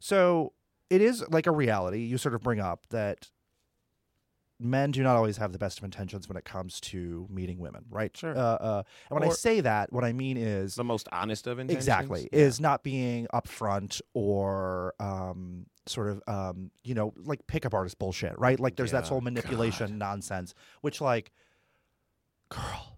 So 0.00 0.52
it 0.90 1.00
is 1.00 1.24
like 1.30 1.46
a 1.46 1.50
reality 1.50 2.00
you 2.00 2.18
sort 2.18 2.34
of 2.34 2.42
bring 2.42 2.60
up 2.60 2.86
that 2.90 3.30
men 4.60 4.92
do 4.92 5.02
not 5.02 5.16
always 5.16 5.36
have 5.38 5.52
the 5.52 5.58
best 5.58 5.78
of 5.78 5.84
intentions 5.84 6.28
when 6.28 6.36
it 6.36 6.44
comes 6.44 6.80
to 6.80 7.26
meeting 7.28 7.58
women, 7.58 7.84
right? 7.90 8.16
Sure. 8.16 8.36
Uh, 8.36 8.40
uh, 8.40 8.82
and 9.10 9.18
when 9.20 9.28
I 9.28 9.32
say 9.32 9.60
that, 9.60 9.92
what 9.92 10.04
I 10.04 10.12
mean 10.12 10.36
is 10.36 10.76
the 10.76 10.84
most 10.84 11.08
honest 11.10 11.46
of 11.48 11.58
intentions. 11.58 11.82
exactly 11.84 12.28
Yeah. 12.32 12.38
is 12.38 12.60
not 12.60 12.82
being 12.84 13.26
upfront 13.34 14.00
or 14.14 14.94
um, 15.00 15.66
sort 15.86 16.08
of 16.08 16.22
um, 16.26 16.70
you 16.82 16.94
know 16.94 17.12
like 17.24 17.46
pickup 17.46 17.74
artist 17.74 17.98
bullshit, 17.98 18.38
right? 18.38 18.58
Like 18.58 18.76
there's 18.76 18.92
that 18.92 19.06
whole 19.06 19.20
manipulation 19.20 19.98
nonsense, 19.98 20.54
which 20.80 21.00
like, 21.00 21.32
girl. 22.48 22.90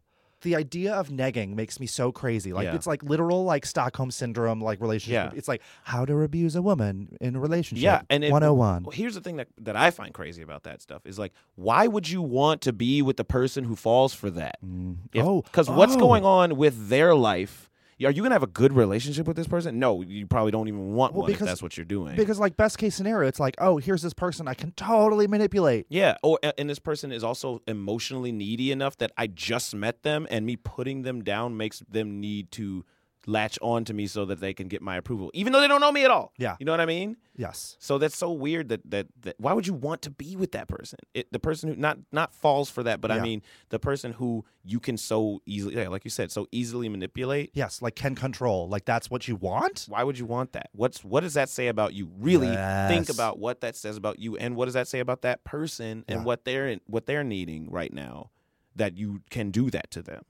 The 0.43 0.55
idea 0.55 0.95
of 0.95 1.09
negging 1.09 1.57
makes 1.57 1.81
me 1.81 1.87
so 1.87 2.13
crazy. 2.13 2.53
Like 2.53 2.67
Yeah. 2.67 2.75
it's 2.77 2.87
like 2.87 3.03
literal 3.03 3.45
like 3.45 3.67
Stockholm 3.67 4.13
syndrome 4.13 4.61
like 4.61 4.81
relationship. 4.81 5.33
Yeah. 5.33 5.37
It's 5.37 5.49
like 5.49 5.61
how 5.83 6.05
to 6.05 6.23
abuse 6.23 6.55
a 6.55 6.63
woman 6.63 7.17
in 7.21 7.35
a 7.35 7.41
relationship. 7.41 7.83
Yeah, 7.83 8.03
and 8.11 8.23
it- 8.23 8.31
101. 8.31 8.85
Well, 8.85 8.93
here's 8.93 9.15
the 9.15 9.23
thing 9.23 9.37
that, 9.37 9.49
that 9.63 9.75
I 9.75 9.91
find 9.91 10.15
crazy 10.15 10.43
about 10.43 10.63
that 10.65 10.83
stuff 10.83 11.05
is 11.05 11.19
like, 11.19 11.33
why 11.57 11.89
would 11.89 12.09
you 12.09 12.23
want 12.23 12.61
to 12.61 12.73
be 12.73 13.03
with 13.03 13.17
the 13.17 13.25
person 13.25 13.65
who 13.65 13.75
falls 13.75 14.13
for 14.13 14.31
that? 14.31 14.59
Mm. 14.65 14.99
If- 15.13 15.25
oh, 15.25 15.43
because 15.43 15.69
what's 15.69 15.97
oh. 15.97 15.99
going 15.99 16.25
on 16.25 16.57
with 16.57 16.91
their 16.91 17.15
life? 17.17 17.66
Are 18.05 18.11
you 18.11 18.23
gonna 18.23 18.35
have 18.35 18.43
a 18.43 18.47
good 18.49 18.75
relationship 18.75 19.27
with 19.27 19.37
this 19.37 19.47
person? 19.49 19.79
No, 19.79 20.03
you 20.03 20.27
probably 20.27 20.51
don't 20.53 20.69
even 20.69 20.93
want 20.95 21.15
Well, 21.15 21.23
one 21.23 21.31
if 21.31 21.37
because- 21.37 21.49
that's 21.49 21.63
what 21.63 21.77
you're 21.79 21.87
doing. 21.87 22.15
Because 22.15 22.39
like 22.39 22.57
best 22.57 22.77
case 22.77 22.95
scenario, 22.95 23.27
it's 23.27 23.41
like, 23.41 23.55
oh, 23.59 23.79
here's 23.79 24.03
this 24.03 24.13
person 24.13 24.47
I 24.49 24.55
can 24.55 24.73
totally 24.73 25.27
manipulate. 25.27 25.87
yeah, 25.89 26.17
oh, 26.23 26.39
or 26.43 26.53
and 26.59 26.69
this 26.69 26.79
person 26.79 27.11
is 27.11 27.25
also 27.25 27.63
emotionally 27.67 28.33
needy 28.33 28.71
enough 28.71 28.99
that 28.99 29.13
I 29.17 29.27
just 29.29 29.75
met 29.75 30.03
them, 30.03 30.27
and 30.31 30.45
me 30.45 30.57
putting 30.57 31.03
them 31.03 31.25
down 31.25 31.57
makes 31.57 31.81
them 31.89 32.21
need 32.21 32.51
to 32.53 32.85
latch 33.27 33.59
on 33.61 33.85
to 33.85 33.93
me 33.93 34.07
so 34.07 34.25
that 34.25 34.41
they 34.41 34.55
can 34.55 34.69
get 34.69 34.81
my 34.81 34.97
approval, 34.97 35.31
even 35.35 35.53
though 35.53 35.61
they 35.61 35.69
don't 35.69 35.81
know 35.81 35.91
me 35.93 36.05
at 36.05 36.11
all. 36.11 36.33
Yeah. 36.39 36.57
you 36.61 36.65
know 36.67 36.73
what 36.73 36.81
I 36.81 36.87
mean. 36.87 37.17
Yes. 37.37 37.77
So 37.81 37.99
that's 37.99 38.17
so 38.17 38.31
weird 38.33 38.69
that 38.71 38.89
that, 38.91 39.09
that 39.23 39.35
why 39.39 39.53
would 39.53 39.67
you 39.67 39.75
want 39.75 40.01
to 40.03 40.11
be 40.11 40.37
with 40.37 40.53
that 40.53 40.69
person? 40.69 40.99
It, 41.13 41.31
the 41.33 41.39
person 41.39 41.69
who 41.69 41.77
not 41.77 41.99
not 42.13 42.33
falls 42.35 42.71
for 42.71 42.83
that, 42.85 43.01
but 43.01 43.11
I 43.11 43.21
mean 43.21 43.43
the 43.69 43.79
person 43.79 44.13
who 44.13 44.45
you 44.65 44.81
can 44.81 44.97
so 44.97 45.43
easily, 45.45 45.77
yeah, 45.77 45.89
like 45.89 46.05
you 46.05 46.11
said, 46.11 46.33
so 46.33 46.47
easily 46.51 46.89
manipulate. 46.89 47.51
Yes, 47.53 47.83
like 47.83 47.95
can 47.95 48.15
control. 48.15 48.69
Like 48.69 48.85
that's 48.87 49.11
what 49.11 49.29
you 49.29 49.37
want? 49.37 49.85
Why 49.89 50.03
would 50.03 50.19
you 50.19 50.25
want 50.25 50.53
that? 50.53 50.71
What's 50.73 51.05
what 51.05 51.21
does 51.21 51.35
that 51.35 51.49
say 51.51 51.67
about 51.69 51.93
you? 51.93 52.11
Really 52.19 52.47
think 52.89 53.11
about 53.11 53.39
what 53.39 53.61
that 53.61 53.77
says 53.77 53.97
about 53.97 54.19
you, 54.19 54.37
and 54.39 54.57
what 54.57 54.65
does 54.67 54.75
that 54.75 54.89
say 54.89 55.01
about 55.01 55.23
that 55.23 55.45
person 55.45 56.05
and 56.09 56.21
Yeah. 56.21 56.25
what 56.25 56.45
they're 56.45 56.77
what 56.87 57.05
they're 57.07 57.25
needing 57.25 57.71
right 57.71 57.93
now 57.93 58.31
that 58.77 58.97
you 58.97 59.23
can 59.31 59.51
do 59.51 59.69
that 59.71 59.91
to 59.91 60.03
them. 60.03 60.23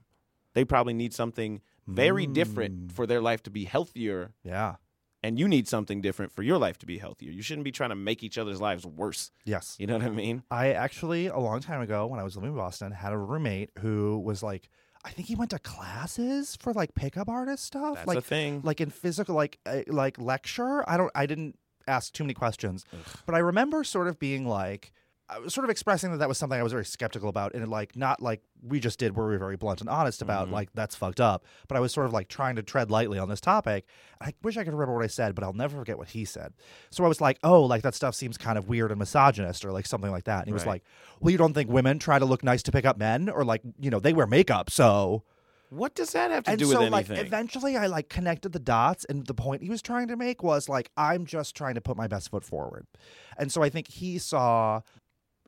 They 0.53 0.65
probably 0.65 0.93
need 0.93 1.13
something 1.13 1.61
very 1.87 2.27
different 2.27 2.87
Mm. 2.87 2.91
for 2.91 3.07
their 3.07 3.21
life 3.21 3.41
to 3.43 3.49
be 3.49 3.63
healthier 3.65 4.33
Yeah. 4.43 4.75
and 5.23 5.39
you 5.39 5.47
need 5.47 5.67
something 5.67 6.01
different 6.01 6.31
for 6.31 6.43
your 6.43 6.57
life 6.57 6.77
to 6.79 6.85
be 6.85 6.97
healthier. 6.99 7.31
You 7.31 7.41
shouldn't 7.41 7.63
be 7.65 7.71
trying 7.71 7.89
to 7.89 7.95
make 7.95 8.23
each 8.23 8.37
other's 8.37 8.61
lives 8.61 8.85
worse. 8.85 9.31
Yes. 9.45 9.75
You 9.79 9.87
know 9.87 9.97
what 9.97 10.05
I 10.05 10.09
mean? 10.09 10.43
I 10.51 10.71
actually, 10.73 11.27
a 11.27 11.39
long 11.39 11.59
time 11.61 11.81
ago, 11.81 12.05
when 12.07 12.19
I 12.19 12.23
was 12.23 12.35
living 12.35 12.51
in 12.51 12.55
Boston, 12.55 12.91
had 12.91 13.13
a 13.13 13.17
roommate 13.17 13.71
who 13.79 14.19
was 14.19 14.43
like, 14.43 14.69
I 15.05 15.11
think 15.11 15.27
he 15.27 15.35
went 15.35 15.51
to 15.51 15.59
classes 15.59 16.55
for 16.57 16.73
like 16.73 16.93
pickup 16.93 17.29
artist 17.29 17.63
stuff, 17.63 17.95
That's 17.95 18.07
like 18.07 18.17
a 18.17 18.21
thing. 18.21 18.61
like 18.63 18.81
in 18.81 18.89
physical, 18.89 19.35
like 19.35 19.57
uh, 19.65 19.81
like 19.87 20.19
lecture. 20.19 20.87
I 20.89 20.97
don't, 20.97 21.11
I 21.15 21.25
didn't 21.25 21.57
ask 21.87 22.11
too 22.13 22.23
many 22.25 22.33
questions, 22.33 22.83
but 23.25 23.33
I 23.33 23.39
remember 23.39 23.83
sort 23.83 24.07
of 24.07 24.19
being 24.19 24.45
like. 24.45 24.91
I 25.29 25.39
was 25.39 25.53
sort 25.53 25.65
of 25.65 25.69
expressing 25.69 26.11
that 26.11 26.17
that 26.19 26.29
was 26.29 26.37
something 26.37 26.57
I 26.57 26.63
was 26.63 26.71
very 26.71 26.85
skeptical 26.85 27.27
about, 27.27 27.53
and 27.53 27.67
like 27.67 27.95
not 27.97 28.21
like 28.21 28.41
we 28.61 28.79
just 28.79 28.97
did, 28.97 29.15
where 29.15 29.25
we 29.27 29.33
were 29.33 29.39
very 29.39 29.57
blunt 29.57 29.81
and 29.81 29.89
honest 29.89 30.21
about 30.21 30.47
Mhm. 30.47 30.51
like 30.51 30.69
that's 30.73 30.95
fucked 30.95 31.19
up. 31.19 31.43
But 31.67 31.75
I 31.75 31.81
was 31.81 31.91
sort 31.91 32.05
of 32.05 32.13
like 32.13 32.29
trying 32.29 32.55
to 32.55 32.63
tread 32.63 32.89
lightly 32.89 33.19
on 33.19 33.27
this 33.27 33.41
topic. 33.41 33.85
I 34.21 34.33
wish 34.41 34.55
I 34.55 34.63
could 34.63 34.73
remember 34.73 34.95
what 34.95 35.03
I 35.03 35.07
said, 35.07 35.35
but 35.35 35.43
I'll 35.43 35.51
never 35.53 35.77
forget 35.79 35.97
what 35.97 36.09
he 36.09 36.23
said. 36.23 36.53
So 36.91 37.03
I 37.03 37.07
was 37.09 37.19
like, 37.19 37.39
"Oh, 37.43 37.61
like 37.63 37.81
that 37.81 37.93
stuff 37.93 38.15
seems 38.15 38.37
kind 38.37 38.57
of 38.57 38.69
weird 38.69 38.89
and 38.91 38.99
misogynist, 38.99 39.65
or 39.65 39.71
like 39.73 39.85
something 39.85 40.11
like 40.11 40.23
that." 40.23 40.39
And 40.39 40.47
he 40.47 40.53
was 40.53 40.65
like, 40.65 40.83
"Well, 41.19 41.31
you 41.31 41.37
don't 41.37 41.53
think 41.53 41.69
women 41.69 41.99
try 41.99 42.19
to 42.19 42.25
look 42.25 42.43
nice 42.43 42.63
to 42.63 42.71
pick 42.71 42.85
up 42.85 42.97
men, 42.97 43.27
or 43.27 43.43
like 43.43 43.61
you 43.79 43.89
know 43.89 43.99
they 43.99 44.13
wear 44.13 44.27
makeup, 44.27 44.69
so." 44.69 45.23
what 45.69 45.93
does 45.95 46.11
that 46.13 46.31
have 46.31 46.45
to 46.45 46.51
and 46.51 46.59
do 46.59 46.65
so 46.67 46.79
with 46.79 46.89
like 46.93 47.09
anything? 47.09 47.25
eventually 47.27 47.75
I 47.75 47.87
like 47.87 48.07
connected 48.07 48.53
the 48.53 48.59
dots 48.59 49.03
and 49.03 49.27
the 49.27 49.33
point 49.33 49.61
he 49.61 49.69
was 49.69 49.81
trying 49.81 50.07
to 50.07 50.15
make 50.15 50.41
was 50.41 50.69
like 50.69 50.89
I'm 50.95 51.25
just 51.25 51.57
trying 51.57 51.75
to 51.75 51.81
put 51.81 51.97
my 51.97 52.07
best 52.07 52.31
foot 52.31 52.45
forward. 52.45 52.87
And 53.37 53.51
so 53.51 53.61
I 53.63 53.69
think 53.69 53.89
he 53.89 54.17
saw 54.17 54.79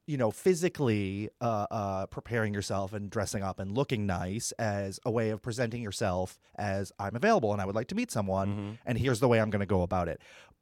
you 0.10 0.18
know 0.18 0.32
physically 0.32 1.30
uh, 1.40 1.68
uh, 1.72 2.06
preparing 2.08 2.54
yourself 2.54 2.94
and 2.94 3.10
dressing 3.10 3.44
up 3.44 3.60
and 3.60 3.72
looking 3.78 4.06
nice 4.06 4.52
as 4.54 5.00
a 5.06 5.12
way 5.12 5.30
of 5.30 5.42
presenting 5.42 5.82
yourself 5.82 6.40
as 6.56 6.92
I'm 7.00 7.16
available 7.16 7.54
and 7.54 7.62
I 7.62 7.66
would 7.66 7.76
like 7.76 7.88
to 7.90 7.96
meet 7.96 8.12
someone 8.12 8.50
Mhm. 8.50 8.78
and 8.86 8.98
here's 8.98 9.20
the 9.20 9.28
way 9.28 9.40
I'm 9.40 9.50
going 9.50 9.60
to 9.62 9.66
go 9.78 9.82
about 9.84 10.08
it. 10.08 10.20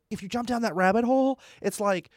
If 0.09 0.21
you 0.21 0.29
jump 0.29 0.47
down 0.47 0.61
that 0.63 0.75
rabbit 0.75 1.05
hole, 1.05 1.39
it's 1.61 1.79
like 1.79 2.09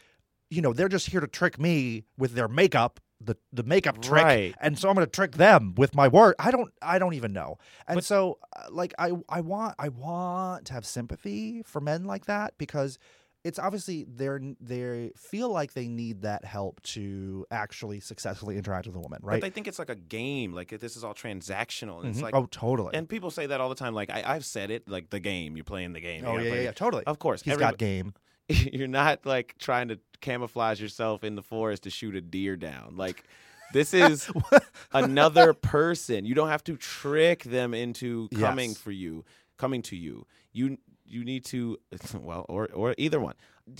you 0.50 0.60
know 0.60 0.72
they're 0.72 0.88
just 0.88 1.06
here 1.10 1.20
to 1.20 1.28
trick 1.28 1.58
me 1.58 2.04
with 2.18 2.32
their 2.34 2.48
makeup 2.48 2.98
the 3.22 3.36
the 3.52 3.62
makeup 3.62 4.00
trick, 4.00 4.24
Right. 4.24 4.54
and 4.62 4.78
so 4.78 4.88
I'm 4.88 4.94
going 4.94 5.06
to 5.06 5.10
trick 5.10 5.32
them 5.32 5.74
with 5.76 5.94
my 5.94 6.08
word. 6.08 6.34
I 6.38 6.50
don't 6.50 6.72
I 6.80 6.98
don't 6.98 7.12
even 7.14 7.32
know. 7.34 7.58
And 7.86 8.02
so 8.02 8.38
uh, 8.56 8.62
like 8.70 8.94
I 8.98 9.12
I 9.28 9.40
want 9.42 9.74
I 9.78 9.88
want 9.90 10.64
to 10.68 10.72
have 10.72 10.86
sympathy 10.86 11.62
for 11.66 11.80
men 11.82 12.04
like 12.04 12.24
that 12.26 12.54
because 12.56 12.98
it's 13.42 13.58
obviously 13.58 14.04
they're 14.06 14.40
they 14.60 15.12
feel 15.16 15.48
like 15.48 15.72
they 15.72 15.88
need 15.88 16.22
that 16.22 16.44
help 16.44 16.82
to 16.82 17.46
actually 17.50 18.00
successfully 18.00 18.56
interact 18.58 18.86
with 18.86 18.96
a 18.96 19.00
woman, 19.00 19.18
right? 19.22 19.40
But 19.40 19.46
they 19.46 19.50
think 19.50 19.66
it's 19.66 19.78
like 19.78 19.88
a 19.90 19.94
game. 19.94 20.52
Like 20.52 20.68
this 20.78 20.96
is 20.96 21.04
all 21.04 21.14
transactional. 21.14 22.00
And 22.00 22.10
It's 22.10 22.18
Mhm. 22.18 22.22
like 22.22 22.34
oh, 22.34 22.46
totally. 22.50 22.94
and 22.94 23.08
people 23.08 23.30
say 23.30 23.46
that 23.46 23.60
all 23.60 23.68
the 23.70 23.74
time. 23.74 23.94
Like 23.94 24.10
I, 24.10 24.22
I've 24.26 24.44
said 24.44 24.70
it. 24.70 24.88
Like 24.88 25.10
the 25.10 25.20
game. 25.20 25.56
You're 25.56 25.64
playing 25.64 25.92
the 25.94 26.00
game. 26.00 26.24
Oh 26.26 26.36
yeah, 26.38 26.54
yeah, 26.54 26.60
yeah, 26.62 26.72
totally. 26.72 27.04
Of 27.04 27.18
course. 27.18 27.42
He's 27.42 27.56
got 27.56 27.78
game. 27.78 28.12
you're 28.48 28.88
not 28.88 29.24
like 29.24 29.54
trying 29.58 29.88
to 29.88 29.98
camouflage 30.20 30.80
yourself 30.80 31.24
in 31.24 31.34
the 31.34 31.42
forest 31.42 31.84
to 31.84 31.90
shoot 31.90 32.14
a 32.16 32.20
deer 32.20 32.56
down. 32.56 32.96
Like 32.96 33.24
this 33.72 33.94
is 33.94 34.30
another 34.92 35.54
person. 35.54 36.24
You 36.24 36.34
don't 36.34 36.48
have 36.48 36.64
to 36.64 36.76
trick 36.76 37.44
them 37.44 37.74
into 37.74 38.28
coming 38.30 38.70
Yes. 38.70 38.78
for 38.78 38.90
you, 38.90 39.24
coming 39.56 39.82
to 39.82 39.96
you. 39.96 40.26
You 40.52 40.78
you 41.10 41.24
need 41.24 41.44
to 41.46 41.78
well 42.14 42.46
or 42.48 42.68
or 42.72 42.94
either 42.98 43.20
one. 43.20 43.34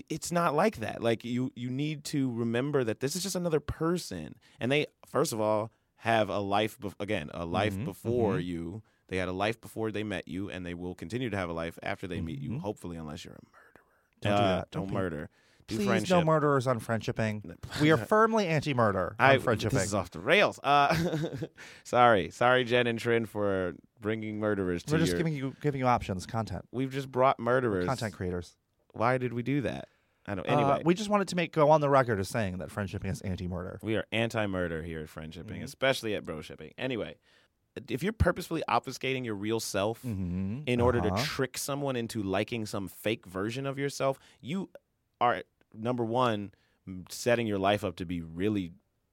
It's 0.09 0.31
not 0.31 0.55
like 0.55 0.77
that. 0.79 1.03
Like 1.03 1.25
you 1.25 1.53
you 1.57 1.71
need 1.71 2.05
to 2.07 2.31
remember 2.33 2.85
that 2.85 3.01
this 3.01 3.17
is 3.17 3.23
just 3.23 3.35
another 3.37 3.61
person 3.61 4.35
and 4.61 4.71
they 4.71 4.87
first 5.07 5.33
of 5.33 5.41
all 5.41 5.71
have 5.97 6.29
a 6.31 6.39
life 6.39 6.79
bef- 6.79 6.95
again, 7.01 7.31
a 7.35 7.45
life 7.45 7.75
Mhm, 7.75 7.85
before 7.85 8.35
mhm. 8.37 8.45
you. 8.45 8.83
They 9.09 9.17
had 9.17 9.29
a 9.29 9.33
life 9.33 9.61
before 9.61 9.91
they 9.91 10.05
met 10.05 10.29
you 10.29 10.49
and 10.51 10.65
they 10.65 10.75
will 10.75 10.95
continue 10.95 11.29
to 11.31 11.37
have 11.37 11.49
a 11.51 11.53
life 11.53 11.79
after 11.83 12.07
they 12.07 12.21
meet 12.21 12.39
you, 12.41 12.51
Mhm. 12.53 12.61
hopefully 12.61 12.97
unless 12.97 13.25
you're 13.25 13.35
a 13.35 13.45
murderer. 13.45 13.81
Don't 14.23 14.37
do 14.37 14.43
Uh, 14.43 14.57
that. 14.59 14.71
Don't, 14.71 14.83
Don't 14.83 14.89
be- 14.89 14.95
murder. 14.95 15.31
Do 15.67 15.77
Please, 15.77 15.87
friendship. 15.87 16.11
no 16.19 16.25
murderers 16.25 16.67
on 16.67 16.81
friendshipping. 16.81 17.57
We 17.81 17.91
are 17.93 17.97
firmly 18.15 18.47
anti-murder 18.49 19.15
on 19.19 19.31
I, 19.31 19.39
friendshipping. 19.47 19.71
this 19.71 19.85
is 19.87 19.95
off 19.95 20.11
the 20.11 20.19
rails. 20.21 20.59
Uh, 20.65 20.95
sorry, 21.85 22.31
sorry, 22.31 22.65
Jen 22.65 22.87
and 22.87 22.99
Trin 22.99 23.27
for 23.27 23.75
bringing 24.01 24.39
murderers 24.39 24.83
to 24.85 24.93
We're 24.95 24.99
just 24.99 25.11
your. 25.13 25.19
giving 25.19 25.35
you 25.35 25.55
giving 25.61 25.81
you 25.81 25.87
options, 25.87 26.27
content, 26.27 26.65
We've 26.73 26.93
just 26.93 27.11
brought 27.11 27.39
murderers. 27.39 27.85
content 27.87 28.15
creators. 28.15 28.57
Why 28.93 29.19
did 29.19 29.33
we 29.33 29.43
do 29.43 29.61
that? 29.63 29.89
I 30.27 30.35
don't. 30.35 30.49
Uh, 30.49 30.53
Anyway, 30.53 30.83
we 30.85 30.95
just 30.95 31.09
wanted 31.11 31.29
to 31.29 31.37
make 31.37 31.53
go 31.53 31.71
on 31.71 31.81
the 31.81 31.89
record 31.91 32.19
as 32.21 32.29
saying 32.29 32.59
that 32.59 32.69
friendshipping 32.71 33.11
is 33.11 33.21
anti-murder. 33.23 33.79
we 33.83 33.97
are 33.97 34.05
anti-murder 34.13 34.83
here 34.83 35.01
at 35.01 35.09
friendshipping, 35.09 35.61
Mhm. 35.61 35.65
especially 35.65 36.15
at 36.15 36.25
bro 36.25 36.41
shipping. 36.41 36.73
Anyway, 36.77 37.17
if 37.89 38.03
you're 38.03 38.13
purposefully 38.13 38.63
obfuscating 38.69 39.25
your 39.25 39.35
real 39.37 39.61
self 39.61 40.03
Mm-hmm. 40.03 40.63
in 40.67 40.81
order 40.81 41.01
to 41.01 41.11
trick 41.25 41.57
someone 41.57 41.97
into 41.97 42.23
liking 42.23 42.67
some 42.67 42.89
fake 42.89 43.27
version 43.27 43.65
of 43.67 43.79
yourself, 43.79 44.19
you 44.41 44.71
are 45.21 45.43
number 45.73 46.05
one 46.05 46.53
m- 46.87 47.05
setting 47.09 47.47
your 47.47 47.59
life 47.59 47.85
up 47.85 47.95
to 47.97 48.05
be 48.05 48.21
really 48.21 48.73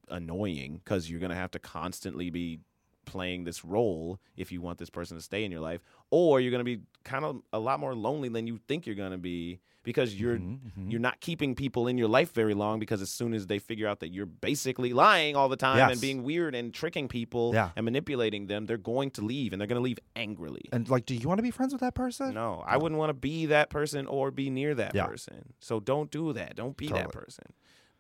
annoying 0.10 0.82
because 0.84 1.10
you're 1.10 1.20
going 1.20 1.30
to 1.30 1.36
have 1.36 1.52
to 1.52 1.60
constantly 1.60 2.30
be 2.30 2.60
playing 3.08 3.44
this 3.46 3.66
role 3.66 4.20
if 4.36 4.52
you 4.52 4.62
want 4.62 4.78
this 4.78 4.90
person 4.92 5.18
to 5.18 5.24
stay 5.24 5.44
in 5.44 5.52
your 5.52 5.62
life 5.62 5.82
or 6.12 6.40
you're 6.40 6.52
going 6.52 6.66
to 6.66 6.78
be 6.78 6.82
kind 7.04 7.26
of 7.26 7.42
a 7.52 7.60
lot 7.60 7.80
more 7.80 7.96
lonely 7.96 8.30
than 8.30 8.46
you 8.46 8.60
think 8.68 8.86
you're 8.86 8.96
going 8.96 9.12
to 9.12 9.18
be 9.18 9.60
because 9.84 10.14
you're 10.20 10.38
Mm-hmm. 10.38 10.92
you're 10.92 11.00
not 11.00 11.22
keeping 11.22 11.56
people 11.56 11.88
in 11.88 11.98
your 11.98 12.10
life 12.10 12.34
very 12.34 12.54
long 12.54 12.78
because 12.80 13.02
as 13.02 13.10
soon 13.10 13.34
as 13.34 13.48
they 13.48 13.58
figure 13.58 13.88
out 13.88 14.02
that 14.02 14.10
you're 14.14 14.26
basically 14.26 14.92
lying 14.92 15.36
all 15.38 15.48
the 15.48 15.56
time 15.56 15.78
Yes. 15.78 15.92
and 15.94 16.02
being 16.02 16.24
weird 16.24 16.54
and 16.54 16.74
tricking 16.74 17.08
people 17.08 17.52
Yeah. 17.54 17.70
and 17.78 17.86
manipulating 17.86 18.48
them, 18.48 18.66
they're 18.66 18.78
going 18.94 19.12
to 19.12 19.22
leave 19.22 19.54
and 19.54 19.62
they're 19.62 19.68
going 19.74 19.80
to 19.82 19.84
leave 19.90 20.00
angrily. 20.18 20.66
and 20.74 20.90
like, 20.90 21.06
do 21.06 21.16
you 21.16 21.28
want 21.30 21.38
to 21.40 21.44
be 21.44 21.52
friends 21.52 21.72
with 21.74 21.80
that 21.82 21.96
person? 21.96 22.34
No, 22.34 22.62
I 22.68 22.76
wouldn't 22.76 23.00
want 23.00 23.10
to 23.12 23.14
be 23.32 23.46
that 23.48 23.70
person 23.70 24.06
or 24.08 24.30
be 24.30 24.50
near 24.50 24.76
that 24.76 24.94
Yeah. 24.94 25.06
person. 25.06 25.54
So 25.60 25.80
don't 25.80 26.12
do 26.12 26.34
that. 26.34 26.56
Don't 26.58 26.76
be 26.76 26.90
that 26.90 27.12
person. 27.14 27.46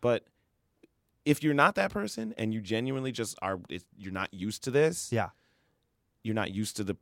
But 0.01 0.25
if 1.27 1.43
you're 1.43 1.53
not 1.53 1.75
that 1.75 1.91
person 1.91 2.33
and 2.37 2.53
you 2.53 2.61
genuinely 2.61 3.11
just 3.11 3.37
are, 3.41 3.59
you're 3.97 4.13
not 4.13 4.33
used 4.33 4.63
to 4.63 4.71
this. 4.71 5.11
Yeah. 5.11 5.29
You're 6.23 6.35
not 6.35 6.51
used 6.51 6.75
to 6.77 6.83
the 6.83 6.95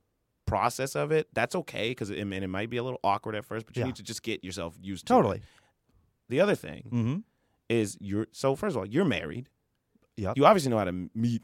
process 0.46 0.96
of 0.96 1.12
it. 1.12 1.28
That's 1.34 1.56
okay 1.56 1.90
because 1.90 2.10
it, 2.10 2.20
and 2.20 2.34
it 2.34 2.48
might 2.48 2.70
be 2.70 2.78
a 2.78 2.84
little 2.84 3.00
awkward 3.04 3.36
at 3.36 3.46
first, 3.46 3.66
but 3.66 3.76
you 3.76 3.82
Yeah. 3.82 3.88
need 3.88 3.96
to 3.98 4.04
just 4.04 4.24
get 4.24 4.44
yourself 4.44 4.76
used 4.82 5.08
to 5.08 5.14
it. 5.14 5.16
Totally. 5.16 5.42
The 6.30 6.40
other 6.42 6.56
thing 6.56 6.84
Mm-hmm. 6.92 7.18
is 7.70 7.98
you're 8.00 8.28
so 8.32 8.56
first 8.56 8.76
of 8.76 8.80
all 8.80 8.86
you're 8.88 9.06
married. 9.06 9.50
Yep. 10.18 10.38
You 10.38 10.46
obviously 10.46 10.70
know 10.72 10.78
how 10.78 10.86
to 10.86 11.10
meet. 11.14 11.44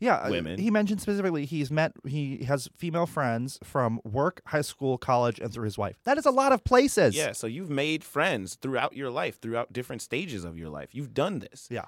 Yeah, 0.00 0.14
uh, 0.16 0.30
Women. 0.30 0.58
He 0.60 0.70
mentioned 0.70 1.00
specifically 1.00 1.44
he's 1.44 1.70
met 1.72 1.92
he 2.06 2.44
has 2.44 2.68
female 2.76 3.06
friends 3.06 3.58
from 3.64 4.00
work, 4.04 4.40
high 4.46 4.60
school, 4.60 4.96
college, 4.96 5.40
and 5.40 5.52
through 5.52 5.64
his 5.64 5.76
wife. 5.76 5.96
That 6.04 6.18
is 6.18 6.24
a 6.26 6.30
lot 6.30 6.52
of 6.52 6.62
places. 6.62 7.16
Yeah, 7.16 7.32
so 7.32 7.46
you've 7.48 7.68
made 7.70 8.04
friends 8.04 8.54
throughout 8.54 8.94
your 8.96 9.10
life, 9.10 9.40
throughout 9.40 9.72
different 9.72 10.00
stages 10.02 10.44
of 10.44 10.56
your 10.56 10.68
life. 10.68 10.94
You've 10.94 11.14
done 11.14 11.40
this. 11.40 11.66
Yeah. 11.70 11.86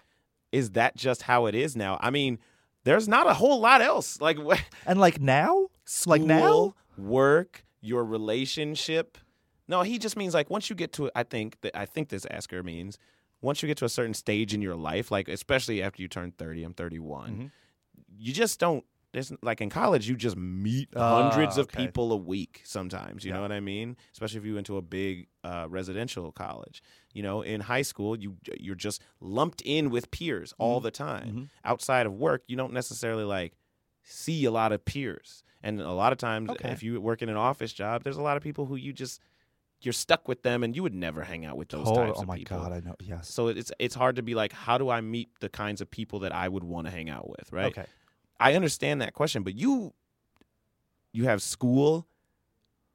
Is 0.52 0.70
that 0.72 0.96
just 0.96 1.22
how 1.22 1.46
it 1.46 1.54
is 1.54 1.76
now? 1.76 1.98
I 2.00 2.10
mean, 2.10 2.38
there's 2.84 3.08
not 3.08 3.26
a 3.26 3.34
whole 3.34 3.60
lot 3.60 3.82
else. 3.82 4.20
Like 4.20 4.38
what 4.42 4.60
And 4.86 5.00
like 5.00 5.20
now, 5.20 5.68
like 6.06 6.22
now, 6.22 6.74
work, 6.96 7.64
your 7.80 8.04
relationship. 8.04 9.18
No, 9.68 9.82
he 9.82 9.98
just 9.98 10.16
means 10.16 10.34
like 10.34 10.50
once 10.50 10.68
you 10.68 10.76
get 10.76 10.92
to 10.94 11.10
I 11.14 11.22
think 11.22 11.60
that 11.60 11.76
I 11.76 11.86
think 11.86 12.08
this 12.08 12.26
asker 12.30 12.62
means 12.62 12.98
once 13.40 13.62
you 13.62 13.66
get 13.68 13.78
to 13.78 13.84
a 13.84 13.88
certain 13.88 14.14
stage 14.14 14.52
in 14.52 14.60
your 14.60 14.76
life, 14.76 15.10
like 15.10 15.28
especially 15.28 15.82
after 15.82 16.02
you 16.02 16.08
turn 16.08 16.32
30, 16.32 16.64
I'm 16.64 16.74
31. 16.74 17.30
Mhm. 17.30 17.50
You 18.18 18.32
just 18.32 18.58
don't 18.60 18.84
there's 19.12 19.32
like 19.42 19.60
in 19.60 19.70
college 19.70 20.08
you 20.08 20.16
just 20.16 20.36
meet 20.36 20.88
Ah, 20.94 21.22
hundreds 21.30 21.56
of 21.58 21.64
okay. 21.66 21.86
people 21.86 22.12
a 22.12 22.16
week 22.16 22.62
sometimes, 22.64 23.24
you 23.24 23.32
know 23.32 23.42
what 23.42 23.52
I 23.52 23.60
mean? 23.60 23.96
Especially 24.12 24.38
if 24.38 24.44
you 24.44 24.54
went 24.54 24.66
to 24.66 24.76
a 24.76 24.82
big 24.82 25.26
uh, 25.42 25.66
residential 25.68 26.30
college. 26.32 26.82
You 27.12 27.22
know, 27.22 27.42
in 27.42 27.60
high 27.62 27.82
school 27.82 28.16
you 28.18 28.36
you're 28.58 28.74
just 28.76 29.02
lumped 29.20 29.62
in 29.64 29.90
with 29.90 30.10
peers 30.10 30.54
all 30.58 30.80
Mhm. 30.80 30.82
the 30.84 30.90
time. 30.92 31.28
Mhm. 31.34 31.48
Outside 31.64 32.06
of 32.06 32.14
work, 32.14 32.42
you 32.46 32.56
don't 32.56 32.72
necessarily 32.72 33.24
like 33.24 33.54
see 34.02 34.44
a 34.44 34.50
lot 34.50 34.72
of 34.72 34.84
peers. 34.84 35.42
And 35.62 35.80
a 35.80 35.92
lot 35.92 36.12
of 36.12 36.18
times, 36.18 36.48
Okay. 36.50 36.70
if 36.70 36.82
you 36.82 36.98
work 37.00 37.20
in 37.20 37.28
an 37.28 37.36
office 37.36 37.72
job, 37.72 38.02
there's 38.02 38.16
a 38.16 38.22
lot 38.22 38.36
of 38.38 38.42
people 38.42 38.66
who 38.66 38.76
you 38.76 38.92
just 38.92 39.20
you're 39.82 39.94
stuck 39.94 40.28
with 40.28 40.42
them, 40.42 40.62
and 40.62 40.76
you 40.76 40.82
would 40.82 40.92
never 40.94 41.22
hang 41.24 41.46
out 41.46 41.56
with 41.56 41.70
those 41.70 41.86
Total- 41.86 42.04
types 42.08 42.18
oh 42.18 42.22
of 42.22 42.28
my 42.28 42.36
people. 42.36 42.58
god, 42.58 42.70
I 42.72 42.80
know. 42.80 42.96
Yes. 43.00 43.30
So 43.32 43.48
it's 43.48 43.72
it's 43.78 43.94
hard 43.94 44.16
to 44.16 44.22
be 44.22 44.34
like, 44.34 44.52
how 44.52 44.76
do 44.78 44.90
I 44.90 45.00
meet 45.00 45.30
the 45.40 45.48
kinds 45.48 45.80
of 45.80 45.90
people 45.90 46.18
that 46.20 46.32
I 46.32 46.48
would 46.48 46.64
want 46.64 46.86
to 46.86 46.90
hang 46.90 47.08
out 47.08 47.28
with, 47.30 47.50
right? 47.50 47.66
Okay. 47.72 47.86
I 48.40 48.54
understand 48.54 49.00
that 49.02 49.12
question, 49.14 49.42
but 49.44 49.54
you 49.54 49.92
you 51.12 51.24
have 51.24 51.42
school, 51.42 52.06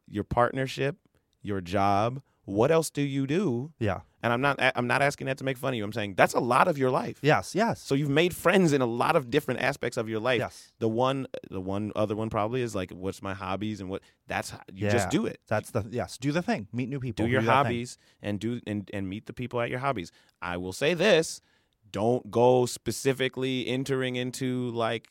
your 0.07 0.23
partnership, 0.23 0.97
your 1.41 1.61
job. 1.61 2.21
What 2.45 2.69
else 2.69 2.89
do 2.91 3.01
you 3.01 3.25
do? 3.25 3.71
Yeah. 3.79 4.01
And 4.21 4.31
I'm 4.31 4.39
not 4.41 4.59
I'm 4.75 4.85
not 4.87 5.01
asking 5.01 5.25
that 5.27 5.37
to 5.39 5.43
make 5.43 5.57
fun 5.57 5.73
of 5.73 5.77
you. 5.77 5.83
I'm 5.83 5.93
saying 5.93 6.13
that's 6.15 6.33
a 6.35 6.39
lot 6.39 6.67
of 6.67 6.77
your 6.77 6.91
life. 6.91 7.17
Yes. 7.23 7.55
Yes. 7.55 7.81
So 7.81 7.95
you've 7.95 8.09
made 8.09 8.35
friends 8.35 8.71
in 8.73 8.81
a 8.81 8.85
lot 8.85 9.15
of 9.15 9.29
different 9.31 9.61
aspects 9.61 9.97
of 9.97 10.07
your 10.09 10.19
life. 10.19 10.39
yes. 10.39 10.71
The 10.79 10.87
one, 10.87 11.25
the 11.49 11.59
one 11.61 11.91
other 11.95 12.15
one 12.15 12.29
probably 12.29 12.61
is 12.61 12.75
like, 12.75 12.91
what's 12.91 13.21
my 13.23 13.33
hobbies 13.33 13.81
and 13.81 13.89
what? 13.89 14.01
That's 14.27 14.51
how, 14.51 14.59
you 14.71 14.85
Yeah. 14.85 14.91
just 14.93 15.09
do 15.09 15.25
it. 15.25 15.39
That's 15.47 15.71
the 15.71 15.85
yes. 15.89 16.17
Do 16.19 16.31
the 16.31 16.41
thing. 16.43 16.67
Meet 16.71 16.89
new 16.89 16.99
people. 16.99 17.25
do 17.25 17.31
your 17.31 17.41
thing. 17.41 17.49
hobbies 17.49 17.97
and 18.21 18.39
do 18.39 18.61
and, 18.67 18.89
and 18.93 19.09
meet 19.09 19.25
the 19.25 19.33
people 19.33 19.59
at 19.61 19.69
your 19.71 19.79
hobbies. 19.79 20.11
I 20.41 20.57
will 20.57 20.73
say 20.73 20.93
this: 20.93 21.41
don't 21.91 22.29
go 22.29 22.65
specifically 22.67 23.67
entering 23.67 24.15
into 24.15 24.69
like 24.71 25.09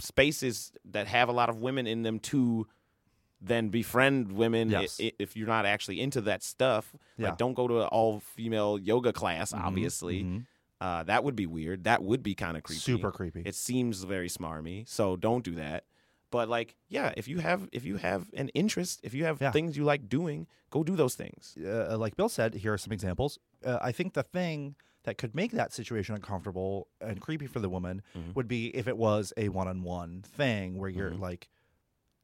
spaces 0.00 0.72
that 0.84 1.06
have 1.06 1.28
a 1.28 1.32
lot 1.32 1.48
of 1.48 1.56
women 1.60 1.86
in 1.86 2.02
them 2.02 2.18
to 2.20 2.66
then 3.40 3.68
befriend 3.70 4.32
women 4.32 4.68
Yes. 4.70 5.00
i- 5.00 5.12
if 5.18 5.36
you're 5.36 5.46
not 5.46 5.64
actually 5.64 6.00
into 6.00 6.20
that 6.22 6.42
stuff. 6.42 6.94
Yeah. 7.16 7.28
Like, 7.28 7.38
don't 7.38 7.54
go 7.54 7.66
to 7.68 7.80
an 7.80 7.86
all 7.88 8.20
female 8.20 8.78
yoga 8.78 9.12
class. 9.12 9.52
Mhm, 9.52 9.60
Obviously, 9.64 10.24
mhm. 10.24 10.46
uh, 10.80 11.04
that 11.04 11.24
would 11.24 11.36
be 11.36 11.46
weird. 11.46 11.84
That 11.84 12.02
would 12.02 12.22
be 12.22 12.34
kind 12.34 12.56
of 12.56 12.62
creepy. 12.64 12.80
Super 12.80 13.10
creepy. 13.10 13.42
It 13.46 13.54
seems 13.54 14.02
very 14.04 14.28
smarmy, 14.28 14.86
so 14.86 15.16
don't 15.16 15.42
do 15.44 15.54
that. 15.54 15.84
But 16.30 16.48
like, 16.48 16.76
yeah, 16.88 17.12
if 17.16 17.26
you 17.28 17.38
have 17.38 17.68
if 17.72 17.84
you 17.84 17.96
have 17.96 18.28
an 18.34 18.50
interest, 18.50 19.00
if 19.02 19.14
you 19.14 19.24
have 19.24 19.40
Yeah. 19.40 19.50
things 19.52 19.76
you 19.76 19.84
like 19.84 20.08
doing, 20.08 20.46
go 20.70 20.84
do 20.84 20.94
those 20.94 21.14
things. 21.14 21.56
uh, 21.64 21.96
like 21.98 22.16
Bill 22.16 22.28
said, 22.28 22.54
here 22.54 22.72
are 22.74 22.78
some 22.78 22.92
examples. 22.92 23.38
Uh, 23.64 23.78
I 23.80 23.90
think 23.90 24.12
the 24.12 24.22
thing 24.22 24.76
that 25.04 25.16
could 25.18 25.34
make 25.34 25.52
that 25.52 25.72
situation 25.72 26.14
uncomfortable 26.14 26.88
and 27.00 27.20
creepy 27.20 27.46
for 27.46 27.58
the 27.60 27.68
woman 27.68 28.02
Mhm. 28.14 28.34
would 28.34 28.46
be 28.48 28.68
if 28.76 28.86
it 28.86 28.96
was 28.98 29.32
a 29.36 29.48
one-on-one 29.48 30.22
thing 30.22 30.76
where 30.78 30.90
you're 30.90 31.10
Mhm. 31.12 31.20
like, 31.20 31.48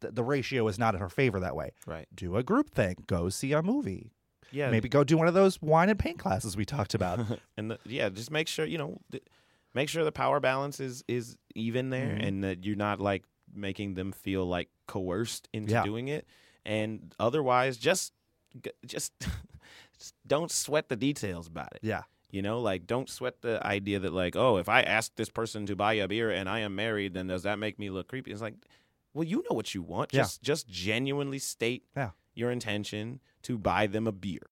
th- 0.03 0.15
the 0.15 0.23
ratio 0.25 0.69
is 0.69 0.79
not 0.79 0.95
in 0.95 1.01
her 1.01 1.09
favor 1.09 1.41
that 1.41 1.57
way. 1.57 1.73
Right. 1.87 2.07
Do 2.15 2.37
a 2.37 2.43
group 2.43 2.71
thing. 2.71 2.97
Go 3.07 3.29
see 3.31 3.53
a 3.53 3.63
movie. 3.63 4.13
Yeah. 4.53 4.71
Maybe 4.71 4.89
go 4.89 5.05
do 5.05 5.17
one 5.17 5.27
of 5.27 5.35
those 5.35 5.61
wine 5.63 5.89
and 5.89 5.99
paint 5.99 6.19
classes 6.19 6.57
we 6.57 6.65
talked 6.67 6.95
about. 6.95 7.19
and 7.57 7.71
the, 7.71 7.79
yeah, 7.85 8.09
just 8.11 8.31
make 8.31 8.47
sure 8.47 8.65
you 8.67 8.79
know, 8.79 9.01
th- 9.11 9.25
make 9.75 9.89
sure 9.89 10.05
the 10.05 10.13
power 10.13 10.39
balance 10.39 10.79
is 10.79 11.03
is 11.09 11.37
even 11.55 11.91
there, 11.91 12.15
Mhm. 12.15 12.27
and 12.29 12.45
that 12.45 12.65
you're 12.65 12.77
not 12.77 13.01
like 13.01 13.25
making 13.55 13.95
them 13.95 14.13
feel 14.13 14.45
like 14.47 14.69
coerced 14.87 15.49
into 15.55 15.73
Yeah. 15.73 15.83
doing 15.83 16.09
it. 16.09 16.27
And 16.67 17.15
otherwise, 17.19 17.77
just 17.79 18.13
just 18.85 19.13
just 19.99 20.15
don't 20.27 20.51
sweat 20.51 20.89
the 20.91 20.97
details 20.97 21.47
about 21.49 21.73
it. 21.75 21.81
yeah. 21.83 22.03
You 22.31 22.43
know, 22.43 22.61
like 22.61 22.87
don't 22.87 23.09
sweat 23.09 23.41
the 23.43 23.65
idea 23.65 23.99
that 24.01 24.13
like, 24.13 24.37
oh, 24.37 24.57
if 24.59 24.69
I 24.69 24.83
ask 24.83 25.15
this 25.17 25.29
person 25.29 25.65
to 25.67 25.77
buy 25.77 25.95
a 25.95 26.09
beer 26.09 26.31
and 26.31 26.49
I 26.49 26.61
am 26.61 26.75
married, 26.75 27.15
then 27.15 27.29
does 27.29 27.45
that 27.45 27.59
make 27.59 27.79
me 27.79 27.89
look 27.89 28.09
creepy? 28.09 28.33
It's 28.33 28.41
like, 28.43 28.55
well, 29.15 29.25
you 29.25 29.45
know 29.49 29.55
what 29.55 29.75
you 29.75 29.83
want. 29.83 30.13
Yeah. 30.13 30.23
Just 30.23 30.43
just 30.43 30.69
genuinely 30.69 31.39
state 31.39 31.85
Yeah. 31.97 32.11
your 32.35 32.51
intention 32.51 33.21
to 33.43 33.59
buy 33.59 33.87
them 33.87 34.07
a 34.07 34.13
beer 34.13 34.51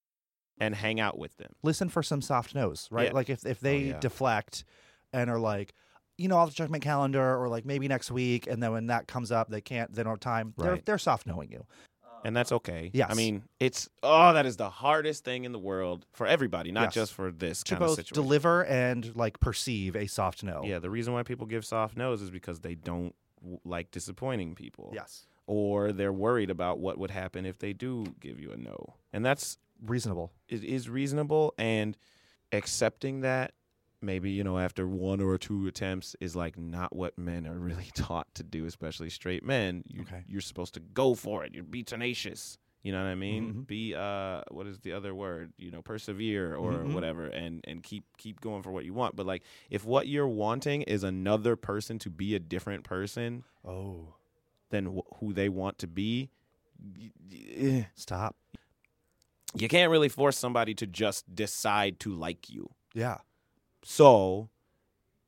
and 0.58 0.74
hang 0.74 1.00
out 1.00 1.18
with 1.18 1.36
them. 1.36 1.52
Listen 1.62 1.88
for 1.88 2.02
some 2.02 2.22
soft 2.22 2.54
no's, 2.54 2.88
right? 2.90 3.08
Yeah. 3.08 3.12
Like 3.12 3.28
if 3.28 3.44
if 3.44 3.60
they 3.60 3.76
oh, 3.76 3.86
yeah. 3.88 3.98
deflect 4.00 4.64
and 5.12 5.28
are 5.28 5.40
like, 5.40 5.74
you 6.16 6.28
know, 6.28 6.38
I'll 6.38 6.48
check 6.48 6.70
my 6.70 6.78
calendar 6.78 7.36
or 7.36 7.48
like 7.48 7.64
maybe 7.64 7.88
next 7.88 8.10
week. 8.10 8.46
And 8.46 8.62
then 8.62 8.72
when 8.72 8.86
that 8.86 9.08
comes 9.08 9.32
up, 9.32 9.50
they 9.50 9.60
can't, 9.60 9.92
they 9.92 10.02
don't 10.02 10.12
have 10.12 10.20
time. 10.20 10.54
They're, 10.56 10.78
they're 10.84 10.98
soft 10.98 11.26
knowing 11.26 11.50
you. 11.50 11.66
And 12.24 12.36
that's 12.36 12.50
okay. 12.52 12.90
Yes. 12.92 13.08
I 13.10 13.14
mean, 13.14 13.44
it's 13.60 13.88
oh, 14.02 14.32
that 14.32 14.46
is 14.46 14.56
the 14.56 14.70
hardest 14.70 15.24
thing 15.24 15.44
in 15.44 15.52
the 15.52 15.58
world 15.58 16.06
for 16.12 16.26
everybody, 16.26 16.72
not 16.72 16.84
Yes. 16.86 16.94
just 16.94 17.12
for 17.14 17.30
this 17.30 17.62
To 17.64 17.74
kind 17.74 17.82
of 17.82 17.88
both 17.90 17.96
situation. 17.96 18.22
deliver 18.22 18.64
and 18.64 19.14
like 19.14 19.38
perceive 19.40 19.94
a 19.94 20.06
soft 20.06 20.42
no. 20.42 20.62
Yeah, 20.64 20.78
the 20.78 20.90
reason 20.90 21.12
why 21.12 21.22
people 21.22 21.46
give 21.46 21.64
soft 21.64 21.96
no's 21.96 22.22
is 22.22 22.30
because 22.30 22.60
they 22.60 22.74
don't 22.74 23.14
w- 23.40 23.60
like 23.64 23.90
disappointing 23.90 24.54
people. 24.54 24.90
Yes. 24.94 25.26
Or 25.46 25.92
they're 25.92 26.12
worried 26.12 26.48
about 26.50 26.78
what 26.78 26.96
would 26.98 27.10
happen 27.10 27.44
if 27.44 27.58
they 27.58 27.74
do 27.74 28.06
give 28.20 28.40
you 28.40 28.50
a 28.52 28.56
no. 28.56 28.94
And 29.12 29.24
that's 29.24 29.58
Reasonable. 29.84 30.32
it 30.48 30.64
is 30.64 30.88
reasonable 30.88 31.52
and 31.58 31.96
accepting 32.52 33.20
that 33.20 33.52
maybe 34.04 34.30
you 34.30 34.44
know 34.44 34.58
after 34.58 34.86
one 34.86 35.20
or 35.20 35.36
two 35.38 35.66
attempts 35.66 36.14
is 36.20 36.36
like 36.36 36.58
not 36.58 36.94
what 36.94 37.16
men 37.18 37.46
are 37.46 37.58
really 37.70 37.90
taught 37.94 38.26
to 38.34 38.42
do 38.42 38.66
especially 38.66 39.10
straight 39.10 39.44
men 39.44 39.82
you, 39.86 40.02
Okay. 40.02 40.24
you're 40.28 40.40
supposed 40.40 40.74
to 40.74 40.80
go 40.80 41.14
for 41.14 41.44
it 41.44 41.54
you 41.54 41.62
be 41.62 41.82
tenacious 41.82 42.58
you 42.82 42.92
know 42.92 43.02
what 43.02 43.08
i 43.08 43.14
mean 43.14 43.52
Mhm. 43.54 43.66
be 43.66 43.94
uh 43.94 44.42
what 44.50 44.66
is 44.66 44.78
the 44.80 44.92
other 44.92 45.14
word 45.14 45.52
you 45.56 45.70
know 45.70 45.80
persevere 45.82 46.54
or 46.54 46.72
Mhm. 46.72 46.92
whatever 46.92 47.26
and 47.26 47.64
and 47.66 47.82
keep 47.82 48.04
keep 48.18 48.40
going 48.40 48.62
for 48.62 48.70
what 48.72 48.84
you 48.84 48.92
want 48.92 49.16
but 49.16 49.24
like 49.26 49.42
if 49.70 49.84
what 49.86 50.06
you're 50.06 50.28
wanting 50.28 50.82
is 50.82 51.02
another 51.02 51.56
person 51.56 51.98
to 52.00 52.10
be 52.10 52.34
a 52.34 52.38
different 52.40 52.84
person 52.84 53.44
Oh. 53.64 54.14
than 54.70 54.96
wh- 54.96 55.16
who 55.18 55.32
they 55.32 55.48
want 55.48 55.78
to 55.78 55.86
be 55.86 56.30
y- 57.30 57.88
Stop. 57.94 58.36
you 59.56 59.68
can't 59.68 59.90
really 59.90 60.08
force 60.10 60.36
somebody 60.36 60.74
to 60.74 60.86
just 60.86 61.34
decide 61.34 61.98
to 62.00 62.12
like 62.12 62.50
you 62.50 62.68
Yeah. 62.92 63.18
So 63.84 64.48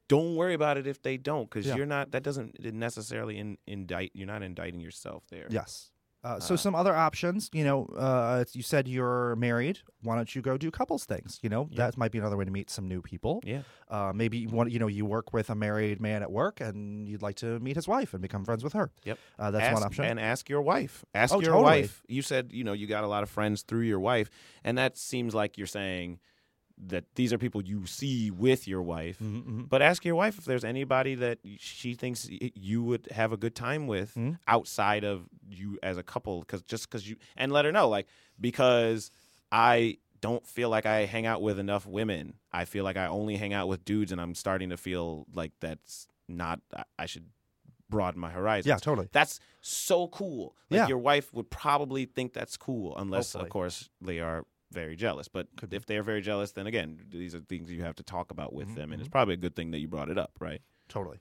don't 0.09 0.37
worry 0.37 0.55
about 0.55 0.77
it 0.79 0.87
if 0.87 1.03
they 1.03 1.17
don't, 1.17 1.49
because 1.51 1.67
Yeah. 1.67 1.77
you're 1.77 1.87
not. 1.87 2.13
That 2.13 2.23
doesn't 2.23 2.59
necessarily 2.75 3.39
in, 3.39 3.59
indict. 3.67 4.13
You're 4.15 4.27
not 4.27 4.43
indicting 4.43 4.81
yourself 4.81 5.25
there. 5.31 5.47
Yes. 5.51 5.91
Uh, 6.25 6.41
so 6.41 6.55
Uh, 6.55 6.57
some 6.57 6.75
other 6.75 6.93
options, 6.95 7.49
you 7.53 7.63
know, 7.63 7.85
uh, 7.97 8.45
you 8.53 8.63
said 8.63 8.89
you're 8.89 9.37
married. 9.37 9.79
Why 10.03 10.17
don't 10.17 10.35
you 10.35 10.43
go 10.43 10.57
do 10.57 10.73
couples 10.73 11.05
things? 11.05 11.39
You 11.41 11.49
know, 11.49 11.69
Yeah. 11.71 11.77
that 11.87 11.97
might 11.97 12.11
be 12.11 12.19
another 12.19 12.37
way 12.37 12.45
to 12.45 12.51
meet 12.51 12.69
some 12.69 12.89
new 12.89 13.01
people. 13.01 13.41
Yeah. 13.45 13.63
Uh, 13.89 14.13
maybe 14.13 14.39
you 14.39 14.49
want, 14.49 14.73
you 14.73 14.81
know, 14.81 14.89
you 14.89 15.05
work 15.05 15.33
with 15.33 15.51
a 15.51 15.55
married 15.55 16.01
man 16.01 16.23
at 16.23 16.33
work, 16.33 16.61
and 16.61 17.09
you'd 17.09 17.23
like 17.23 17.37
to 17.37 17.61
meet 17.61 17.77
his 17.77 17.87
wife 17.87 18.13
and 18.13 18.21
become 18.23 18.45
friends 18.45 18.65
with 18.65 18.73
her. 18.73 18.91
Yep. 19.05 19.19
Uh, 19.39 19.51
that's 19.53 19.65
ask, 19.67 19.75
one 19.75 19.83
option. 19.85 20.05
And 20.05 20.19
ask 20.19 20.49
your 20.49 20.63
wife. 20.63 21.05
Ask 21.15 21.33
Oh, 21.33 21.41
your 21.41 21.53
totally. 21.53 21.83
wife. 21.83 22.03
You 22.09 22.23
said 22.23 22.53
you 22.53 22.65
know 22.65 22.73
you 22.73 22.89
got 22.89 23.05
a 23.05 23.09
lot 23.09 23.23
of 23.23 23.31
friends 23.31 23.63
through 23.63 23.83
your 23.83 24.01
wife, 24.01 24.29
and 24.65 24.77
that 24.79 24.97
seems 24.97 25.33
like 25.33 25.57
you're 25.57 25.69
saying 25.69 26.19
that 26.79 27.05
these 27.15 27.33
are 27.33 27.39
people 27.39 27.63
you 27.65 27.87
see 27.87 28.31
with 28.31 28.69
your 28.69 28.83
wife. 28.83 29.19
Mhm, 29.19 29.45
mhm. 29.45 29.69
But 29.69 29.81
ask 29.83 30.05
your 30.05 30.15
wife 30.15 30.37
if 30.39 30.45
there's 30.45 30.65
anybody 30.65 31.15
that 31.15 31.39
she 31.59 31.95
thinks 31.95 32.29
you 32.31 32.83
would 32.83 33.09
have 33.13 33.33
a 33.33 33.37
good 33.37 33.55
time 33.55 33.87
with 33.87 34.15
Mhm. 34.15 34.39
outside 34.47 35.03
of 35.05 35.29
you 35.49 35.79
as 35.83 35.97
a 35.97 36.03
couple. 36.03 36.41
Because 36.41 36.63
just 36.63 36.89
because 36.89 37.09
you 37.09 37.17
and 37.37 37.51
let 37.51 37.65
her 37.65 37.73
know, 37.73 37.89
like 37.89 38.07
because 38.39 39.11
I 39.51 39.99
don't 40.21 40.47
feel 40.47 40.69
like 40.69 40.87
I 40.87 41.07
hang 41.07 41.25
out 41.25 41.41
with 41.41 41.59
enough 41.59 41.87
women. 41.87 42.35
I 42.53 42.65
feel 42.67 42.85
like 42.85 42.97
I 42.97 43.07
only 43.07 43.37
hang 43.37 43.53
out 43.55 43.69
with 43.69 43.85
dudes, 43.85 44.13
and 44.13 44.21
I'm 44.21 44.35
starting 44.35 44.71
to 44.71 44.77
feel 44.77 45.27
like 45.33 45.53
that's 45.61 46.07
not. 46.29 46.61
I- 46.75 46.85
I 46.99 47.07
should 47.07 47.31
broaden 47.89 48.21
my 48.21 48.31
horizons. 48.31 48.67
Yeah, 48.67 48.79
totally. 48.79 49.09
That's 49.13 49.39
so 49.61 50.09
cool. 50.09 50.57
Like 50.71 50.79
Yeah. 50.79 50.89
your 50.89 50.99
wife 50.99 51.33
would 51.33 51.51
probably 51.51 52.05
think 52.05 52.33
that's 52.33 52.57
cool, 52.57 52.97
unless 52.97 53.33
Hopefully. 53.33 53.45
of 53.49 53.51
course 53.53 53.91
they 54.01 54.19
are 54.21 54.45
very 54.73 54.97
jealous. 54.97 55.29
But 55.29 55.49
Could 55.57 55.73
if 55.73 55.87
they're 55.87 56.03
very 56.03 56.21
jealous, 56.23 56.53
then 56.53 56.67
again, 56.67 57.01
these 57.09 57.35
are 57.35 57.41
things 57.41 57.71
you 57.71 57.83
have 57.83 57.97
to 57.97 58.03
talk 58.03 58.31
about 58.31 58.53
with 58.53 58.69
Mhm, 58.69 58.75
them, 58.75 58.93
and 58.93 59.01
it's 59.01 59.09
probably 59.09 59.35
a 59.35 59.39
good 59.39 59.55
thing 59.57 59.71
that 59.73 59.79
you 59.79 59.89
brought 59.89 60.09
it 60.11 60.19
up, 60.19 60.33
right? 60.41 60.61
Totally. 60.89 61.19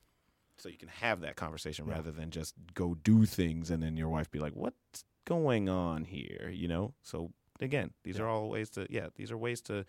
So 0.58 0.69
you 0.69 0.77
can 0.77 0.88
have 0.89 1.21
that 1.21 1.36
conversation 1.36 1.86
Yeah. 1.88 1.95
rather 1.95 2.12
than 2.12 2.31
just 2.31 2.55
go 2.73 2.95
do 2.95 3.25
things 3.25 3.69
and 3.69 3.84
then 3.84 3.97
your 3.97 4.10
wife 4.10 4.31
be 4.31 4.39
like, 4.39 4.55
"What's 4.55 5.03
going 5.25 5.67
on 5.69 6.05
here?" 6.05 6.49
You 6.49 6.67
know. 6.67 6.93
So 7.03 7.34
again, 7.60 7.93
these 8.03 8.17
Yeah. 8.17 8.23
are 8.23 8.27
all 8.29 8.49
ways 8.49 8.69
to 8.71 8.88
yeah, 8.89 9.10
these 9.15 9.31
are 9.31 9.38
ways 9.38 9.62
to 9.63 9.86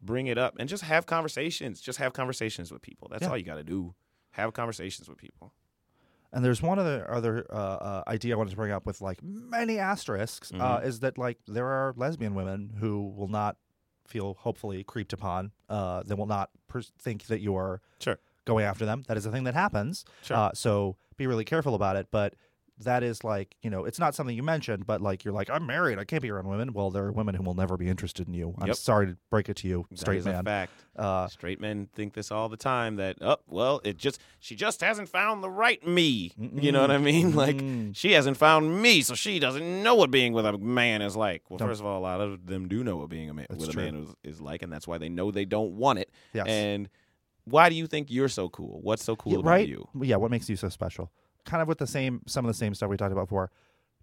bring 0.00 0.26
it 0.28 0.38
up 0.38 0.54
and 0.58 0.68
just 0.68 0.84
have 0.84 1.06
conversations. 1.06 1.80
Just 1.80 1.98
have 1.98 2.12
conversations 2.12 2.70
with 2.70 2.82
people. 2.82 3.08
That's 3.08 3.22
Yeah. 3.22 3.30
all 3.30 3.36
you 3.38 3.44
got 3.44 3.56
to 3.56 3.64
do. 3.64 3.94
Have 4.32 4.52
conversations 4.52 5.08
with 5.08 5.18
people. 5.18 5.52
And 6.32 6.44
there's 6.44 6.60
one 6.62 6.78
other 6.78 7.10
other 7.10 7.46
uh, 7.50 7.54
uh, 7.56 8.02
idea 8.08 8.34
I 8.34 8.36
wanted 8.38 8.50
to 8.50 8.56
bring 8.56 8.72
up 8.72 8.84
with 8.86 9.00
like 9.00 9.22
many 9.22 9.78
asterisks 9.78 10.52
uh, 10.52 10.56
Mhm. 10.80 10.84
is 10.84 11.00
that 11.00 11.16
like 11.18 11.38
there 11.46 11.66
are 11.66 11.94
lesbian 11.96 12.34
women 12.34 12.74
who 12.80 13.08
will 13.16 13.28
not 13.28 13.56
feel 14.06 14.34
hopefully 14.34 14.84
creeped 14.84 15.12
upon. 15.12 15.52
Uh, 15.68 16.02
they 16.04 16.14
will 16.14 16.26
not 16.26 16.50
think 17.00 17.24
that 17.26 17.40
you 17.40 17.56
are 17.56 17.80
Sure. 18.00 18.18
going 18.44 18.64
after 18.64 18.84
them. 18.84 19.02
That 19.08 19.16
is 19.16 19.26
a 19.26 19.32
thing 19.32 19.44
that 19.44 19.54
happens. 19.54 20.04
Sure. 20.22 20.36
Uh, 20.36 20.50
so 20.54 20.96
be 21.16 21.26
really 21.26 21.44
careful 21.44 21.74
about 21.74 21.96
it. 21.96 22.08
But 22.10 22.34
that 22.80 23.02
is 23.02 23.24
like 23.24 23.56
you 23.62 23.70
know 23.70 23.84
it's 23.84 23.98
not 23.98 24.14
something 24.14 24.36
you 24.36 24.42
mentioned, 24.42 24.86
but 24.86 25.00
like 25.00 25.24
you're 25.24 25.32
like 25.32 25.48
I'm 25.50 25.66
married, 25.66 25.98
I 25.98 26.04
can't 26.04 26.22
be 26.22 26.30
around 26.30 26.46
women. 26.48 26.72
Well, 26.72 26.90
there 26.90 27.04
are 27.04 27.12
women 27.12 27.34
who 27.34 27.42
will 27.42 27.54
never 27.54 27.76
be 27.76 27.88
interested 27.88 28.28
in 28.28 28.34
you. 28.34 28.54
I'm 28.58 28.66
Yep. 28.68 28.76
sorry 28.76 29.06
to 29.06 29.16
break 29.30 29.48
it 29.48 29.56
to 29.58 29.68
you, 29.68 29.86
straight 29.94 30.24
man. 30.24 30.44
fact. 30.44 30.72
Uh, 30.94 31.28
Straight 31.28 31.60
men 31.60 31.88
think 31.94 32.14
this 32.14 32.30
all 32.30 32.48
the 32.48 32.56
time 32.56 32.96
that 32.96 33.16
oh 33.20 33.36
well 33.46 33.80
it 33.84 33.98
just 33.98 34.18
she 34.40 34.54
just 34.56 34.80
hasn't 34.80 35.08
found 35.08 35.42
the 35.44 35.50
right 35.50 35.86
me. 35.86 36.32
You 36.38 36.72
know 36.72 36.80
what 36.80 36.90
I 36.90 36.98
mean? 36.98 37.34
Like 37.34 37.56
mm, 37.56 37.94
she 37.96 38.12
hasn't 38.12 38.36
found 38.36 38.80
me, 38.82 39.02
so 39.02 39.14
she 39.14 39.38
doesn't 39.38 39.82
know 39.82 39.94
what 39.94 40.10
being 40.10 40.32
with 40.32 40.46
a 40.46 40.56
man 40.56 41.02
is 41.02 41.14
like. 41.16 41.42
Well, 41.50 41.58
Don't- 41.58 41.68
first 41.68 41.80
of 41.80 41.86
all, 41.86 41.98
a 41.98 42.04
lot 42.04 42.20
of 42.20 42.46
them 42.46 42.66
do 42.68 42.82
know 42.84 42.96
what 42.96 43.08
being 43.10 43.28
a 43.30 43.34
man 43.34 43.46
That's 43.50 43.60
with 43.66 43.72
true. 43.72 43.82
a 43.82 43.92
man 43.92 44.02
is, 44.02 44.34
is 44.36 44.40
like, 44.40 44.62
and 44.62 44.72
that's 44.72 44.86
why 44.88 44.98
they 44.98 45.08
know 45.08 45.30
they 45.30 45.44
don't 45.44 45.72
want 45.72 45.98
it. 45.98 46.10
yes. 46.32 46.46
And 46.46 46.88
why 47.44 47.68
do 47.68 47.74
you 47.76 47.86
think 47.86 48.10
you're 48.10 48.28
so 48.28 48.48
cool? 48.48 48.80
What's 48.82 49.04
so 49.04 49.14
cool 49.16 49.32
Yeah, 49.34 49.38
about 49.40 49.50
right? 49.50 49.68
you? 49.68 49.86
Yeah, 50.02 50.16
what 50.16 50.30
makes 50.30 50.48
you 50.50 50.56
so 50.56 50.68
special? 50.68 51.12
Kind 51.46 51.62
of 51.62 51.68
with 51.68 51.78
the 51.78 51.86
same, 51.86 52.20
some 52.26 52.44
of 52.44 52.48
the 52.48 52.54
same 52.58 52.74
stuff 52.74 52.90
we 52.90 52.96
talked 52.98 53.12
about 53.12 53.28
before. 53.28 53.50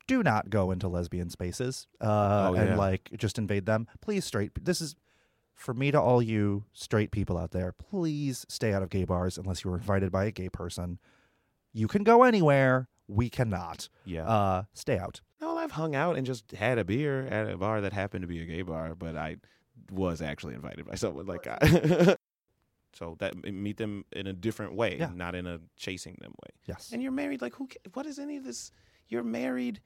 Do 0.07 0.23
not 0.23 0.49
go 0.49 0.71
into 0.71 0.87
lesbian 0.87 1.29
spaces 1.29 1.87
uh, 2.01 2.49
Oh, 2.51 2.55
and 2.55 2.77
like 2.77 3.09
just 3.15 3.37
invade 3.37 3.65
them. 3.65 3.87
Please, 4.01 4.25
straight. 4.25 4.51
This 4.65 4.81
is 4.81 4.95
for 5.55 5.73
me 5.73 5.91
to 5.91 6.01
all 6.01 6.21
you 6.21 6.65
straight 6.73 7.11
people 7.11 7.37
out 7.37 7.51
there. 7.51 7.71
Please 7.71 8.45
stay 8.49 8.73
out 8.73 8.81
of 8.83 8.89
gay 8.89 9.05
bars 9.05 9.37
unless 9.37 9.63
you 9.63 9.69
were 9.69 9.77
invited 9.77 10.11
by 10.11 10.25
a 10.25 10.31
gay 10.31 10.49
person. 10.49 10.99
You 11.71 11.87
can 11.87 12.03
go 12.03 12.23
anywhere. 12.23 12.89
We 13.07 13.29
cannot. 13.29 13.87
Yeah. 14.05 14.27
Uh, 14.27 14.63
stay 14.73 14.97
out. 14.97 15.21
no, 15.41 15.57
I've 15.57 15.71
hung 15.71 15.95
out 15.95 16.15
and 16.17 16.25
just 16.25 16.51
had 16.51 16.77
a 16.79 16.83
beer 16.85 17.27
at 17.27 17.49
a 17.49 17.57
bar 17.57 17.81
that 17.81 17.93
happened 17.93 18.23
to 18.23 18.27
be 18.27 18.41
a 18.41 18.45
gay 18.45 18.61
bar, 18.61 18.95
but 18.95 19.15
I 19.15 19.37
was 19.91 20.21
actually 20.21 20.53
invited 20.55 20.85
by 20.85 20.95
someone 20.95 21.25
like 21.27 21.47
I. 21.47 22.15
so 22.93 23.15
that 23.19 23.35
meet 23.51 23.77
them 23.77 24.05
in 24.11 24.27
a 24.27 24.33
different 24.33 24.75
way, 24.75 24.97
Yeah. 24.97 25.11
not 25.13 25.35
in 25.35 25.45
a 25.47 25.59
chasing 25.75 26.17
them 26.21 26.31
way. 26.43 26.51
Yes. 26.65 26.91
And 26.93 27.01
you're 27.01 27.11
married. 27.11 27.41
Like 27.41 27.55
who? 27.55 27.67
What 27.93 28.05
is 28.05 28.19
any 28.19 28.37
of 28.37 28.43
this? 28.43 28.71
You're 29.07 29.23
married. 29.23 29.81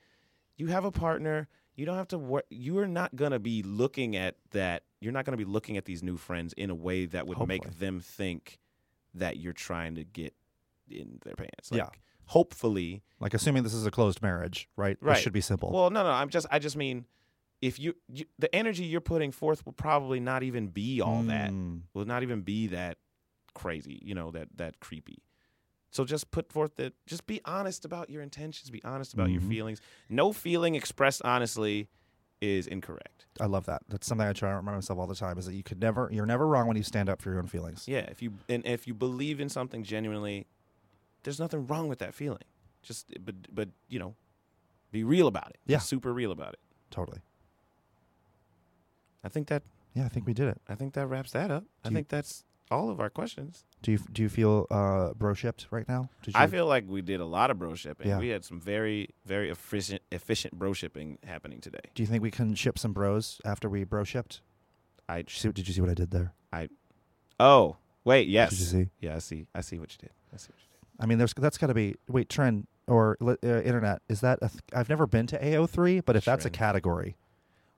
You 0.55 0.67
have 0.67 0.85
a 0.85 0.91
partner. 0.91 1.47
You 1.75 1.85
don't 1.85 1.97
have 1.97 2.07
to 2.09 2.17
work. 2.17 2.45
You 2.49 2.77
are 2.79 2.87
not 2.87 3.15
gonna 3.15 3.39
be 3.39 3.61
looking 3.63 4.15
at 4.15 4.35
that. 4.51 4.83
You're 4.99 5.11
not 5.13 5.25
gonna 5.25 5.37
be 5.37 5.45
looking 5.45 5.77
at 5.77 5.85
these 5.85 6.01
new 6.03 6.17
friends 6.17 6.53
in 6.53 6.69
a 6.69 6.75
way 6.75 7.05
that 7.05 7.27
would 7.27 7.37
Hopefully. 7.37 7.59
make 7.63 7.79
them 7.79 7.99
think 7.99 8.59
that 9.13 9.37
you're 9.37 9.53
trying 9.53 9.95
to 9.95 10.03
get 10.03 10.33
in 10.89 11.19
their 11.23 11.35
pants. 11.35 11.71
Like, 11.71 11.79
Yeah. 11.79 11.89
Hopefully. 12.25 13.03
like 13.19 13.33
assuming 13.33 13.63
this 13.63 13.73
is 13.73 13.85
a 13.85 13.91
closed 13.91 14.21
marriage, 14.21 14.69
right? 14.75 14.97
Right. 15.01 15.13
This 15.15 15.23
should 15.23 15.33
be 15.33 15.41
simple. 15.41 15.71
Well, 15.71 15.89
no, 15.89 16.03
no. 16.03 16.09
I'm 16.09 16.29
just. 16.29 16.45
I 16.51 16.59
just 16.59 16.75
mean, 16.75 17.05
if 17.61 17.79
you, 17.79 17.95
you 18.07 18.25
the 18.37 18.53
energy 18.53 18.83
you're 18.85 19.01
putting 19.01 19.31
forth 19.31 19.65
will 19.65 19.73
probably 19.73 20.19
not 20.19 20.43
even 20.43 20.67
be 20.67 21.01
all 21.01 21.23
that. 21.23 21.51
Mm, 21.51 21.81
Will 21.93 22.05
not 22.05 22.23
even 22.23 22.41
be 22.41 22.67
that 22.67 22.97
crazy. 23.53 23.99
You 24.03 24.13
know 24.15 24.31
that 24.31 24.49
that 24.57 24.79
creepy. 24.79 25.23
So 25.89 26.05
just 26.05 26.29
put 26.31 26.51
forth 26.51 26.75
that. 26.75 26.93
Just 27.07 27.25
be 27.25 27.41
honest 27.45 27.85
about 27.85 28.09
your 28.09 28.21
intentions. 28.21 28.69
Be 28.69 28.83
honest 28.83 29.13
about 29.13 29.31
your 29.31 29.41
Mhm. 29.41 29.49
feelings. 29.49 29.81
No 30.09 30.31
feeling 30.33 30.75
expressed 30.75 31.21
honestly 31.23 31.87
is 32.39 32.67
incorrect. 32.67 33.25
I 33.39 33.45
love 33.47 33.65
that. 33.65 33.81
That's 33.89 34.05
something 34.05 34.27
I 34.27 34.33
try 34.33 34.51
to 34.51 34.57
remind 34.57 34.77
myself 34.77 34.99
all 34.99 35.07
the 35.07 35.15
time. 35.15 35.39
Is 35.39 35.45
that 35.47 35.55
you 35.55 35.63
could 35.63 35.79
never, 35.79 36.07
you're 36.11 36.25
never 36.27 36.45
wrong 36.45 36.67
when 36.67 36.77
you 36.77 36.83
stand 36.83 37.09
up 37.09 37.19
for 37.21 37.29
your 37.31 37.39
own 37.39 37.47
feelings. 37.47 37.87
Yeah. 37.87 38.01
If 38.01 38.21
you 38.21 38.33
and 38.47 38.63
if 38.67 38.85
you 38.85 38.93
believe 38.93 39.39
in 39.39 39.49
something 39.49 39.81
genuinely, 39.83 40.45
there's 41.23 41.39
nothing 41.39 41.65
wrong 41.65 41.87
with 41.87 41.97
that 41.99 42.13
feeling. 42.13 42.43
Just 42.83 43.11
but 43.25 43.53
but 43.55 43.69
you 43.89 43.97
know, 43.97 44.15
be 44.91 45.03
real 45.03 45.25
about 45.27 45.49
it. 45.49 45.57
Be 45.65 45.73
Yeah. 45.73 45.79
super 45.79 46.13
real 46.13 46.31
about 46.31 46.53
it. 46.53 46.59
Totally. 46.91 47.21
I 49.23 49.29
think 49.29 49.47
that 49.47 49.63
Yeah, 49.93 50.05
I 50.05 50.09
think 50.09 50.25
we 50.27 50.33
did 50.33 50.47
it. 50.47 50.61
I 50.69 50.75
think 50.75 50.93
that 50.93 51.07
wraps 51.07 51.31
that 51.31 51.49
up. 51.51 51.63
I 51.83 51.89
Do 51.89 51.93
you- 51.93 51.97
think 51.97 52.09
that's 52.09 52.43
all 52.69 52.89
of 52.89 52.99
our 52.99 53.09
questions. 53.09 53.63
Do 53.81 53.91
you 53.93 53.99
do 54.11 54.21
you 54.21 54.29
feel 54.29 54.67
uh, 54.69 55.13
bro 55.13 55.33
shipped 55.33 55.67
right 55.71 55.87
now? 55.87 56.09
Did 56.23 56.33
you? 56.33 56.39
I 56.39 56.47
feel 56.47 56.65
like 56.65 56.83
we 56.87 57.01
did 57.01 57.19
a 57.21 57.25
lot 57.25 57.49
of 57.49 57.57
bro 57.59 57.75
shipping. 57.75 58.07
Yeah. 58.07 58.19
We 58.19 58.27
had 58.29 58.43
some 58.43 58.59
very, 58.59 59.09
very 59.25 59.49
efficient, 59.49 60.01
efficient 60.11 60.53
bro 60.59 60.73
shipping 60.73 61.17
happening 61.25 61.61
today. 61.61 61.79
Do 61.95 62.03
you 62.03 62.07
think 62.07 62.21
we 62.21 62.31
can 62.31 62.55
ship 62.55 62.77
some 62.77 62.91
bros 62.93 63.39
after 63.45 63.69
we 63.69 63.83
bro 63.85 64.03
shipped? 64.03 64.41
I 65.07 65.17
Did 65.19 65.31
you 65.31 65.39
see, 65.39 65.51
did 65.53 65.67
you 65.67 65.73
see 65.75 65.81
what 65.81 65.89
I 65.89 65.93
did 65.93 66.11
there? 66.11 66.33
I 66.51 66.67
oh 67.39 67.77
wait 68.03 68.27
yes 68.27 68.49
Did 68.51 68.59
you 68.59 68.65
see? 68.65 68.89
yeah 68.99 69.15
I 69.15 69.19
see 69.19 69.47
I 69.55 69.61
see 69.61 69.79
what 69.79 69.91
you 69.93 69.97
did 69.99 70.11
I 70.33 70.37
see 70.37 70.49
what 70.49 70.59
you 70.61 70.67
did. 70.71 71.03
I 71.03 71.05
mean, 71.05 71.17
there's 71.19 71.33
that's 71.35 71.57
got 71.57 71.67
to 71.67 71.73
be 71.73 71.95
wait 72.09 72.27
trend 72.27 72.67
or 72.87 73.17
uh, 73.21 73.35
internet. 73.43 74.01
Is 74.09 74.19
that 74.21 74.39
a 74.41 74.49
th- 74.49 74.61
I've 74.73 74.89
never 74.89 75.05
been 75.07 75.27
to 75.27 75.39
AO3, 75.41 76.03
but 76.05 76.15
if 76.15 76.25
that's 76.25 76.45
a 76.45 76.49
category, 76.49 77.15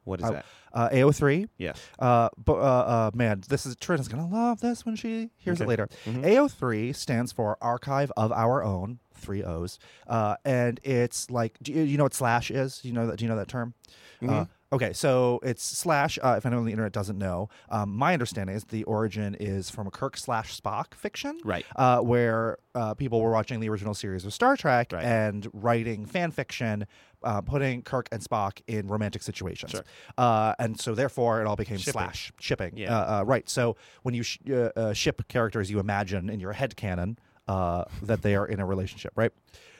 What 0.09 0.19
is 0.19 0.25
I- 0.25 0.31
that? 0.33 0.45
Uh, 0.71 0.89
AO3. 0.91 1.47
Yes. 1.57 1.81
Uh, 1.97 2.29
but 2.37 2.53
uh, 2.57 2.57
uh, 2.57 3.11
man, 3.15 3.41
this 3.49 3.65
is 3.65 3.75
Trin 3.75 3.99
is 3.99 4.07
gonna 4.07 4.27
love 4.27 4.59
this 4.61 4.85
when 4.85 4.95
she 4.95 5.31
hears 5.37 5.59
it 5.59 5.63
Okay. 5.63 5.69
later. 5.69 5.89
Mhm. 6.05 6.23
AO3 6.23 6.93
stands 6.93 7.31
for 7.31 7.57
Archive 7.59 8.11
of 8.15 8.31
Our 8.31 8.63
Own, 8.63 8.99
three 9.15 9.43
O's, 9.43 9.79
uh, 10.07 10.35
and 10.45 10.79
it's 10.83 11.31
like, 11.31 11.57
do 11.63 11.73
you, 11.73 11.81
you 11.81 11.97
know 11.97 12.03
what 12.03 12.13
slash 12.13 12.51
is? 12.51 12.79
Do 12.81 12.87
you 12.87 12.93
know 12.93 13.07
that? 13.07 13.17
Do 13.17 13.25
you 13.25 13.29
know 13.29 13.35
that 13.37 13.47
term? 13.47 13.73
Uh, 14.21 14.25
Mhm. 14.27 14.47
okay, 14.73 14.93
so 14.93 15.39
it's 15.41 15.63
slash. 15.63 16.19
Uh, 16.21 16.35
if 16.37 16.45
anyone 16.45 16.59
on 16.61 16.65
the 16.67 16.71
internet 16.71 16.91
doesn't 16.91 17.17
know, 17.17 17.49
um, 17.69 17.95
my 17.95 18.13
understanding 18.13 18.55
is 18.55 18.65
the 18.65 18.83
origin 18.83 19.35
is 19.39 19.71
from 19.71 19.87
a 19.87 19.91
Kirk 19.91 20.17
slash 20.17 20.55
Spock 20.55 20.93
fiction, 20.93 21.39
Right. 21.43 21.65
uh, 21.77 22.01
where 22.01 22.57
uh, 22.75 22.93
people 22.93 23.19
were 23.21 23.31
watching 23.31 23.59
the 23.59 23.69
original 23.69 23.95
series 23.95 24.23
of 24.23 24.33
Star 24.33 24.55
Trek 24.55 24.91
Right. 24.93 25.03
and 25.03 25.47
writing 25.53 26.05
fan 26.05 26.29
fiction, 26.31 26.85
uh, 27.23 27.41
putting 27.41 27.81
Kirk 27.81 28.07
and 28.11 28.21
Spock 28.21 28.61
in 28.67 28.87
romantic 28.87 29.21
situations. 29.21 29.71
Sure. 29.71 29.83
Uh, 30.17 30.53
and 30.59 30.79
so 30.79 30.95
therefore 30.95 31.41
it 31.41 31.47
all 31.47 31.55
became 31.55 31.77
Shipping. 31.77 31.93
slash 31.93 32.31
shipping. 32.39 32.77
Yeah. 32.77 32.97
Uh, 32.97 33.19
uh, 33.21 33.23
right. 33.23 33.47
So 33.49 33.75
when 34.03 34.13
you 34.15 34.23
sh- 34.23 34.39
uh, 34.49 34.69
uh, 34.75 34.93
ship 34.93 35.27
characters, 35.27 35.69
you 35.69 35.79
imagine 35.79 36.29
in 36.29 36.39
your 36.39 36.53
head 36.53 36.75
canon 36.75 37.17
uh, 37.47 37.85
that 38.03 38.21
they 38.21 38.35
are 38.35 38.45
in 38.45 38.59
a 38.59 38.65
relationship, 38.65 39.11
right? 39.15 39.31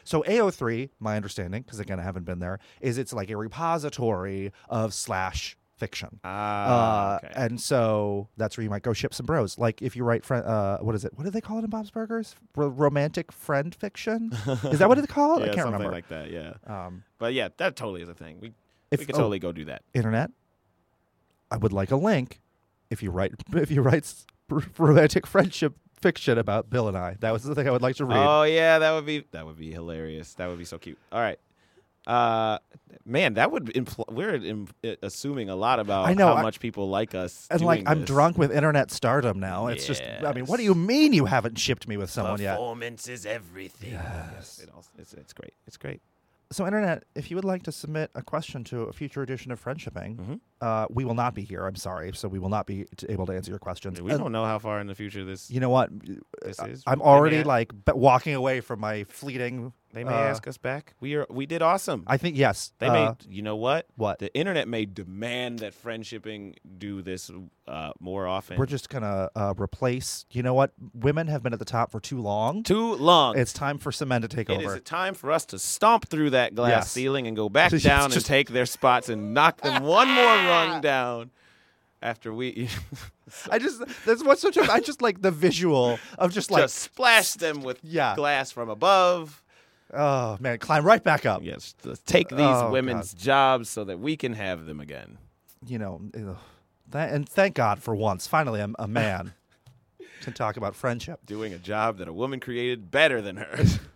So 0.04 0.24
AO3, 0.24 0.90
my 1.00 1.16
understanding, 1.16 1.62
because 1.62 1.80
again 1.80 2.00
I 2.00 2.04
haven't 2.04 2.26
been 2.26 2.40
there, 2.40 2.60
is 2.82 2.98
it's 2.98 3.14
like 3.14 3.30
a 3.30 3.38
repository 3.38 4.52
of 4.70 4.94
slash 4.94 5.56
fiction. 5.80 6.20
Ah. 6.24 7.14
Uh, 7.14 7.20
okay. 7.24 7.34
And 7.36 7.60
so 7.60 8.28
that's 8.38 8.58
where 8.58 8.64
you 8.64 8.70
might 8.70 8.84
go 8.84 8.94
ship 8.94 9.14
some 9.14 9.26
bros. 9.26 9.58
Like 9.58 9.82
if 9.82 9.96
you 9.96 10.04
write, 10.04 10.24
fri 10.26 10.38
uh, 10.40 10.78
what 10.80 10.94
is 10.96 11.06
it? 11.06 11.14
What 11.16 11.24
do 11.24 11.30
they 11.32 11.42
call 11.42 11.58
it 11.60 11.64
in 11.64 11.70
Bob's 11.70 11.90
Burgers? 11.92 12.36
R- 12.58 12.68
romantic 12.70 13.32
friend 13.32 13.74
fiction? 13.74 14.32
is 14.66 14.80
that 14.80 14.90
what 14.90 14.98
it's 14.98 15.08
called? 15.12 15.40
yeah, 15.40 15.46
I 15.46 15.50
can't 15.50 15.58
something 15.66 15.74
remember. 15.74 15.92
like 15.92 16.08
that. 16.10 16.30
Yeah. 16.32 16.54
um, 16.68 17.04
But 17.18 17.34
yeah, 17.34 17.50
that 17.58 17.76
totally 17.76 18.02
is 18.02 18.10
a 18.10 18.14
thing. 18.14 18.38
We 18.42 18.54
if 18.92 19.00
we 19.00 19.06
could 19.06 19.16
oh, 19.16 19.20
totally 19.20 19.40
go 19.40 19.52
do 19.52 19.66
that. 19.66 19.84
internet, 19.94 20.32
I 21.52 21.58
would 21.58 21.74
like 21.74 21.92
a 21.92 21.96
link. 21.96 22.42
If 22.90 23.04
you 23.04 23.12
write, 23.12 23.34
if 23.54 23.72
you 23.72 23.82
write 23.82 24.12
romantic 24.78 25.28
friendship 25.28 25.76
fiction 26.02 26.38
about 26.38 26.70
Bill 26.70 26.88
and 26.88 26.98
I, 26.98 27.18
that 27.20 27.32
was 27.32 27.44
the 27.44 27.54
thing 27.54 27.68
I 27.68 27.72
would 27.72 27.82
like 27.82 27.96
to 27.98 28.06
read. 28.06 28.18
Oh 28.18 28.44
yeah, 28.44 28.80
that 28.80 28.92
would 28.94 29.06
be 29.06 29.26
that 29.32 29.46
would 29.46 29.58
be 29.58 29.72
hilarious. 29.72 30.34
That 30.36 30.48
would 30.50 30.58
be 30.58 30.66
so 30.66 30.78
cute. 30.78 30.98
All 31.12 31.20
right. 31.20 31.40
Uh, 32.10 32.58
man, 33.06 33.36
that 33.36 33.52
would 33.52 33.66
impl- 33.68 34.12
we're 34.12 34.34
im- 34.36 34.68
uh, 34.84 34.96
assuming 35.04 35.50
a 35.50 35.56
lot 35.56 35.80
about 35.80 36.08
I 36.08 36.14
know, 36.16 36.28
how 36.28 36.34
I- 36.36 36.42
much 36.42 36.60
people 36.60 36.90
like 36.90 37.14
us. 37.14 37.48
and 37.52 37.60
doing 37.60 37.68
like 37.68 37.84
I'm 37.90 38.00
this. 38.00 38.08
drunk 38.08 38.38
with 38.38 38.52
internet 38.52 38.90
stardom 38.92 39.40
now. 39.40 39.68
It's 39.68 39.86
just, 39.86 40.02
I 40.04 40.34
mean, 40.34 40.46
what 40.46 40.58
do 40.58 40.64
you 40.64 40.74
mean 40.74 41.14
you 41.14 41.26
haven't 41.26 41.60
shipped 41.60 41.88
me 41.88 41.98
with 41.98 42.10
someone 42.10 42.42
yet? 42.42 42.54
Performance 42.56 43.08
is 43.08 43.26
everything. 43.26 43.92
Yes. 43.94 44.60
It 44.64 44.70
also, 44.76 44.90
it's, 44.98 45.14
it's 45.14 45.34
great. 45.34 45.54
It's 45.68 45.78
great. 45.78 46.02
So, 46.52 46.66
internet, 46.66 47.04
if 47.14 47.30
you 47.30 47.36
would 47.38 47.46
like 47.46 47.62
to 47.64 47.72
submit 47.72 48.10
a 48.16 48.24
question 48.24 48.64
to 48.66 48.82
a 48.86 48.92
future 48.94 49.22
edition 49.22 49.52
of 49.52 49.64
Friendshipping, 49.64 50.16
Mhm. 50.18 50.40
uh, 50.62 50.88
we 50.90 51.06
will 51.06 51.14
not 51.14 51.36
be 51.36 51.44
here. 51.44 51.68
I'm 51.68 51.76
sorry, 51.76 52.12
so 52.16 52.28
we 52.28 52.40
will 52.40 52.50
not 52.50 52.66
be 52.66 52.86
t- 52.98 53.06
able 53.08 53.28
to 53.28 53.34
answer 53.34 53.52
your 53.52 53.60
questions. 53.60 54.02
We 54.02 54.10
And 54.10 54.20
don't 54.20 54.32
know 54.32 54.46
how 54.46 54.58
far 54.58 54.80
in 54.80 54.88
the 54.88 54.96
future 54.96 55.24
this 55.24 55.52
You 55.52 55.60
know 55.60 55.70
what? 55.70 55.92
this 56.42 56.58
is. 56.60 56.82
I'm 56.88 57.04
already 57.04 57.44
like 57.44 57.72
b- 57.86 57.92
walking 57.94 58.34
away 58.34 58.62
from 58.62 58.80
my 58.80 59.04
fleeting. 59.04 59.74
They 59.92 60.04
may 60.04 60.12
uh, 60.14 60.18
ask 60.30 60.48
us 60.48 60.58
back. 60.58 60.94
We 61.00 61.16
are 61.16 61.26
we 61.30 61.48
did 61.48 61.62
awesome. 61.64 62.04
I 62.06 62.18
think 62.18 62.38
yes. 62.38 62.74
They 62.78 62.86
uh, 62.88 62.94
may. 62.94 63.12
You 63.28 63.42
know 63.42 63.56
what? 63.56 63.88
what? 63.96 64.20
The 64.20 64.32
internet 64.36 64.68
may 64.68 64.86
demand 64.86 65.60
that 65.60 65.74
friendshipping 65.74 66.56
do 66.78 67.02
this 67.02 67.32
uh, 67.68 67.92
more 68.00 68.28
often. 68.28 68.58
We're 68.60 68.68
just 68.68 68.90
gonna 68.90 69.30
uh, 69.36 69.56
replace. 69.58 70.26
You 70.30 70.44
know 70.44 70.54
what? 70.54 70.74
Women 70.94 71.26
have 71.28 71.42
been 71.42 71.54
at 71.54 71.60
the 71.60 71.66
top 71.66 71.90
for 71.92 72.00
too 72.00 72.20
long. 72.22 72.62
too 72.62 72.96
long. 72.96 73.36
It's 73.38 73.52
time 73.52 73.80
for 73.80 73.92
some 73.92 74.10
men 74.10 74.22
to 74.22 74.28
take 74.28 74.50
It 74.50 74.60
is 74.62 74.66
over. 74.68 74.76
a 74.76 74.80
time 74.80 75.16
for 75.16 75.32
us 75.32 75.44
to 75.48 75.58
stomp 75.60 76.08
through 76.08 76.30
that 76.32 76.54
glass 76.54 76.70
Yes. 76.70 76.92
ceiling 76.92 77.26
and 77.26 77.36
go 77.36 77.50
back 77.50 77.72
down 77.82 78.12
and 78.14 78.24
take 78.24 78.50
their 78.50 78.68
spots 78.68 79.10
and 79.10 79.34
knock 79.34 79.62
them 79.62 79.82
one 79.84 80.08
more 80.08 80.24
rung 80.26 80.82
down. 80.82 81.32
After 82.02 82.32
we 82.34 82.70
I 83.52 83.58
just 83.60 83.82
that's 84.06 84.24
what's 84.24 84.42
such 84.42 84.58
I 84.58 84.80
just 84.80 85.02
like 85.02 85.22
the 85.22 85.32
visual 85.32 86.00
of 86.18 86.32
just 86.32 86.50
like 86.52 86.62
just 86.64 86.78
splash 86.78 87.34
them 87.34 87.62
with 87.62 87.80
Yeah. 87.84 88.16
glass 88.16 88.52
from 88.52 88.70
above. 88.70 89.44
Oh 89.94 90.38
man, 90.40 90.58
climb 90.60 90.86
right 90.86 91.04
back 91.04 91.26
up. 91.26 91.42
Yes, 91.44 91.74
take 92.06 92.30
these 92.30 92.40
Oh, 92.40 92.72
women's 92.72 93.14
jobs 93.14 93.70
so 93.70 93.84
that 93.86 94.00
we 94.00 94.16
can 94.16 94.34
have 94.34 94.66
them 94.66 94.80
again. 94.80 95.18
You 95.66 95.80
know. 95.80 96.02
That, 96.92 97.12
and 97.12 97.28
thank 97.30 97.54
God 97.56 97.82
for 97.84 97.96
once, 97.96 98.26
finally, 98.26 98.62
I'm 98.62 98.76
a 98.80 98.88
man 98.88 99.34
can 100.22 100.34
talk 100.34 100.58
about 100.58 100.76
friendship. 100.76 101.20
Doing 101.26 101.54
a 101.54 101.60
job 101.60 101.98
that 102.00 102.08
a 102.08 102.14
woman 102.14 102.40
created 102.40 102.90
better 102.92 103.22
than 103.22 103.38
hers. 103.38 103.80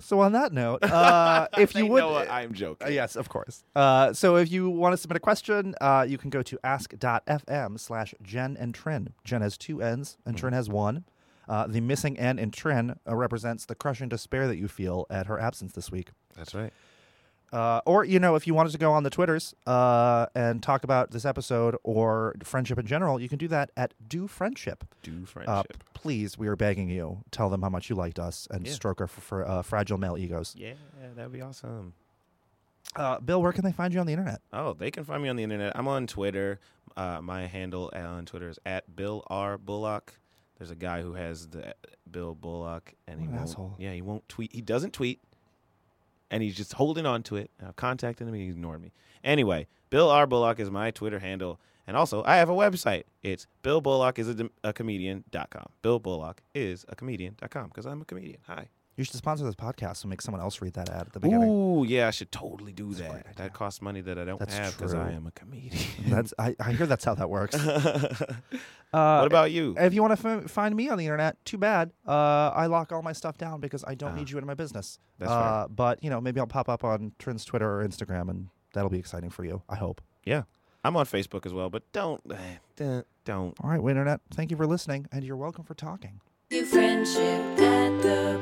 So 0.00 0.20
on 0.20 0.32
that 0.32 0.52
note, 0.52 0.82
uh, 0.82 1.48
if 1.56 1.74
you 1.74 1.86
would, 1.86 2.02
I'm 2.02 2.52
joking. 2.52 2.88
Uh, 2.88 2.90
yes, 2.90 3.16
of 3.16 3.30
course. 3.30 3.64
Uh, 3.74 4.12
so 4.12 4.36
if 4.36 4.52
you 4.52 4.68
want 4.68 4.92
to 4.92 4.98
submit 4.98 5.16
a 5.16 5.20
question, 5.20 5.74
uh, 5.80 6.04
you 6.06 6.18
can 6.18 6.28
go 6.28 6.42
to 6.42 6.58
ask.fm 6.62 7.80
slash 7.80 8.14
Jenn 8.22 8.54
and 8.58 8.74
Trin. 8.74 9.14
Jenn 9.24 9.40
has 9.40 9.56
two 9.56 9.80
N's 9.80 10.18
and 10.26 10.36
Trin 10.36 10.52
has 10.52 10.68
one. 10.68 11.04
Uh, 11.48 11.66
the 11.66 11.80
missing 11.80 12.18
N 12.18 12.38
in 12.38 12.50
Trin 12.50 12.98
uh, 13.08 13.14
represents 13.14 13.66
the 13.66 13.74
crushing 13.74 14.08
despair 14.08 14.46
that 14.48 14.56
you 14.56 14.68
feel 14.68 15.06
at 15.10 15.26
her 15.26 15.38
absence 15.38 15.72
this 15.72 15.90
week. 15.90 16.10
That's 16.36 16.54
right. 16.54 16.72
Uh, 17.52 17.80
or, 17.86 18.04
you 18.04 18.18
know, 18.18 18.34
if 18.34 18.48
you 18.48 18.54
wanted 18.54 18.72
to 18.72 18.78
go 18.78 18.90
on 18.92 19.04
the 19.04 19.10
Twitters 19.10 19.54
uh, 19.64 20.26
and 20.34 20.60
talk 20.60 20.82
about 20.82 21.12
this 21.12 21.24
episode 21.24 21.76
or 21.84 22.34
friendship 22.42 22.78
in 22.80 22.86
general, 22.86 23.20
you 23.20 23.28
can 23.28 23.38
do 23.38 23.46
that 23.46 23.70
at 23.76 23.94
Do 24.08 24.26
Friendship. 24.26 24.82
Do 25.02 25.22
Uh, 25.22 25.26
friendship. 25.26 25.84
please, 25.94 26.36
we 26.36 26.48
are 26.48 26.56
begging 26.56 26.88
you. 26.88 27.22
Tell 27.30 27.48
them 27.50 27.62
how 27.62 27.68
much 27.68 27.88
you 27.88 27.94
liked 27.94 28.18
us 28.18 28.48
and 28.50 28.66
Yeah. 28.66 28.72
stroke 28.72 29.00
our 29.00 29.04
f- 29.04 29.10
for, 29.12 29.46
uh, 29.46 29.62
fragile 29.62 29.98
male 29.98 30.18
egos. 30.18 30.56
yeah, 30.58 30.72
that'd 31.14 31.30
be 31.32 31.42
awesome. 31.42 31.92
Uh, 32.96 33.20
Bill, 33.20 33.40
where 33.40 33.52
can 33.52 33.62
they 33.64 33.72
find 33.72 33.94
you 33.94 34.00
on 34.00 34.06
the 34.06 34.12
internet? 34.12 34.40
Oh, 34.52 34.72
they 34.72 34.90
can 34.90 35.04
find 35.04 35.22
me 35.22 35.28
on 35.28 35.36
the 35.36 35.42
internet. 35.44 35.72
I'm 35.76 35.86
on 35.86 36.06
Twitter. 36.08 36.58
Uh, 36.96 37.20
my 37.22 37.46
handle 37.46 37.90
on 37.94 38.24
Twitter 38.26 38.48
is 38.48 38.58
at 38.66 38.96
Bill 38.96 39.22
R 39.28 39.58
Bullock. 39.58 40.14
There's 40.58 40.70
a 40.70 40.76
guy 40.76 41.02
who 41.02 41.14
has 41.14 41.48
the 41.48 41.74
Bill 42.10 42.34
Bullock, 42.34 42.94
and 43.08 43.20
he 43.20 43.26
an 43.26 43.32
won't. 43.32 43.42
asshole. 43.42 43.74
Yeah, 43.78 43.92
he 43.92 44.02
won't 44.02 44.28
tweet. 44.28 44.52
He 44.52 44.60
doesn't 44.62 44.92
tweet, 44.92 45.20
and 46.30 46.42
he's 46.42 46.56
just 46.56 46.74
holding 46.74 47.06
on 47.06 47.22
to 47.24 47.36
it. 47.36 47.50
Uh, 47.62 47.68
I've 47.68 47.76
contacted 47.76 48.26
him, 48.28 48.34
and 48.34 48.42
he 48.42 48.48
ignored 48.48 48.80
me. 48.80 48.92
Anyway, 49.22 49.66
Bill 49.90 50.08
R 50.10 50.26
Bullock 50.26 50.60
is 50.60 50.70
my 50.70 50.90
Twitter 50.90 51.18
handle, 51.18 51.58
and 51.86 51.96
also 51.96 52.22
I 52.24 52.36
have 52.36 52.48
a 52.48 52.54
website. 52.54 53.04
It's 53.22 53.46
Bill 53.62 53.80
Bullock 53.80 54.18
is 54.18 54.28
a, 54.28 54.48
a 54.62 54.72
comedian.com. 54.72 55.66
Bill 55.82 55.98
Bullock 55.98 56.40
is 56.54 56.84
a 56.88 56.94
comedian.com 56.94 57.68
because 57.68 57.86
I'm 57.86 58.02
a 58.02 58.04
comedian. 58.04 58.38
Hi. 58.46 58.68
You 58.96 59.02
should 59.04 59.16
sponsor 59.16 59.44
this 59.44 59.56
podcast 59.56 60.02
and 60.04 60.10
make 60.10 60.22
someone 60.22 60.40
else 60.40 60.60
read 60.62 60.74
that 60.74 60.88
ad 60.88 61.00
at 61.08 61.12
the 61.12 61.18
beginning. 61.20 61.48
Ooh, 61.48 61.84
yeah, 61.84 62.06
I 62.06 62.10
should 62.12 62.30
totally 62.30 62.72
do 62.72 62.88
That's 62.94 63.00
a 63.00 63.02
that. 63.02 63.10
idea. 63.12 63.32
That 63.36 63.52
costs 63.52 63.82
money 63.82 64.00
that 64.02 64.18
I 64.18 64.24
don't 64.24 64.38
That's 64.38 64.56
have 64.56 64.76
because 64.76 64.94
I 64.94 65.10
am 65.10 65.26
a 65.26 65.32
comedian. 65.32 65.82
That's 66.06 66.32
I, 66.38 66.54
I 66.60 66.72
hear 66.72 66.86
that's 66.86 67.04
how 67.04 67.14
that 67.16 67.28
works. 67.28 67.56
what 67.64 68.30
Uh, 68.92 69.24
about 69.26 69.50
you? 69.50 69.74
if 69.76 69.92
you 69.92 70.00
want 70.02 70.16
to 70.20 70.28
f- 70.44 70.48
find 70.50 70.76
me 70.76 70.88
on 70.88 70.96
the 70.98 71.04
internet, 71.04 71.44
too 71.44 71.58
bad. 71.58 71.90
Uh, 72.06 72.52
I 72.54 72.66
lock 72.66 72.92
all 72.92 73.02
my 73.02 73.12
stuff 73.12 73.36
down 73.36 73.60
because 73.60 73.82
I 73.86 73.94
don't 73.96 74.12
Ah. 74.12 74.14
need 74.14 74.30
you 74.30 74.38
in 74.38 74.46
my 74.46 74.54
business. 74.54 75.00
That's 75.18 75.32
uh, 75.32 75.66
But 75.68 76.02
you 76.04 76.10
know, 76.10 76.20
maybe 76.20 76.38
I'll 76.38 76.46
pop 76.46 76.68
up 76.68 76.84
on 76.84 77.12
Trin's 77.18 77.44
Twitter 77.44 77.80
or 77.80 77.84
Instagram, 77.86 78.28
and 78.30 78.48
that'll 78.72 78.90
be 78.90 78.98
exciting 79.00 79.30
for 79.30 79.44
you. 79.44 79.62
I 79.68 79.74
hope. 79.74 80.00
Yeah, 80.24 80.42
I'm 80.84 80.96
on 80.96 81.06
Facebook 81.06 81.44
as 81.46 81.52
well, 81.52 81.68
but 81.70 81.82
don't, 81.92 82.20
eh, 82.78 83.02
don't. 83.24 83.54
All 83.60 83.70
right, 83.70 83.80
internet. 83.80 84.20
Thank 84.32 84.52
you 84.52 84.56
for 84.56 84.66
listening, 84.66 85.06
and 85.10 85.24
you're 85.24 85.36
welcome 85.36 85.64
for 85.64 85.74
talking. 85.74 86.20
Do 86.50 86.64
friendship 86.64 87.18
at 87.58 88.02
the 88.02 88.40